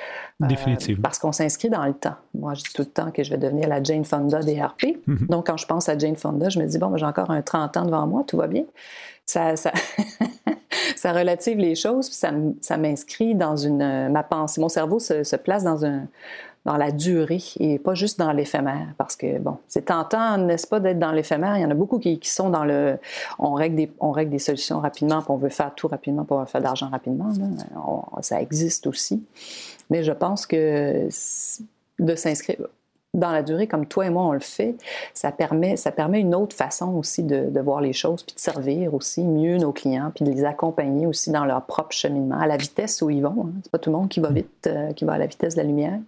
Euh, 0.43 0.47
Définitivement. 0.47 1.03
parce 1.03 1.19
qu'on 1.19 1.33
s'inscrit 1.33 1.69
dans 1.69 1.85
le 1.85 1.93
temps. 1.93 2.15
Moi, 2.35 2.55
je 2.55 2.63
dis 2.63 2.73
tout 2.73 2.83
le 2.83 2.89
temps 2.89 3.11
que 3.11 3.23
je 3.23 3.31
vais 3.31 3.39
devenir 3.39 3.69
la 3.69 3.83
Jane 3.83 4.05
Fonda 4.05 4.41
des 4.41 4.61
RP. 4.61 4.99
Mhm. 5.07 5.27
Donc, 5.29 5.47
quand 5.47 5.57
je 5.57 5.67
pense 5.67 5.89
à 5.89 5.99
Jane 5.99 6.17
Fonda, 6.17 6.49
je 6.49 6.59
me 6.59 6.67
dis, 6.67 6.79
bon, 6.79 6.89
ben, 6.89 6.97
j'ai 6.97 7.07
encore 7.07 7.31
un 7.31 7.43
30 7.43 7.77
ans 7.77 7.85
devant 7.85 8.07
moi, 8.07 8.25
tout 8.27 8.37
va 8.37 8.47
bien. 8.47 8.65
Ça, 9.27 9.57
ça, 9.57 9.73
ça 10.97 11.13
relative 11.13 11.59
les 11.59 11.75
choses, 11.75 12.09
puis 12.09 12.17
ça, 12.61 12.77
m'inscrit 12.77 13.35
dans 13.35 13.57
une. 13.57 14.09
Ma 14.11 14.23
pensée, 14.23 14.61
mon 14.61 14.69
cerveau 14.69 14.99
se 14.99 15.37
place 15.37 15.63
dans 15.63 15.85
un, 15.85 16.07
dans 16.65 16.77
la 16.77 16.91
durée 16.91 17.43
et 17.59 17.79
pas 17.79 17.95
juste 17.95 18.19
dans 18.19 18.33
l'éphémère. 18.33 18.89
Parce 18.99 19.17
que, 19.17 19.39
bon, 19.39 19.57
c'est 19.67 19.87
tentant, 19.87 20.37
n'est-ce 20.39 20.67
pas, 20.67 20.81
d'être 20.81 20.99
dans 20.99 21.13
l'éphémère? 21.13 21.57
Il 21.57 21.63
y 21.63 21.65
en 21.65 21.71
a 21.71 21.75
beaucoup 21.75 21.99
qui, 21.99 22.19
sont 22.25 22.51
dans 22.51 22.65
le. 22.65 22.99
On 23.39 23.53
règle, 23.55 23.77
des, 23.77 23.93
on 24.01 24.11
règle 24.11 24.31
des 24.31 24.39
solutions 24.39 24.81
rapidement, 24.81 25.21
puis 25.21 25.31
on 25.31 25.37
veut 25.37 25.49
faire 25.49 25.75
tout 25.75 25.89
rapidement 25.89 26.25
pour 26.25 26.47
faire 26.49 26.61
de 26.61 26.67
l'argent 26.67 26.89
rapidement. 26.89 27.31
ça 28.21 28.41
existe 28.41 28.87
aussi. 28.87 29.23
Mais 29.89 30.05
je 30.05 30.13
pense 30.13 30.47
que 30.47 31.09
de 31.99 32.15
s'inscrire 32.15 32.67
dans 33.13 33.33
la 33.33 33.43
durée, 33.43 33.67
comme 33.67 33.87
toi 33.87 34.07
et 34.07 34.11
moi 34.11 34.23
on 34.25 34.33
le 34.33 34.39
fait, 34.39 34.77
ça 35.15 35.33
permet, 35.33 35.77
ça 35.77 35.91
permet 35.91 36.21
une 36.21 36.35
autre 36.35 36.55
façon 36.55 36.95
aussi 36.95 37.25
de, 37.25 37.61
voir 37.61 37.81
les 37.81 37.93
choses, 37.93 38.23
puis 38.23 38.35
de 38.35 38.41
servir 38.41 38.95
aussi 38.95 39.25
mieux 39.25 39.59
nos 39.59 39.73
clients, 39.73 40.13
puis 40.15 40.25
de 40.25 40.31
les 40.31 40.45
accompagner 40.45 41.07
aussi 41.07 41.31
dans 41.31 41.45
leur 41.45 41.63
propre 41.63 41.93
cheminement, 41.93 42.39
à 42.39 42.47
la 42.47 42.57
vitesse 42.57 43.03
où 43.03 43.11
ils 43.11 43.23
vont. 43.23 43.47
Hein. 43.47 43.53
C'est 43.63 43.73
pas 43.73 43.79
tout 43.79 43.91
le 43.91 43.97
monde 43.97 44.09
qui 44.09 44.21
va 44.21 44.31
vite, 44.31 44.69
euh, 44.69 44.93
qui 44.93 45.05
va 45.05 45.15
à 45.15 45.19
la 45.19 45.27
vitesse 45.27 45.55
de 45.55 45.61
la 45.61 45.67
lumière. 45.67 45.99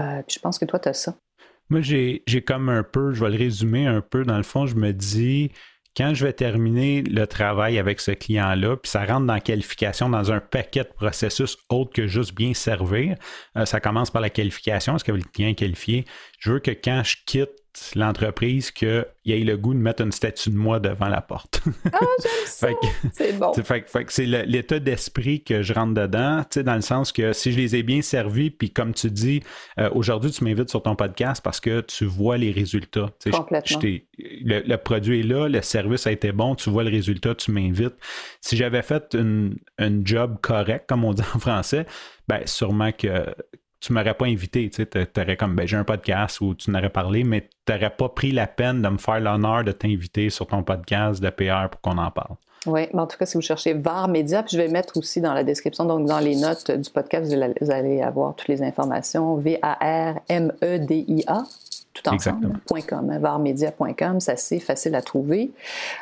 Euh, 0.00 0.22
je 0.28 0.38
pense 0.38 0.58
que 0.58 0.64
toi, 0.64 0.78
tu 0.78 0.88
as 0.88 0.94
ça. 0.94 1.14
Moi, 1.70 1.80
j'ai 1.82 2.22
comme 2.46 2.68
un 2.68 2.82
peu, 2.82 3.12
je 3.12 3.22
vais 3.22 3.30
le 3.30 3.36
résumer 3.36 3.86
un 3.86 4.00
peu, 4.00 4.24
dans 4.24 4.36
le 4.38 4.42
fond, 4.42 4.66
je 4.66 4.74
me 4.74 4.92
dis, 4.92 5.50
quand 5.96 6.14
je 6.14 6.24
vais 6.24 6.32
terminer 6.32 7.02
le 7.02 7.26
travail 7.26 7.78
avec 7.78 8.00
ce 8.00 8.12
client-là, 8.12 8.76
puis 8.76 8.90
ça 8.90 9.04
rentre 9.04 9.26
dans 9.26 9.40
qualification 9.40 10.08
dans 10.08 10.32
un 10.32 10.40
paquet 10.40 10.84
de 10.84 10.92
processus 10.94 11.58
autre 11.68 11.92
que 11.92 12.06
juste 12.06 12.34
bien 12.34 12.54
servir, 12.54 13.16
euh, 13.56 13.66
ça 13.66 13.80
commence 13.80 14.10
par 14.10 14.22
la 14.22 14.30
qualification, 14.30 14.96
est-ce 14.96 15.04
que 15.04 15.12
le 15.12 15.22
client 15.22 15.48
est 15.50 15.54
qualifié? 15.54 16.04
Je 16.38 16.52
veux 16.52 16.60
que 16.60 16.70
quand 16.70 17.02
je 17.04 17.16
quitte 17.26 17.50
l'entreprise 17.94 18.70
qu'il 18.70 19.06
ait 19.26 19.38
le 19.40 19.56
goût 19.56 19.74
de 19.74 19.78
mettre 19.78 20.02
une 20.02 20.12
statue 20.12 20.50
de 20.50 20.56
moi 20.56 20.80
devant 20.80 21.08
la 21.08 21.20
porte. 21.20 21.60
ah, 21.92 21.98
j'aime 22.22 22.30
ça! 22.46 22.68
c'est 23.12 23.38
bon. 23.38 23.52
c'est 24.08 24.26
l'état 24.26 24.78
d'esprit 24.78 25.42
que 25.42 25.62
je 25.62 25.72
rentre 25.72 25.94
dedans, 25.94 26.44
dans 26.56 26.74
le 26.74 26.80
sens 26.80 27.12
que 27.12 27.32
si 27.32 27.52
je 27.52 27.56
les 27.56 27.76
ai 27.76 27.82
bien 27.82 28.02
servis, 28.02 28.50
puis 28.50 28.70
comme 28.70 28.94
tu 28.94 29.10
dis, 29.10 29.42
euh, 29.78 29.90
aujourd'hui, 29.92 30.30
tu 30.30 30.44
m'invites 30.44 30.70
sur 30.70 30.82
ton 30.82 30.96
podcast 30.96 31.42
parce 31.42 31.60
que 31.60 31.80
tu 31.80 32.04
vois 32.04 32.38
les 32.38 32.52
résultats. 32.52 33.10
Complètement. 33.30 33.80
le, 34.18 34.76
produit 34.76 35.20
est 35.20 35.24
là, 35.24 35.48
le 35.48 35.62
service 35.62 36.06
a 36.06 36.12
été 36.12 36.32
bon, 36.32 36.54
tu 36.54 36.70
vois 36.70 36.84
le 36.84 36.90
résultat, 36.90 37.34
tu 37.34 37.50
m'invites. 37.50 37.96
Si 38.40 38.56
j'avais 38.56 38.82
fait 38.82 39.14
une, 39.14 39.56
job 40.04 40.38
correct, 40.40 40.84
comme 40.88 41.04
on 41.04 41.12
dit 41.12 41.22
en 41.34 41.38
français, 41.38 41.86
ben 42.28 42.42
sûrement 42.46 42.92
que 42.92 43.24
tu 43.80 43.92
m'aurais 43.92 44.14
pas 44.14 44.26
invité, 44.26 44.70
tu 44.70 44.82
aurais 45.20 45.36
comme, 45.36 45.54
ben, 45.54 45.66
j'ai 45.66 45.76
un 45.76 45.84
podcast 45.84 46.40
où 46.40 46.54
tu 46.54 46.70
n'aurais 46.70 46.90
parlé, 46.90 47.24
mais 47.24 47.48
tu 47.66 47.72
n'aurais 47.72 47.90
pas 47.90 48.08
pris 48.08 48.32
la 48.32 48.46
peine 48.46 48.82
de 48.82 48.88
me 48.88 48.98
faire 48.98 49.20
l'honneur 49.20 49.64
de 49.64 49.72
t'inviter 49.72 50.30
sur 50.30 50.46
ton 50.46 50.62
podcast 50.62 51.22
de 51.22 51.30
PR 51.30 51.68
pour 51.70 51.80
qu'on 51.80 51.98
en 51.98 52.10
parle. 52.10 52.34
Oui, 52.66 52.88
mais 52.92 53.00
en 53.00 53.06
tout 53.06 53.16
cas, 53.16 53.24
si 53.24 53.36
vous 53.36 53.42
cherchez 53.42 53.72
VAR 53.72 54.08
Média, 54.08 54.42
puis 54.42 54.56
je 54.56 54.62
vais 54.62 54.68
mettre 54.68 54.96
aussi 54.96 55.20
dans 55.20 55.32
la 55.32 55.44
description, 55.44 55.84
donc 55.84 56.08
dans 56.08 56.18
les 56.18 56.34
notes 56.34 56.72
du 56.72 56.90
podcast, 56.90 57.32
vous 57.60 57.70
allez 57.70 58.02
avoir 58.02 58.34
toutes 58.34 58.48
les 58.48 58.62
informations. 58.62 59.36
V-A-R-M-E-D-I-A 59.36 59.84
tout 62.02 62.10
ensemble.com, 62.10 63.18
varmedia.com, 63.18 64.20
c'est 64.20 64.32
assez 64.32 64.60
facile 64.60 64.94
à 64.94 65.02
trouver. 65.02 65.50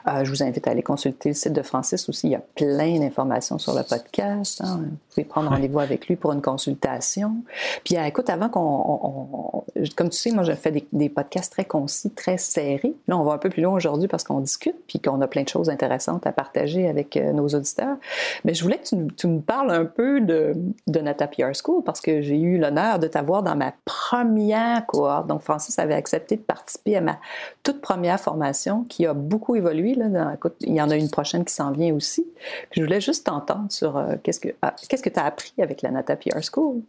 Euh, 0.08 0.24
je 0.24 0.30
vous 0.30 0.42
invite 0.42 0.66
à 0.68 0.70
aller 0.70 0.82
consulter 0.82 1.30
le 1.30 1.34
site 1.34 1.52
de 1.52 1.62
Francis 1.62 2.08
aussi. 2.08 2.28
Il 2.28 2.32
y 2.32 2.36
a 2.36 2.42
plein 2.54 2.98
d'informations 2.98 3.58
sur 3.58 3.74
le 3.74 3.82
podcast. 3.82 4.60
Hein. 4.64 4.80
Vous 4.82 4.96
pouvez 5.10 5.24
prendre 5.24 5.50
rendez-vous 5.50 5.80
avec 5.80 6.08
lui 6.08 6.16
pour 6.16 6.32
une 6.32 6.42
consultation. 6.42 7.36
Puis, 7.84 7.96
euh, 7.96 8.04
écoute, 8.04 8.30
avant 8.30 8.48
qu'on. 8.48 9.64
comme 9.96 10.10
tu 10.10 10.18
sais, 10.18 10.30
moi, 10.30 10.44
je 10.44 10.52
fais 10.52 10.72
des, 10.92 11.08
podcasts 11.08 11.52
très 11.52 11.64
concis, 11.64 12.10
très 12.10 12.38
serrés. 12.38 12.94
Là, 13.08 13.16
on 13.16 13.24
va 13.24 13.34
un 13.34 13.38
peu 13.38 13.48
plus 13.48 13.62
loin 13.62 13.74
aujourd'hui 13.74 14.08
parce 14.08 14.24
qu'on 14.24 14.40
discute 14.40 14.76
puis 14.86 15.00
qu'on 15.00 15.20
a 15.20 15.26
plein 15.26 15.42
de 15.42 15.48
choses 15.48 15.70
intéressantes 15.70 16.26
à 16.26 16.32
partager 16.32 16.88
avec 16.88 17.16
euh, 17.16 17.32
nos 17.32 17.48
auditeurs. 17.48 17.96
Mais 18.44 18.54
je 18.54 18.62
voulais 18.62 18.78
que 18.78 18.86
tu, 18.86 18.96
tu 19.16 19.26
me 19.26 19.40
parles 19.40 19.70
un 19.70 19.84
peu 19.84 20.20
de, 20.20 20.54
de 20.86 21.00
Nata 21.00 21.26
PR 21.26 21.54
School 21.54 21.82
parce 21.84 22.00
que 22.00 22.20
j'ai 22.20 22.38
eu 22.38 22.58
l'honneur 22.58 22.98
de 22.98 23.06
t'avoir 23.06 23.42
dans 23.42 23.56
ma 23.56 23.72
première 23.84 24.84
cohorte. 24.86 25.26
Donc, 25.26 25.42
Francis 25.42 25.78
avait 25.86 25.94
accepté 25.94 26.36
de 26.36 26.42
participer 26.42 26.96
à 26.96 27.00
ma 27.00 27.18
toute 27.62 27.80
première 27.80 28.20
formation 28.20 28.84
qui 28.84 29.06
a 29.06 29.14
beaucoup 29.14 29.56
évolué. 29.56 29.94
Là, 29.94 30.36
il 30.60 30.74
y 30.74 30.80
en 30.80 30.90
a 30.90 30.96
une 30.96 31.10
prochaine 31.10 31.44
qui 31.44 31.54
s'en 31.54 31.72
vient 31.72 31.94
aussi. 31.94 32.26
je 32.72 32.82
voulais 32.82 33.00
juste 33.00 33.26
t'entendre 33.26 33.70
sur 33.70 33.96
euh, 33.96 34.16
qu'est-ce 34.22 34.40
que 34.40 34.48
ah, 34.62 34.74
qu'est-ce 34.88 35.02
que 35.02 35.10
tu 35.10 35.20
as 35.20 35.24
appris 35.24 35.54
avec 35.58 35.82
la 35.82 35.90
Nata 35.90 36.16
PR 36.16 36.42
School? 36.42 36.82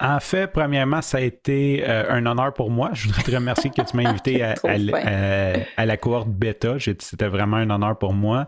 En 0.00 0.18
fait, 0.18 0.48
premièrement, 0.48 1.02
ça 1.02 1.18
a 1.18 1.20
été 1.20 1.84
euh, 1.88 2.10
un 2.10 2.26
honneur 2.26 2.52
pour 2.52 2.68
moi. 2.68 2.90
Je 2.94 3.06
voudrais 3.06 3.22
te 3.22 3.30
remercier 3.30 3.70
que 3.70 3.80
tu 3.80 3.96
m'as 3.96 4.08
invité 4.08 4.42
à, 5.76 5.86
la 5.86 5.96
cohorte 5.96 6.28
bêta. 6.28 6.76
C'était 6.80 7.28
vraiment 7.28 7.58
un 7.58 7.70
honneur 7.70 7.96
pour 7.96 8.12
moi. 8.12 8.46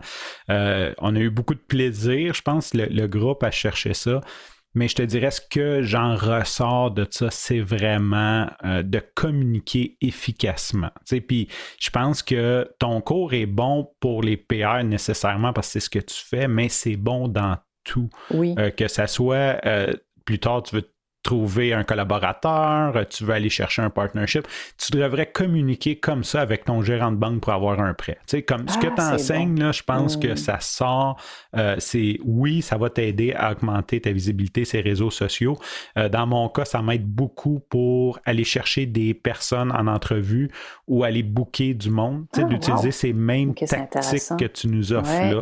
Euh, 0.49 0.93
on 0.97 1.15
a 1.15 1.19
eu 1.19 1.29
beaucoup 1.29 1.53
de 1.53 1.59
plaisir. 1.59 2.33
Je 2.33 2.41
pense 2.41 2.71
que 2.71 2.77
le, 2.77 3.07
groupe 3.07 3.43
a 3.43 3.51
cherché 3.51 3.93
ça. 3.93 4.19
Mais 4.73 4.87
je 4.87 4.95
te 4.95 5.01
dirais, 5.01 5.31
ce 5.31 5.41
que 5.41 5.81
j'en 5.81 6.15
ressors 6.15 6.91
de 6.91 7.07
ça, 7.09 7.31
c'est 7.31 7.59
vraiment 7.59 8.47
euh, 8.63 8.83
de 8.83 9.01
communiquer 9.15 9.97
efficacement. 10.01 10.91
Puis 11.27 11.47
je 11.79 11.89
pense 11.89 12.21
que 12.21 12.69
ton 12.79 13.01
cours 13.01 13.33
est 13.33 13.47
bon 13.47 13.89
pour 13.99 14.21
les 14.21 14.37
PR 14.37 14.83
nécessairement 14.83 15.53
parce 15.53 15.67
que 15.67 15.71
c'est 15.73 15.79
ce 15.79 15.89
que 15.89 15.99
tu 15.99 16.15
fais, 16.15 16.47
mais 16.47 16.69
c'est 16.69 16.95
bon 16.95 17.27
dans 17.27 17.57
tout. 17.83 18.09
Oui. 18.31 18.53
que 18.75 18.87
ça 18.87 19.07
soit 19.07 19.61
plus 20.25 20.39
tard, 20.39 20.61
tu 20.61 20.75
veux 20.75 20.91
trouver 21.27 21.73
un 21.73 21.83
collaborateur, 21.83 23.05
tu 23.09 23.25
veux 23.25 23.33
aller 23.33 23.49
chercher 23.49 23.81
un 23.81 23.89
partnership, 23.89 24.47
tu 24.77 24.91
devrais 24.93 25.25
communiquer 25.29 25.97
comme 25.97 26.23
ça 26.23 26.39
avec 26.39 26.63
ton 26.63 26.81
gérant 26.81 27.11
de 27.11 27.17
banque 27.17 27.41
pour 27.41 27.51
avoir 27.51 27.81
un 27.81 27.93
prêt. 27.93 28.17
Tu 28.27 28.37
sais, 28.37 28.41
comme 28.43 28.67
ce 28.69 28.77
que 28.77 28.87
tu 28.87 29.01
enseignes, 29.01 29.59
là, 29.59 29.73
je 29.73 29.83
pense 29.83 30.15
que 30.15 30.29
mm. 30.29 30.37
ça 30.37 30.59
sort, 30.61 31.21
euh, 31.57 31.75
c'est 31.79 32.17
oui, 32.23 32.61
ça 32.61 32.77
va 32.77 32.89
t'aider 32.89 33.33
à 33.33 33.51
augmenter 33.51 33.99
ta 33.99 34.11
visibilité 34.11 34.63
les 34.71 34.81
réseaux 34.81 35.11
sociaux. 35.11 35.57
Euh, 35.97 36.07
dans 36.07 36.25
mon 36.25 36.47
cas, 36.47 36.63
ça 36.63 36.81
m'aide 36.81 37.05
beaucoup 37.05 37.61
pour 37.69 38.19
aller 38.23 38.45
chercher 38.45 38.85
des 38.85 39.13
personnes 39.13 39.71
en 39.73 39.87
entrevue 39.87 40.49
ou 40.87 41.03
aller 41.03 41.23
booker 41.23 41.73
du 41.73 41.89
monde, 41.89 42.25
tu 42.31 42.39
sais, 42.39 42.45
ah, 42.45 42.49
d'utiliser 42.49 42.91
ces 42.91 43.11
mêmes 43.11 43.53
tactiques 43.53 44.37
que 44.39 44.45
tu 44.45 44.67
nous 44.69 44.93
offres 44.93 45.11
là. 45.11 45.41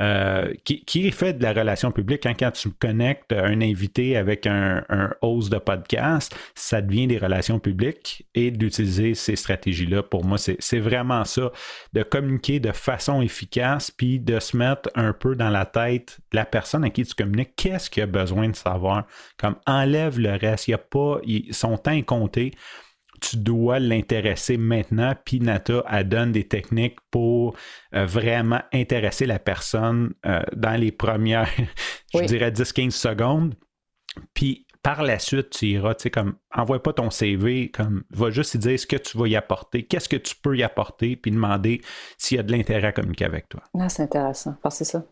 Euh, 0.00 0.52
qui, 0.64 1.10
fait 1.10 1.32
de 1.32 1.42
la 1.42 1.52
relation 1.52 1.90
publique. 1.90 2.24
Hein, 2.26 2.34
quand 2.38 2.52
tu 2.52 2.70
connectes 2.70 3.32
un 3.32 3.60
invité 3.60 4.16
avec 4.16 4.46
un, 4.46 4.84
un, 4.88 5.10
host 5.22 5.50
de 5.50 5.58
podcast, 5.58 6.36
ça 6.54 6.80
devient 6.80 7.08
des 7.08 7.18
relations 7.18 7.58
publiques 7.58 8.24
et 8.34 8.52
d'utiliser 8.52 9.14
ces 9.14 9.34
stratégies-là, 9.34 10.04
pour 10.04 10.24
moi, 10.24 10.38
c'est 10.38 10.78
vraiment 10.78 11.24
ça, 11.24 11.50
de 11.94 12.02
communiquer 12.04 12.60
de 12.60 12.70
façon 12.70 13.22
efficace, 13.22 13.90
puis 13.90 14.20
de 14.20 14.38
se 14.38 14.56
mettre 14.56 14.88
un 14.94 15.12
peu 15.12 15.34
dans 15.34 15.50
la 15.50 15.66
tête 15.66 16.18
de 16.30 16.36
la 16.36 16.44
personne 16.44 16.84
à 16.84 16.90
qui 16.90 17.04
tu 17.04 17.14
communiques, 17.14 17.56
qu'est-ce 17.56 17.90
qu'il 17.90 18.04
a 18.04 18.06
besoin 18.06 18.48
de 18.48 18.56
savoir? 18.56 19.04
Comme 19.36 19.56
enlève 19.66 20.20
le 20.20 20.36
reste, 20.36 20.68
il 20.68 20.70
n'y 20.70 20.74
a 20.74 20.78
pas, 20.78 21.20
son 21.50 21.76
temps 21.76 21.90
est 21.90 22.02
compté 22.02 22.52
tu 23.20 23.36
dois 23.36 23.78
l'intéresser 23.78 24.56
maintenant. 24.56 25.14
Puis 25.24 25.40
Nata, 25.40 25.84
elle 25.90 26.08
donne 26.08 26.32
des 26.32 26.46
techniques 26.46 26.98
pour 27.10 27.56
euh, 27.94 28.06
vraiment 28.06 28.60
intéresser 28.72 29.26
la 29.26 29.38
personne 29.38 30.14
euh, 30.26 30.42
dans 30.54 30.78
les 30.78 30.92
premières, 30.92 31.48
je 32.14 32.24
dirais 32.24 32.50
10-15 32.50 32.90
secondes. 32.90 33.54
Puis 34.34 34.66
par 34.82 35.02
la 35.02 35.18
suite, 35.18 35.50
tu 35.50 35.66
iras, 35.66 35.94
tu 35.94 36.04
sais, 36.04 36.10
comme, 36.10 36.36
envoie 36.54 36.82
pas 36.82 36.92
ton 36.92 37.10
CV, 37.10 37.70
comme, 37.70 38.04
va 38.10 38.30
juste 38.30 38.54
y 38.54 38.58
dire 38.58 38.78
ce 38.78 38.86
que 38.86 38.96
tu 38.96 39.18
vas 39.18 39.26
y 39.26 39.36
apporter, 39.36 39.82
qu'est-ce 39.84 40.08
que 40.08 40.16
tu 40.16 40.34
peux 40.36 40.56
y 40.56 40.62
apporter, 40.62 41.16
puis 41.16 41.30
demander 41.30 41.80
s'il 42.16 42.36
y 42.36 42.40
a 42.40 42.42
de 42.42 42.52
l'intérêt 42.52 42.88
à 42.88 42.92
communiquer 42.92 43.24
avec 43.24 43.48
toi. 43.48 43.60
Ah, 43.78 43.88
c'est 43.88 44.04
intéressant. 44.04 44.54
Parce 44.62 44.78
que 44.78 44.84
c'est 44.84 44.92
ça. 44.92 45.04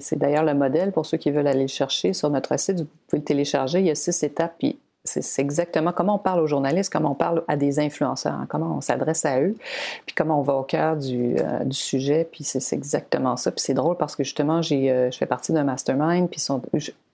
C'est 0.00 0.18
d'ailleurs 0.18 0.44
le 0.44 0.54
modèle 0.54 0.92
pour 0.92 1.06
ceux 1.06 1.18
qui 1.18 1.30
veulent 1.30 1.46
aller 1.46 1.62
le 1.62 1.68
chercher 1.68 2.12
sur 2.12 2.30
notre 2.30 2.58
site. 2.58 2.80
Vous 2.80 2.88
pouvez 3.06 3.20
le 3.20 3.24
télécharger. 3.24 3.80
Il 3.80 3.86
y 3.86 3.90
a 3.90 3.94
six 3.94 4.22
étapes, 4.22 4.56
puis 4.58 4.80
c'est 5.04 5.42
exactement 5.42 5.92
comment 5.92 6.14
on 6.14 6.18
parle 6.18 6.40
aux 6.40 6.46
journalistes, 6.46 6.90
comment 6.90 7.12
on 7.12 7.14
parle 7.14 7.44
à 7.46 7.56
des 7.56 7.78
influenceurs, 7.78 8.32
hein, 8.32 8.46
comment 8.48 8.76
on 8.78 8.80
s'adresse 8.80 9.26
à 9.26 9.38
eux, 9.40 9.54
puis 10.06 10.14
comment 10.14 10.40
on 10.40 10.42
va 10.42 10.54
au 10.54 10.62
cœur 10.62 10.96
du, 10.96 11.36
euh, 11.38 11.70
sujet, 11.70 12.26
puis 12.30 12.42
c'est 12.42 12.74
exactement 12.74 13.36
ça. 13.36 13.50
Puis 13.50 13.60
c'est 13.60 13.74
drôle 13.74 13.96
parce 13.98 14.16
que 14.16 14.24
justement, 14.24 14.60
euh, 14.72 15.10
je 15.10 15.16
fais 15.16 15.26
partie 15.26 15.52
d'un 15.52 15.64
mastermind, 15.64 16.30
puis 16.30 16.38
ils 16.38 16.42
sont 16.42 16.62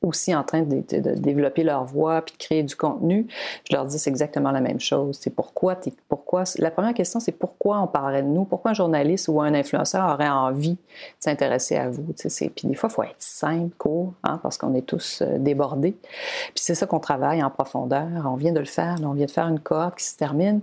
aussi 0.03 0.35
en 0.35 0.45
train 0.45 0.63
de, 0.63 0.83
de, 0.99 1.15
développer 1.15 1.65
leur 1.65 1.85
voix, 1.85 2.23
puis 2.23 2.35
de 2.35 2.39
créer 2.39 2.63
du 2.63 2.77
contenu. 2.77 3.27
Je 3.69 3.75
leur 3.75 3.85
dis 3.85 3.99
c'est 3.99 4.09
exactement 4.09 4.51
la 4.51 4.61
même 4.61 4.81
chose. 4.81 5.19
C'est 5.21 5.35
pourquoi, 5.35 5.77
pourquoi. 6.09 6.45
La 6.59 6.71
première 6.71 6.95
question, 6.95 7.19
c'est 7.21 7.33
pourquoi 7.33 7.81
on 7.81 7.87
parlerait 7.87 8.23
de 8.23 8.29
nous, 8.29 8.45
pourquoi 8.45 8.71
un 8.71 8.75
journaliste 8.75 9.29
ou 9.29 9.41
un 9.41 9.53
influenceur 9.53 10.09
aurait 10.15 10.29
envie 10.29 10.75
de 10.75 10.79
s'intéresser 11.19 11.77
à 11.77 11.91
vous. 11.91 12.15
Puis 12.15 12.69
des 12.69 12.75
fois, 12.75 12.89
il 12.89 12.95
faut 12.95 13.03
être 13.03 13.15
simple, 13.19 13.75
court, 13.77 14.15
hein, 14.23 14.39
parce 14.43 14.57
qu'on 14.57 14.75
est 14.75 14.87
tous 14.87 15.23
euh, 15.23 15.39
débordés. 15.39 15.97
Puis 16.55 16.63
c'est 16.63 16.75
ça 16.75 16.87
qu'on 16.87 17.01
travaille 17.01 17.43
en 17.43 17.51
profondeur 17.51 17.80
on 17.89 18.37
vient 18.37 18.53
de 18.53 18.59
le 18.59 18.65
faire. 18.65 18.97
on 19.03 19.13
vient 19.13 19.27
de 19.27 19.31
faire 19.31 19.49
une 19.49 19.61
cohorte 19.61 19.99
qui 19.99 20.05
se 20.05 20.17
termine. 20.17 20.61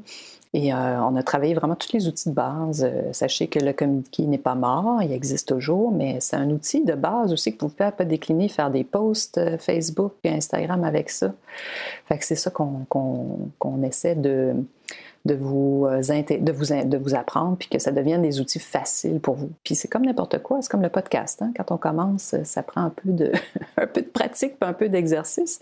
Et 0.53 0.73
euh, 0.73 1.01
on 1.01 1.15
a 1.15 1.23
travaillé 1.23 1.53
vraiment 1.53 1.75
tous 1.75 1.93
les 1.93 2.07
outils 2.07 2.29
de 2.29 2.33
base. 2.33 2.83
Euh, 2.83 3.11
sachez 3.11 3.47
que 3.47 3.59
le 3.59 3.73
communiqué 3.73 4.25
n'est 4.25 4.37
pas 4.37 4.55
mort, 4.55 5.01
il 5.03 5.11
existe 5.11 5.49
toujours, 5.49 5.91
mais 5.91 6.19
c'est 6.21 6.37
un 6.37 6.49
outil 6.49 6.83
de 6.83 6.93
base 6.93 7.33
aussi 7.33 7.55
que 7.55 7.65
vous 7.65 7.69
pouvez 7.69 7.91
pas 7.91 8.05
décliner, 8.05 8.47
faire 8.47 8.71
des 8.71 8.83
posts 8.83 9.37
euh, 9.37 9.57
Facebook 9.57 10.13
Instagram 10.25 10.83
avec 10.83 11.09
ça. 11.09 11.33
Fait 12.05 12.17
c'est 12.21 12.35
ça 12.35 12.49
qu'on 12.49 13.83
essaie 13.83 14.15
de, 14.15 14.55
de 15.25 15.35
vous, 15.35 15.85
euh, 15.89 15.99
de 15.99 16.51
vous, 16.51 16.65
de 16.65 16.97
vous 16.97 17.15
apprendre, 17.15 17.57
puis 17.57 17.69
que 17.69 17.79
ça 17.79 17.91
devienne 17.91 18.21
des 18.21 18.39
outils 18.39 18.59
faciles 18.59 19.19
pour 19.19 19.35
vous. 19.35 19.49
Puis 19.63 19.75
c'est 19.75 19.87
comme 19.87 20.05
n'importe 20.05 20.41
quoi, 20.41 20.61
c'est 20.61 20.69
comme 20.71 20.81
le 20.81 20.89
podcast. 20.89 21.41
Hein. 21.41 21.51
Quand 21.55 21.71
on 21.71 21.77
commence, 21.77 22.35
ça 22.43 22.63
prend 22.63 22.81
un 22.81 22.89
peu 22.89 23.11
de, 23.11 23.31
un 23.77 23.87
peu 23.87 24.01
de 24.01 24.07
pratique, 24.07 24.53
un 24.61 24.73
peu 24.73 24.89
d'exercice. 24.89 25.59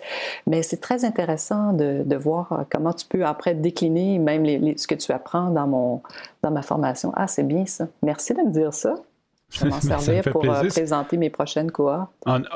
Mais 0.47 0.63
c'est 0.63 0.81
très 0.81 1.05
intéressant 1.05 1.73
de, 1.73 2.03
de, 2.05 2.15
voir 2.15 2.65
comment 2.69 2.93
tu 2.93 3.05
peux 3.05 3.25
après 3.25 3.53
décliner 3.53 4.19
même 4.19 4.43
les, 4.43 4.77
ce 4.77 4.87
que 4.87 4.95
tu 4.95 5.11
apprends 5.11 5.49
dans, 5.49 5.67
mon, 5.67 6.01
dans 6.41 6.51
ma 6.51 6.61
formation. 6.61 7.11
Ah, 7.15 7.27
c'est 7.27 7.43
bien 7.43 7.65
ça. 7.65 7.87
Merci 8.01 8.33
de 8.33 8.41
me 8.41 8.51
dire 8.51 8.73
ça. 8.73 8.95
Je 9.55 9.63
vais 9.63 9.69
m'en 9.69 9.81
servir 9.99 10.23
pour 10.31 10.43
euh, 10.43 10.67
présenter 10.67 11.17
mes 11.17 11.29
prochaines 11.29 11.71
cohortes. 11.71 12.11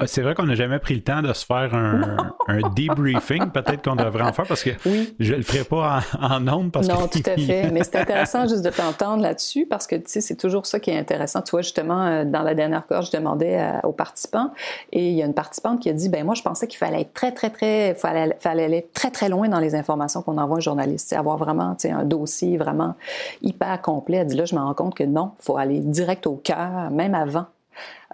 C'est 0.06 0.22
vrai 0.22 0.36
qu'on 0.36 0.45
n'a 0.45 0.56
jamais 0.56 0.80
pris 0.80 0.95
le 0.95 1.02
temps 1.02 1.22
de 1.22 1.32
se 1.34 1.45
faire 1.45 1.74
un, 1.74 2.34
un 2.47 2.60
debriefing. 2.76 3.50
Peut-être 3.50 3.84
qu'on 3.84 3.95
devrait 3.95 4.24
en 4.24 4.34
faire 4.34 4.45
parce 4.45 4.64
que 4.64 4.72
je 5.20 5.32
ne 5.32 5.38
le 5.38 5.43
ferai 5.43 5.64
pas 5.64 6.02
en, 6.20 6.70
Parce 6.70 6.88
non, 6.88 7.08
tout 7.08 7.20
à 7.26 7.38
fait. 7.38 7.72
Mais 7.72 7.84
c'est 7.84 7.97
intéressant 7.97 8.47
juste 8.47 8.64
de 8.64 8.70
t'entendre 8.70 9.24
là-dessus 9.24 9.66
parce 9.66 9.88
que 9.88 9.95
tu 9.95 10.04
sais, 10.08 10.22
c'est 10.22 10.36
toujours 10.36 10.66
ça 10.66 10.80
qui 10.80 10.91
est 10.91 10.97
intéressant. 10.97 11.41
Tu 11.41 11.52
vois, 11.52 11.62
justement, 11.62 12.06
euh, 12.06 12.26
dans 12.26 12.41
la 12.41 12.54
dernière 12.54 12.86
cohorte, 12.86 13.12
je 13.12 13.18
demandais 13.18 13.62
aux 13.84 13.91
participants 13.91 14.52
et 14.91 15.10
il 15.10 15.16
y 15.16 15.24
a 15.24 15.26
une 15.26 15.34
participante 15.34 15.80
qui 15.80 15.89
a 15.89 15.93
dit 15.93 16.10
ben 16.10 16.26
moi, 16.26 16.36
je 16.36 16.41
pensais 16.41 16.68
qu'il 16.68 16.78
fallait 16.78 17.02
être 17.02 17.14
très, 17.14 17.32
très, 17.32 17.50
très, 17.50 17.95
fallait, 17.95 18.36
fallait 18.39 18.66
aller 18.66 18.88
très, 18.93 19.12
très 19.12 19.30
loin 19.30 19.47
dans 19.47 19.60
les 19.60 19.76
informations 19.76 20.22
qu'on 20.22 20.38
envoie 20.38 20.58
aux 20.58 20.62
journalistes. 20.62 21.14
Avoir 21.14 21.38
vraiment 21.38 21.76
un 21.84 22.04
dossier 22.04 22.58
vraiment 22.58 22.95
hyper 23.41 23.82
complet. 23.82 24.18
Elle 24.18 24.28
dit 24.28 24.36
là, 24.36 24.45
je 24.45 24.56
me 24.56 24.60
rends 24.60 24.74
compte 24.74 24.95
que 24.95 25.04
non, 25.04 25.32
il 25.39 25.43
faut 25.43 25.58
aller 25.58 25.80
direct 25.80 26.28
au 26.28 26.36
cœur 26.36 26.88
même 26.89 27.15
avant 27.15 27.45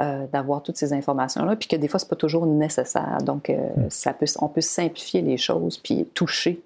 euh, 0.01 0.27
d'avoir 0.27 0.61
toutes 0.61 0.75
ces 0.75 0.91
informations-là, 0.91 1.55
puis 1.55 1.69
que 1.69 1.75
des 1.77 1.87
fois, 1.87 1.99
c'est 1.99 2.09
pas 2.09 2.17
toujours 2.17 2.45
nécessaire. 2.45 3.17
Donc, 3.23 3.49
euh, 3.49 3.55
mm. 3.55 3.89
ça 3.89 4.13
peut, 4.13 4.25
on 4.41 4.49
peut 4.49 4.61
simplifier 4.61 5.21
les 5.21 5.37
choses, 5.37 5.77
puis 5.77 6.05
toucher 6.13 6.61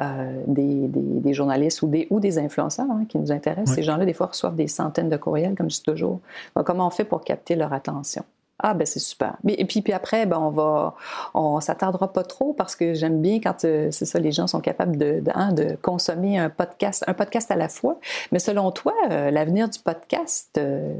euh, 0.00 0.42
des, 0.48 0.88
des, 0.88 1.32
journalistes 1.32 1.82
ou 1.82 1.86
des, 1.86 2.08
ou 2.10 2.18
des 2.18 2.38
influenceurs 2.38 2.90
hein, 2.90 3.04
qui 3.08 3.18
nous 3.18 3.30
intéressent. 3.30 3.74
Ces 3.76 3.84
gens-là, 3.84 4.04
des 4.04 4.12
fois, 4.12 4.26
reçoivent 4.26 4.56
des 4.56 4.66
centaines 4.66 5.08
de 5.08 5.16
courriels, 5.16 5.54
comme 5.54 5.70
je 5.70 5.76
dis 5.76 5.82
toujours. 5.82 6.20
comment 6.64 6.88
on 6.88 6.90
fait 6.90 7.04
pour 7.04 7.22
capter 7.22 7.54
leur 7.54 7.72
attention? 7.72 8.24
Ah 8.62 8.74
ben 8.74 8.86
c'est 8.86 9.00
super. 9.00 9.36
Et 9.48 9.64
puis, 9.64 9.82
après, 9.92 10.24
ben 10.26 10.38
on 10.38 10.50
va, 10.50 10.94
on 11.34 11.60
s'attardera 11.60 12.12
pas 12.12 12.22
trop 12.22 12.52
parce 12.52 12.76
que 12.76 12.94
j'aime 12.94 13.20
bien 13.20 13.40
quand 13.40 13.64
euh, 13.64 13.90
c'est 13.90 14.04
ça, 14.04 14.18
les 14.18 14.32
gens 14.32 14.46
sont 14.46 14.60
capables 14.60 14.96
de, 14.96 15.20
de, 15.20 15.54
de, 15.54 15.76
consommer 15.76 16.38
un 16.38 16.48
podcast, 16.48 17.04
un 17.06 17.14
podcast 17.14 17.50
à 17.50 17.56
la 17.56 17.68
fois. 17.68 17.98
Mais 18.30 18.38
selon 18.38 18.70
toi, 18.70 18.94
euh, 19.10 19.30
l'avenir 19.30 19.68
du 19.68 19.80
podcast, 19.80 20.50
euh, 20.58 20.94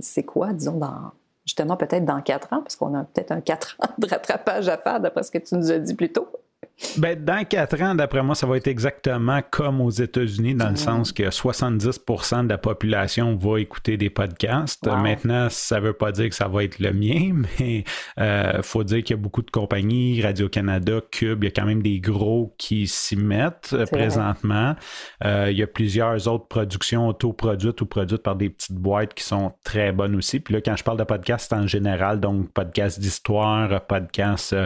c'est 0.00 0.24
quoi, 0.24 0.52
disons 0.52 0.76
dans 0.76 1.12
justement 1.46 1.76
peut-être 1.76 2.04
dans 2.04 2.20
quatre 2.20 2.52
ans, 2.52 2.60
parce 2.60 2.76
qu'on 2.76 2.94
a 2.94 3.04
peut-être 3.04 3.32
un 3.32 3.40
quatre 3.40 3.76
ans 3.80 3.88
de 3.98 4.06
rattrapage 4.06 4.68
à 4.68 4.76
faire 4.76 5.00
d'après 5.00 5.22
ce 5.22 5.30
que 5.30 5.38
tu 5.38 5.54
nous 5.54 5.72
as 5.72 5.78
dit 5.78 5.94
plus 5.94 6.12
tôt. 6.12 6.28
Ben, 6.96 7.22
dans 7.22 7.44
quatre 7.44 7.80
ans, 7.82 7.94
d'après 7.94 8.22
moi, 8.22 8.34
ça 8.34 8.46
va 8.46 8.56
être 8.56 8.66
exactement 8.66 9.40
comme 9.50 9.80
aux 9.80 9.90
États-Unis, 9.90 10.54
dans 10.54 10.70
le 10.70 10.76
sens 10.76 11.12
que 11.12 11.24
70% 11.24 12.44
de 12.44 12.48
la 12.48 12.58
population 12.58 13.36
va 13.36 13.60
écouter 13.60 13.96
des 13.96 14.10
podcasts. 14.10 14.86
Maintenant, 14.86 15.48
ça 15.50 15.78
ne 15.78 15.86
veut 15.86 15.92
pas 15.92 16.10
dire 16.10 16.28
que 16.30 16.34
ça 16.34 16.48
va 16.48 16.64
être 16.64 16.78
le 16.78 16.92
mien, 16.92 17.32
mais 17.60 17.84
il 18.16 18.22
euh, 18.22 18.62
faut 18.62 18.82
dire 18.82 19.02
qu'il 19.04 19.14
y 19.14 19.18
a 19.18 19.22
beaucoup 19.22 19.42
de 19.42 19.50
compagnies, 19.50 20.22
Radio-Canada, 20.22 21.00
Cube, 21.10 21.44
il 21.44 21.46
y 21.46 21.48
a 21.48 21.52
quand 21.52 21.66
même 21.66 21.82
des 21.82 22.00
gros 22.00 22.54
qui 22.58 22.86
s'y 22.86 23.16
mettent 23.16 23.70
euh, 23.74 23.84
présentement. 23.86 24.74
Euh, 25.24 25.48
il 25.50 25.58
y 25.58 25.62
a 25.62 25.66
plusieurs 25.66 26.28
autres 26.28 26.46
productions 26.48 27.08
autoproduites 27.08 27.80
ou 27.82 27.86
produites 27.86 28.22
par 28.22 28.36
des 28.36 28.48
petites 28.48 28.76
boîtes 28.76 29.14
qui 29.14 29.24
sont 29.24 29.52
très 29.64 29.92
bonnes 29.92 30.16
aussi. 30.16 30.40
Puis 30.40 30.54
là, 30.54 30.60
quand 30.60 30.76
je 30.76 30.82
parle 30.84 30.98
de 30.98 31.04
podcast 31.04 31.52
en 31.52 31.66
général, 31.66 32.20
donc 32.20 32.50
podcast 32.52 32.98
d'histoire, 32.98 33.86
podcast, 33.86 34.56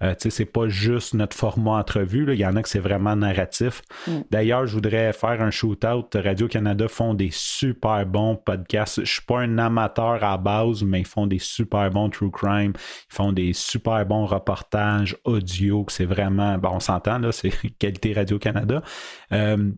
tu 0.00 0.06
sais, 0.18 0.30
c'est 0.30 0.44
pas 0.44 0.68
juste 0.68 1.14
notre 1.14 1.36
format 1.36 1.61
entrevue. 1.70 2.26
Il 2.32 2.38
y 2.38 2.46
en 2.46 2.56
a 2.56 2.62
que 2.62 2.68
c'est 2.68 2.78
vraiment 2.78 3.16
narratif. 3.16 3.82
Mm. 4.06 4.12
D'ailleurs, 4.30 4.66
je 4.66 4.74
voudrais 4.74 5.12
faire 5.12 5.40
un 5.40 5.50
shootout. 5.50 6.08
Radio-Canada 6.14 6.88
font 6.88 7.14
des 7.14 7.30
super 7.32 8.04
bons 8.06 8.36
podcasts. 8.36 9.04
Je 9.04 9.12
suis 9.12 9.22
pas 9.22 9.40
un 9.40 9.58
amateur 9.58 10.22
à 10.22 10.38
base, 10.38 10.82
mais 10.82 11.00
ils 11.00 11.06
font 11.06 11.26
des 11.26 11.38
super 11.38 11.90
bons 11.90 12.10
true 12.10 12.30
crime. 12.30 12.72
Ils 12.76 13.14
font 13.14 13.32
des 13.32 13.52
super 13.52 14.04
bons 14.06 14.26
reportages 14.26 15.16
audio. 15.24 15.84
C'est 15.88 16.04
vraiment, 16.04 16.58
bon, 16.58 16.70
on 16.74 16.80
s'entend, 16.80 17.18
là, 17.18 17.32
c'est 17.32 17.50
qualité 17.78 18.12
Radio-Canada. 18.12 18.82
Euh, 19.32 19.72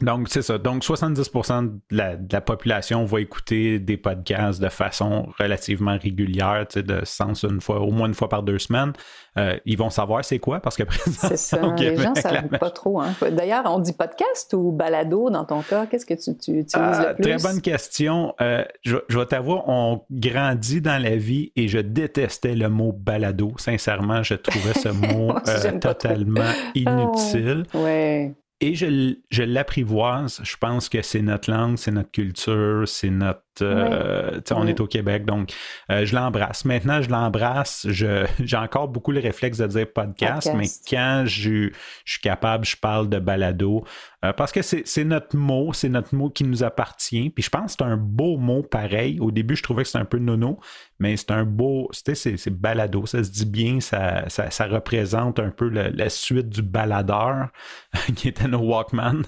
donc, 0.00 0.28
c'est 0.28 0.42
ça. 0.42 0.58
Donc, 0.58 0.84
70% 0.84 1.66
de 1.66 1.80
la, 1.90 2.16
de 2.16 2.32
la, 2.32 2.40
population 2.40 3.04
va 3.04 3.20
écouter 3.20 3.80
des 3.80 3.96
podcasts 3.96 4.60
de 4.60 4.68
façon 4.68 5.26
relativement 5.40 5.98
régulière, 5.98 6.66
tu 6.68 6.74
sais, 6.74 6.82
de 6.84 7.04
sens 7.04 7.42
une 7.42 7.60
fois, 7.60 7.80
au 7.80 7.90
moins 7.90 8.06
une 8.06 8.14
fois 8.14 8.28
par 8.28 8.44
deux 8.44 8.60
semaines. 8.60 8.92
Euh, 9.36 9.56
ils 9.66 9.76
vont 9.76 9.90
savoir 9.90 10.24
c'est 10.24 10.38
quoi 10.38 10.60
parce 10.60 10.76
que 10.76 10.84
C'est 11.06 11.36
ça. 11.36 11.58
les 11.78 11.96
gens 11.96 12.10
ne 12.10 12.20
savent 12.20 12.58
pas 12.60 12.70
trop. 12.70 13.00
Hein. 13.00 13.14
D'ailleurs, 13.32 13.64
on 13.66 13.80
dit 13.80 13.92
podcast 13.92 14.54
ou 14.54 14.70
balado 14.70 15.30
dans 15.30 15.44
ton 15.44 15.62
cas? 15.62 15.86
Qu'est-ce 15.86 16.06
que 16.06 16.14
tu, 16.14 16.36
tu 16.36 16.58
utilises 16.58 16.74
le 16.76 17.08
ah, 17.08 17.14
plus? 17.14 17.22
Très 17.22 17.36
bonne 17.38 17.60
question. 17.60 18.34
Euh, 18.40 18.64
je, 18.84 18.96
je, 19.08 19.18
vais 19.18 19.26
t'avouer, 19.26 19.58
on 19.66 20.02
grandit 20.10 20.80
dans 20.80 21.02
la 21.02 21.16
vie 21.16 21.52
et 21.56 21.66
je 21.66 21.78
détestais 21.78 22.54
le 22.54 22.68
mot 22.68 22.92
balado. 22.92 23.52
Sincèrement, 23.58 24.22
je 24.22 24.34
trouvais 24.34 24.74
ce 24.74 24.88
mot 25.14 25.34
euh, 25.36 25.78
totalement 25.80 26.52
inutile. 26.74 27.64
Ah, 27.74 27.78
ouais 27.78 28.34
et 28.60 28.74
je, 28.74 29.14
je 29.30 29.42
l'apprivoise. 29.42 30.40
Je 30.42 30.56
pense 30.56 30.88
que 30.88 31.02
c'est 31.02 31.22
notre 31.22 31.50
langue, 31.50 31.78
c'est 31.78 31.92
notre 31.92 32.10
culture, 32.10 32.86
c'est 32.86 33.10
notre 33.10 33.42
euh, 33.62 34.40
on 34.50 34.66
est 34.66 34.80
au 34.80 34.86
Québec, 34.86 35.24
donc 35.24 35.52
euh, 35.90 36.04
je 36.04 36.14
l'embrasse. 36.14 36.64
Maintenant, 36.64 37.02
je 37.02 37.10
l'embrasse. 37.10 37.86
J'ai 37.90 38.56
encore 38.56 38.88
beaucoup 38.88 39.12
le 39.12 39.20
réflexe 39.20 39.58
de 39.58 39.66
dire 39.66 39.86
podcast, 39.92 40.50
mais 40.54 40.66
quand 40.88 41.24
je, 41.26 41.70
suis 42.04 42.20
capable, 42.20 42.64
je 42.64 42.76
parle 42.76 43.08
de 43.08 43.18
balado. 43.18 43.84
Euh, 44.24 44.32
parce 44.32 44.52
que 44.52 44.62
c'est 44.62 45.04
notre 45.04 45.36
mot, 45.36 45.72
c'est 45.72 45.88
notre 45.88 46.14
mot 46.14 46.28
qui 46.28 46.44
nous 46.44 46.64
appartient. 46.64 47.30
Puis 47.30 47.44
je 47.44 47.50
pense 47.50 47.76
que 47.76 47.84
c'est 47.84 47.90
un 47.90 47.96
beau 47.96 48.36
mot 48.36 48.62
pareil. 48.62 49.20
Au 49.20 49.30
début, 49.30 49.56
je 49.56 49.62
trouvais 49.62 49.82
que 49.82 49.88
c'était 49.88 50.00
un 50.00 50.04
peu 50.04 50.18
nono, 50.18 50.58
mais 50.98 51.16
c'est 51.16 51.30
un 51.30 51.44
beau, 51.44 51.88
c'est 51.92 52.50
balado, 52.50 53.06
ça 53.06 53.22
se 53.22 53.30
dit 53.30 53.46
bien, 53.46 53.80
ça, 53.80 54.28
ça, 54.28 54.66
représente 54.66 55.38
un 55.38 55.50
peu 55.50 55.68
la 55.68 56.08
suite 56.08 56.48
du 56.48 56.62
baladeur 56.62 57.48
qui 58.16 58.28
était 58.28 58.48
nos 58.48 58.58
Walkman. 58.58 59.22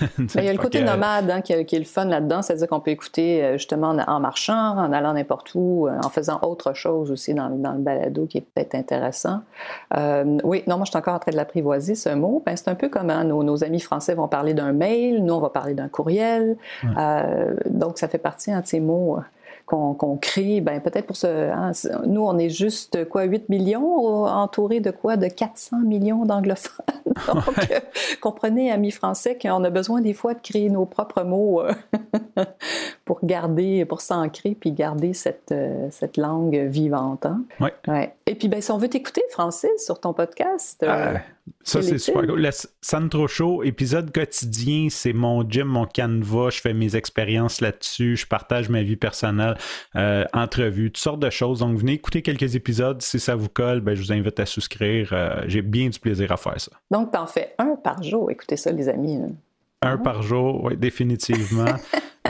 il 0.18 0.44
y 0.44 0.48
a 0.48 0.52
le 0.52 0.58
côté 0.58 0.82
nomade 0.82 1.30
hein, 1.30 1.40
qui, 1.40 1.52
est 1.52 1.78
le 1.78 1.84
fun 1.84 2.06
là-dedans, 2.06 2.42
c'est-à-dire 2.42 2.68
qu'on 2.68 2.80
peut 2.80 2.90
écouter 2.90 3.56
en 3.80 4.20
marchant, 4.20 4.78
en 4.78 4.92
allant 4.92 5.14
n'importe 5.14 5.52
où, 5.54 5.86
euh, 5.86 5.98
en 6.02 6.08
faisant 6.08 6.38
autre 6.42 6.74
chose 6.74 7.10
aussi 7.10 7.34
dans, 7.34 7.48
le 7.48 7.78
balado 7.78 8.26
qui 8.26 8.38
est 8.38 8.46
peut-être 8.54 8.74
intéressant. 8.74 9.42
Euh, 9.96 10.38
oui, 10.44 10.62
non, 10.66 10.76
moi, 10.76 10.84
je 10.84 10.90
suis 10.90 10.98
encore 10.98 11.14
en 11.14 11.18
train 11.18 11.32
de 11.32 11.36
l'apprivoiser, 11.36 11.94
ce 11.94 12.10
mot. 12.10 12.42
Ben, 12.44 12.56
c'est 12.56 12.68
un 12.68 12.74
peu 12.74 12.88
comme 12.88 13.10
hein, 13.10 13.24
nos, 13.24 13.64
amis 13.64 13.80
français 13.80 14.14
vont 14.14 14.28
parler 14.32 14.54
d'un 14.54 14.72
mail, 14.72 15.22
nous, 15.22 15.34
on 15.34 15.40
va 15.40 15.50
parler 15.50 15.74
d'un 15.74 15.88
courriel. 15.88 16.56
Euh, 16.98 17.54
donc, 17.68 17.98
ça 17.98 18.08
fait 18.08 18.18
partie 18.18 18.50
hein, 18.50 18.62
de 18.62 18.66
ces 18.66 18.80
mots 18.80 19.18
qu'on 19.66 20.16
crée, 20.16 20.60
ben 20.60 20.80
peut-être 20.80 21.06
pour 21.06 21.16
ce... 21.16 21.26
Hein, 21.26 21.72
nous, 22.06 22.22
on 22.22 22.36
est 22.38 22.50
juste, 22.50 23.08
quoi, 23.08 23.24
8 23.24 23.48
millions, 23.48 24.26
entourés 24.26 24.80
de 24.80 24.90
quoi? 24.90 25.16
De 25.16 25.28
400 25.28 25.78
millions 25.78 26.24
d'anglophones. 26.24 26.84
Donc, 27.26 27.70
euh, 27.70 27.80
comprenez, 28.20 28.70
amis 28.70 28.90
français, 28.90 29.38
qu'on 29.40 29.64
a 29.64 29.70
besoin 29.70 30.00
des 30.00 30.14
fois 30.14 30.34
de 30.34 30.40
créer 30.40 30.68
nos 30.68 30.84
propres 30.84 31.22
mots 31.22 31.62
euh, 31.62 31.72
pour 33.04 33.20
garder, 33.22 33.84
pour 33.84 34.00
s'ancrer, 34.00 34.56
puis 34.58 34.72
garder 34.72 35.14
cette, 35.14 35.52
euh, 35.52 35.88
cette 35.90 36.16
langue 36.16 36.56
vivante. 36.56 37.26
Hein? 37.26 37.42
Ouais. 37.88 38.14
Et 38.26 38.34
puis, 38.34 38.48
ben, 38.48 38.60
si 38.60 38.70
on 38.72 38.78
veut 38.78 38.88
t'écouter, 38.88 39.22
Francis, 39.30 39.70
sur 39.78 40.00
ton 40.00 40.12
podcast... 40.12 40.84
Ah, 40.86 41.14
Ça, 41.64 41.82
c'est 41.82 41.98
super 41.98 42.26
cool. 42.26 42.40
Le 42.40 43.26
Show, 43.26 43.62
épisode 43.62 44.12
quotidien, 44.12 44.88
c'est 44.90 45.12
mon 45.12 45.48
gym, 45.48 45.66
mon 45.66 45.86
canevas. 45.86 46.50
Je 46.50 46.60
fais 46.60 46.74
mes 46.74 46.96
expériences 46.96 47.60
là-dessus. 47.60 48.16
Je 48.16 48.26
partage 48.26 48.68
ma 48.68 48.82
vie 48.82 48.96
personnelle, 48.96 49.56
euh, 49.96 50.24
entrevues, 50.32 50.90
toutes 50.90 51.02
sortes 51.02 51.20
de 51.20 51.30
choses. 51.30 51.60
Donc, 51.60 51.78
venez 51.78 51.92
écouter 51.92 52.22
quelques 52.22 52.54
épisodes. 52.54 53.00
Si 53.02 53.18
ça 53.18 53.34
vous 53.34 53.48
colle, 53.48 53.80
ben, 53.80 53.94
je 53.94 54.02
vous 54.02 54.12
invite 54.12 54.38
à 54.38 54.46
souscrire. 54.46 55.10
Euh, 55.12 55.42
j'ai 55.46 55.62
bien 55.62 55.88
du 55.88 55.98
plaisir 55.98 56.30
à 56.32 56.36
faire 56.36 56.60
ça. 56.60 56.72
Donc, 56.90 57.12
t'en 57.12 57.26
fais 57.26 57.54
un 57.58 57.76
par 57.76 58.02
jour. 58.02 58.30
Écoutez 58.30 58.56
ça, 58.56 58.70
les 58.70 58.88
amis. 58.88 59.18
Un 59.82 59.98
par 59.98 60.22
jour, 60.22 60.64
oui, 60.64 60.76
définitivement. 60.76 61.74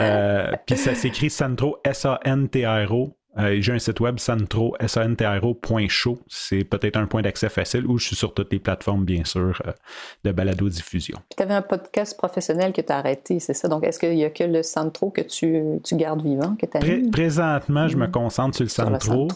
Euh, 0.01 0.51
puis 0.65 0.75
ça 0.75 0.95
s'écrit 0.95 1.29
Santro, 1.29 1.77
S-A-N-T-R-O. 1.83 3.13
Euh, 3.39 3.57
j'ai 3.59 3.73
un 3.73 3.79
site 3.79 3.99
web 3.99 4.19
santro, 4.19 4.75
show 5.87 6.19
C'est 6.27 6.63
peut-être 6.63 6.97
un 6.97 7.07
point 7.07 7.23
d'accès 7.23 7.49
facile 7.49 7.85
où 7.87 7.97
je 7.97 8.07
suis 8.07 8.15
sur 8.15 8.33
toutes 8.33 8.51
les 8.51 8.59
plateformes, 8.59 9.05
bien 9.05 9.23
sûr, 9.23 9.59
euh, 9.65 9.71
de 10.23 10.31
balado-diffusion. 10.31 11.17
Tu 11.35 11.41
avais 11.41 11.55
un 11.55 11.63
podcast 11.63 12.15
professionnel 12.15 12.73
que 12.73 12.81
tu 12.81 12.91
as 12.91 12.97
arrêté, 12.97 13.39
c'est 13.39 13.53
ça? 13.53 13.67
Donc, 13.67 13.85
est-ce 13.85 13.99
qu'il 13.99 14.13
n'y 14.13 14.23
a 14.23 14.29
que 14.29 14.43
le 14.43 14.61
Santro 14.61 15.09
que 15.09 15.21
tu, 15.21 15.79
tu 15.83 15.95
gardes 15.95 16.21
vivant, 16.21 16.55
que 16.55 16.67
Présentement, 17.09 17.87
je 17.87 17.97
me 17.97 18.07
mm. 18.07 18.11
concentre 18.11 18.55
sur 18.55 18.65
le 18.65 18.69
Santro. 18.69 19.27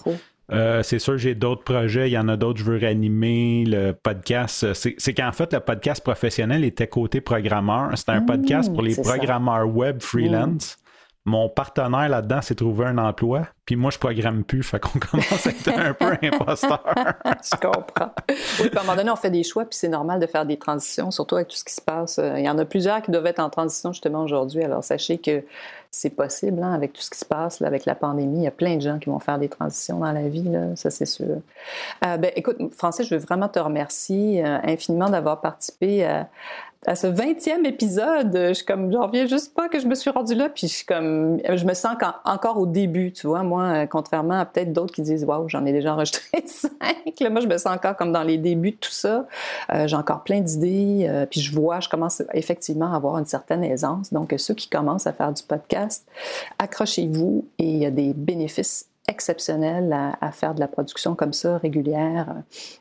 Euh, 0.50 0.82
c'est 0.82 1.00
sûr, 1.00 1.18
j'ai 1.18 1.36
d'autres 1.36 1.64
projets. 1.64 2.10
Il 2.10 2.14
y 2.14 2.18
en 2.18 2.30
a 2.30 2.38
d'autres, 2.38 2.60
je 2.60 2.64
veux 2.64 2.78
réanimer. 2.78 3.66
Le 3.66 3.91
podcast, 3.93 4.74
c'est 4.74 5.14
qu'en 5.14 5.32
fait, 5.32 5.54
le 5.54 5.60
podcast 5.60 6.04
professionnel 6.04 6.64
était 6.64 6.88
côté 6.88 7.20
programmeur. 7.20 7.89
C'est 7.95 8.10
un 8.10 8.22
podcast 8.22 8.72
pour 8.72 8.84
les 8.84 8.95
programmeurs 8.95 9.68
web 9.68 10.02
freelance. 10.02 10.78
Mon 11.26 11.50
partenaire 11.50 12.08
là-dedans 12.08 12.41
s'est 12.41 12.56
trouvé 12.56 12.86
un 12.86 12.98
emploi. 12.98 13.48
Puis 13.68 13.76
moi, 13.76 13.91
je 13.91 13.99
programme 13.99 14.45
plus, 14.45 14.63
fait 14.63 14.80
qu'on 14.80 14.97
commence 15.11 15.45
à 15.45 15.49
être 15.49 15.68
un 15.78 15.93
peu 15.93 16.18
imposteur. 16.24 16.82
je 17.26 17.57
comprends. 17.59 18.13
Oui, 18.61 18.70
puis 18.70 18.78
à 18.78 18.80
un 18.80 18.84
moment 18.86 18.95
donné, 18.95 19.11
on 19.11 19.18
fait 19.18 19.30
des 19.30 19.43
choix, 19.43 19.65
puis 19.65 19.78
c'est 19.78 19.89
normal 19.89 20.22
de 20.22 20.26
faire 20.26 20.45
des 20.45 20.55
transitions, 20.57 21.11
surtout 21.11 21.36
avec 21.36 21.49
tout 21.49 21.57
ce 21.57 21.65
qui 21.65 21.74
se 21.74 21.82
passe. 21.82 22.18
Euh, 22.18 22.39
il 22.39 22.45
y 22.45 22.49
en 22.49 22.57
a 22.57 22.63
plusieurs 22.63 23.01
qui 23.01 23.11
doivent 23.11 23.26
être 23.26 23.41
en 23.41 23.49
transition 23.49 23.91
justement 23.91 24.24
aujourd'hui. 24.24 24.63
Alors 24.63 24.86
sachez 24.86 25.18
que 25.18 25.43
c'est 25.91 26.11
possible, 26.11 26.63
hein, 26.63 26.74
avec 26.74 26.93
tout 26.93 27.01
ce 27.01 27.09
qui 27.09 27.20
se 27.20 27.26
passe, 27.26 27.59
là, 27.59 27.68
avec 27.68 27.86
la 27.86 27.95
pandémie. 27.95 28.38
Il 28.38 28.43
y 28.43 28.47
a 28.47 28.51
plein 28.51 28.78
de 28.78 28.82
gens 28.82 28.99
qui 28.99 29.09
vont 29.09 29.20
faire 29.20 29.38
des 29.38 29.49
transitions 29.49 29.99
dans 29.99 30.13
la 30.13 30.30
vie, 30.30 30.47
là, 30.47 30.74
ça 30.76 30.89
c'est 30.89 31.05
sûr. 31.05 31.41
Euh, 32.05 32.18
ben, 32.18 32.32
écoute, 32.38 32.57
Francis, 32.72 33.05
je 33.05 33.15
veux 33.15 33.22
vraiment 33.22 33.49
te 33.49 33.59
remercier 33.59 34.45
euh, 34.45 34.59
infiniment 34.63 35.09
d'avoir 35.09 35.41
participé 35.41 36.05
à, 36.05 36.30
ce 36.95 37.07
20e 37.07 37.65
épisode, 37.65 38.32
je 38.34 38.53
suis 38.53 38.65
comme, 38.65 38.93
reviens 38.95 39.26
juste 39.26 39.53
pas 39.53 39.68
que 39.68 39.80
je 39.80 39.88
me 39.88 39.95
suis 39.95 40.09
rendue 40.09 40.36
là, 40.36 40.47
puis 40.47 40.68
je 40.68 40.86
comme, 40.86 41.39
je 41.43 41.65
me 41.65 41.74
sens 41.74 41.97
encore 42.24 42.57
au 42.57 42.65
début, 42.65 43.11
tu 43.11 43.28
vois. 43.28 43.43
Moi, 43.43 43.57
euh, 43.62 43.86
contrairement 43.86 44.39
à 44.39 44.45
peut-être 44.45 44.74
d'autres 44.74 44.93
qui 44.93 45.01
disent, 45.01 45.24
waouh, 45.26 45.47
j'en 45.49 45.66
ai 45.66 45.72
déjà 45.72 45.93
enregistré 45.93 46.43
cinq. 46.45 47.32
moi, 47.32 47.41
je 47.41 47.47
me 47.47 47.58
sens 47.58 47.74
encore 47.74 47.95
comme 47.95 48.12
dans 48.12 48.24
les 48.24 48.38
débuts 48.38 48.72
de 48.72 48.78
tout 48.78 48.91
ça. 48.91 49.28
Euh, 49.74 49.88
j'ai 49.88 49.95
encore 49.95 50.24
plein 50.24 50.41
d'idées, 50.41 51.08
euh, 51.10 51.26
puis 51.26 51.41
je 51.41 51.53
vois, 51.53 51.80
je 51.80 51.89
commence 51.89 52.22
effectivement 52.34 52.91
à 52.91 52.95
avoir 52.95 53.18
une 53.18 53.26
certaine 53.26 53.64
aisance. 53.64 54.14
Donc, 54.14 54.34
ceux 54.38 54.53
qui 54.53 54.70
commencent 54.70 55.08
à 55.08 55.14
faire 55.14 55.32
du 55.32 55.43
podcast, 55.43 56.08
accrochez-vous 56.60 57.45
et 57.60 57.66
il 57.66 57.78
y 57.78 57.86
a 57.86 57.91
des 57.91 58.14
bénéfices 58.14 58.88
exceptionnels 59.10 59.95
à, 60.20 60.32
faire 60.32 60.53
de 60.53 60.60
la 60.60 60.68
production 60.68 61.16
comme 61.16 61.32
ça, 61.32 61.58
régulière. 61.58 62.36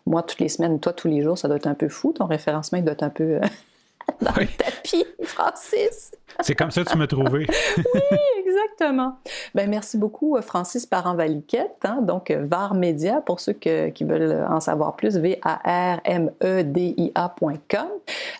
Moi, 0.06 0.24
toutes 0.24 0.40
les 0.40 0.48
semaines, 0.48 0.80
toi, 0.80 0.92
tous 0.92 1.06
les 1.06 1.22
jours, 1.22 1.38
ça 1.38 1.46
doit 1.46 1.56
être 1.56 1.68
un 1.68 1.74
peu 1.74 1.88
fou. 1.88 2.12
Ton 2.12 2.26
référencement, 2.26 2.78
il 2.78 2.84
doit 2.84 2.94
être 2.94 3.04
un 3.04 3.10
peu 3.10 3.38
dans 4.20 4.34
le 4.34 4.46
tapis, 4.46 5.04
Francis. 5.22 6.10
C'est 6.40 6.54
comme 6.54 6.70
ça 6.70 6.84
que 6.84 6.90
tu 6.90 6.98
m'as 6.98 7.06
trouvé. 7.06 7.46
oui, 7.76 8.35
exactement. 8.56 9.16
Ben, 9.54 9.68
merci 9.68 9.98
beaucoup, 9.98 10.36
euh, 10.36 10.42
Francis 10.42 10.86
Parent-Valiquette. 10.86 11.76
Hein, 11.84 12.00
donc, 12.02 12.30
euh, 12.30 12.44
VAR 12.44 12.74
Média, 12.74 13.20
pour 13.20 13.40
ceux 13.40 13.52
qui 13.52 14.04
veulent 14.04 14.46
en 14.48 14.60
savoir 14.60 14.96
plus, 14.96 15.16
V-A-R-M-E-D-I-A.com. 15.16 16.28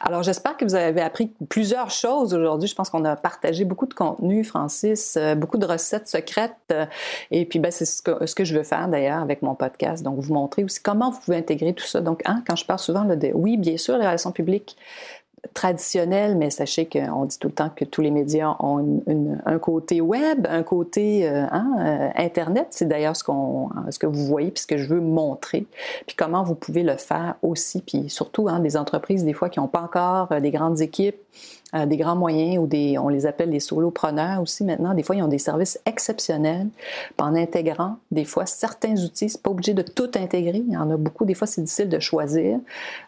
Alors, 0.01 0.23
j'espère 0.23 0.57
que 0.57 0.65
vous 0.65 0.75
avez 0.75 1.01
appris 1.01 1.33
plusieurs 1.49 1.91
choses 1.91 2.35
aujourd'hui. 2.35 2.69
Je 2.69 2.75
pense 2.75 2.91
qu'on 2.91 3.05
a 3.05 3.17
partagé 3.17 3.65
beaucoup 3.65 3.87
de 3.87 3.95
contenu, 3.95 4.45
Francis, 4.45 5.17
euh, 5.17 5.35
beaucoup 5.35 5.59
de 5.59 5.67
recettes 5.67 6.09
secrètes. 6.09 6.75
et 7.31 7.45
puis, 7.45 7.59
ben, 7.59 7.71
c'est 7.71 7.85
ce 7.85 8.03
que, 8.03 8.27
ce 8.27 8.35
que 8.35 8.45
je 8.45 8.57
veux 8.57 8.65
faire 8.65 8.89
d'ailleurs 8.89 9.21
avec 9.21 9.43
mon 9.43 9.55
podcast. 9.55 10.03
Donc, 10.03 10.19
vous 10.19 10.35
montrer 10.35 10.65
aussi 10.65 10.83
comment 10.83 11.11
vous 11.11 11.21
pouvez 11.21 11.37
intégrer 11.37 11.75
tout 11.75 11.87
ça. 11.87 12.01
Donc, 12.01 12.23
hein, 12.25 12.43
quand 12.47 12.57
je 12.57 12.65
parle 12.65 12.79
souvent 12.79 13.05
de, 13.05 13.31
oui, 13.35 13.57
bien 13.57 13.77
sûr, 13.77 13.99
les 13.99 14.07
relations 14.07 14.33
publiques, 14.33 14.77
traditionnel, 15.55 16.37
mais 16.37 16.51
sachez 16.51 16.87
qu'on 16.87 17.25
dit 17.25 17.39
tout 17.39 17.49
le 17.49 17.55
temps 17.55 17.71
que 17.75 17.85
tous 17.85 18.01
les 18.01 18.11
médias 18.11 18.57
ont 18.61 19.03
un 19.45 19.59
côté 19.59 20.01
web, 20.01 20.47
un 20.49 20.63
côté 20.63 21.29
euh, 21.29 21.45
hein, 21.51 21.71
euh, 21.81 22.09
Internet. 22.15 22.69
C'est 22.71 22.89
d'ailleurs 22.89 23.17
ce, 23.17 23.25
ce 23.91 23.99
que 23.99 24.07
vous 24.07 24.25
voyez, 24.27 24.51
puis 24.51 24.63
ce 24.63 24.67
que 24.67 24.77
je 24.77 24.89
veux 24.89 25.01
montrer. 25.01 25.67
Puis 26.07 26.17
comment 26.17 26.43
vous 26.43 26.55
pouvez 26.55 26.83
le 26.83 26.97
faire 26.97 27.35
aussi, 27.43 27.83
puis 27.83 28.09
surtout 28.09 28.49
hein, 28.49 28.61
des 28.61 28.77
entreprises, 28.77 29.25
des 29.25 29.33
fois, 29.33 29.49
qui 29.49 29.61
n'ont 29.61 29.69
pas 29.69 29.83
encore 29.83 30.33
euh, 30.33 30.41
des 30.41 30.51
grandes 30.51 30.81
équipes, 30.81 31.17
euh, 31.77 31.87
des 31.87 31.97
grands 31.97 32.17
moyens 32.17 32.59
ou 32.59 32.67
des, 32.67 32.99
on 32.99 33.09
les 33.09 33.27
appelle 33.27 33.51
les 33.51 33.61
solopreneurs 33.61 34.41
aussi 34.41 34.65
maintenant. 34.65 34.95
Des 34.95 35.03
fois, 35.03 35.17
ils 35.17 35.23
ont 35.23 35.29
des 35.29 35.39
services 35.39 35.79
exceptionnels 35.85 36.69
en 37.19 37.35
intégrant 37.35 37.97
des 38.11 38.25
fois 38.25 38.47
certains 38.47 38.95
outils. 39.05 39.29
C'est 39.29 39.43
pas 39.43 39.51
obligé 39.51 39.75
de 39.75 39.83
tout 39.83 40.11
intégrer. 40.15 40.63
Il 40.67 40.73
y 40.73 40.77
en 40.77 40.91
a 40.91 40.97
beaucoup. 40.97 41.25
Des 41.25 41.35
fois, 41.35 41.47
c'est 41.47 41.63
difficile 41.63 41.89
de 41.89 41.99
choisir. 41.99 42.59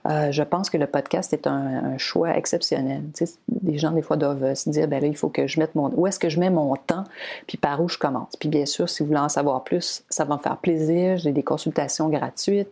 Euh, 0.08 0.30
je 0.32 0.42
pense 0.42 0.70
que 0.70 0.76
le 0.76 0.86
podcast 0.86 1.32
est 1.32 1.46
un, 1.46 1.96
choix 1.98 2.36
exceptionnel. 2.36 3.02
Tu 3.14 3.26
sais, 3.26 3.34
les 3.64 3.78
gens, 3.78 3.92
des 3.92 4.02
fois, 4.02 4.16
doivent 4.16 4.54
se 4.54 4.68
dire, 4.70 4.88
ben 4.88 5.00
là, 5.00 5.06
il 5.06 5.16
faut 5.16 5.28
que 5.28 5.46
je 5.46 5.58
mette 5.58 5.74
mon, 5.74 5.90
où 5.96 6.06
est-ce 6.06 6.18
que 6.18 6.28
je 6.28 6.38
mets 6.38 6.50
mon 6.50 6.74
temps, 6.76 7.04
puis 7.46 7.58
par 7.58 7.82
où 7.82 7.88
je 7.88 7.98
commence. 7.98 8.36
Puis 8.38 8.48
bien 8.48 8.66
sûr, 8.66 8.88
si 8.88 9.02
vous 9.02 9.08
voulez 9.08 9.20
en 9.20 9.28
savoir 9.28 9.64
plus, 9.64 10.04
ça 10.10 10.24
va 10.24 10.36
me 10.36 10.40
faire 10.40 10.58
plaisir. 10.58 11.16
J'ai 11.16 11.32
des 11.32 11.42
consultations 11.42 12.08
gratuites. 12.08 12.70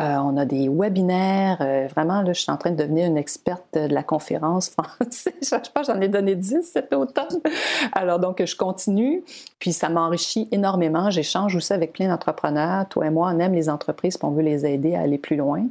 Euh, 0.00 0.16
on 0.16 0.36
a 0.36 0.44
des 0.44 0.68
webinaires. 0.68 1.88
vraiment, 1.94 2.22
là, 2.22 2.32
je 2.32 2.40
suis 2.40 2.52
en 2.52 2.56
train 2.56 2.70
de 2.70 2.76
devenir 2.76 3.06
une 3.06 3.18
experte 3.18 3.64
de 3.74 3.92
la 3.92 4.02
conférence 4.02 4.70
française 4.98 5.37
je 5.42 5.46
sais 5.46 5.60
pas, 5.72 5.82
j'en 5.82 6.00
ai 6.00 6.08
donné 6.08 6.34
10 6.34 6.62
cet 6.72 6.92
automne. 6.92 7.40
Alors 7.92 8.18
donc, 8.18 8.44
je 8.44 8.56
continue, 8.56 9.22
puis 9.58 9.72
ça 9.72 9.88
m'enrichit 9.88 10.48
énormément. 10.52 11.10
J'échange 11.10 11.54
aussi 11.56 11.72
avec 11.72 11.92
plein 11.92 12.08
d'entrepreneurs. 12.08 12.88
Toi 12.88 13.06
et 13.06 13.10
moi, 13.10 13.30
on 13.34 13.38
aime 13.38 13.54
les 13.54 13.68
entreprises, 13.68 14.16
puis 14.16 14.26
on 14.26 14.32
veut 14.32 14.42
les 14.42 14.66
aider 14.66 14.94
à 14.94 15.00
aller 15.00 15.18
plus 15.18 15.36
loin. 15.36 15.66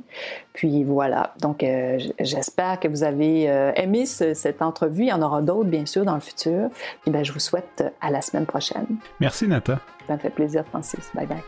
Puis 0.53 0.84
voilà, 0.84 1.34
donc 1.41 1.63
euh, 1.63 1.99
j'espère 2.20 2.80
que 2.80 2.88
vous 2.88 3.03
avez 3.03 3.49
euh, 3.49 3.72
aimé 3.76 4.05
cette 4.05 4.61
entrevue. 4.61 5.03
Il 5.03 5.09
y 5.09 5.13
en 5.13 5.22
aura 5.22 5.41
d'autres, 5.41 5.70
bien 5.70 5.86
sûr, 5.86 6.05
dans 6.05 6.15
le 6.15 6.22
futur. 6.22 6.70
Puis 7.01 7.11
ben, 7.11 7.24
je 7.24 7.32
vous 7.32 7.39
souhaite 7.39 7.84
à 8.01 8.09
la 8.09 8.22
semaine 8.22 8.45
prochaine. 8.45 8.88
Merci, 9.20 9.47
Nata. 9.47 9.80
Ça 10.07 10.13
me 10.13 10.20
fait 10.20 10.30
plaisir, 10.30 10.65
Francis. 10.65 11.11
Bye 11.13 11.28
bye. 11.28 11.43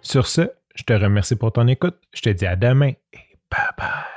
Sur 0.00 0.26
ce, 0.26 0.50
je 0.74 0.84
te 0.84 0.92
remercie 0.92 1.36
pour 1.36 1.52
ton 1.52 1.66
écoute. 1.66 1.96
Je 2.12 2.22
te 2.22 2.30
dis 2.30 2.46
à 2.46 2.56
demain 2.56 2.92
et 3.12 3.38
bye 3.50 3.70
bye. 3.76 4.15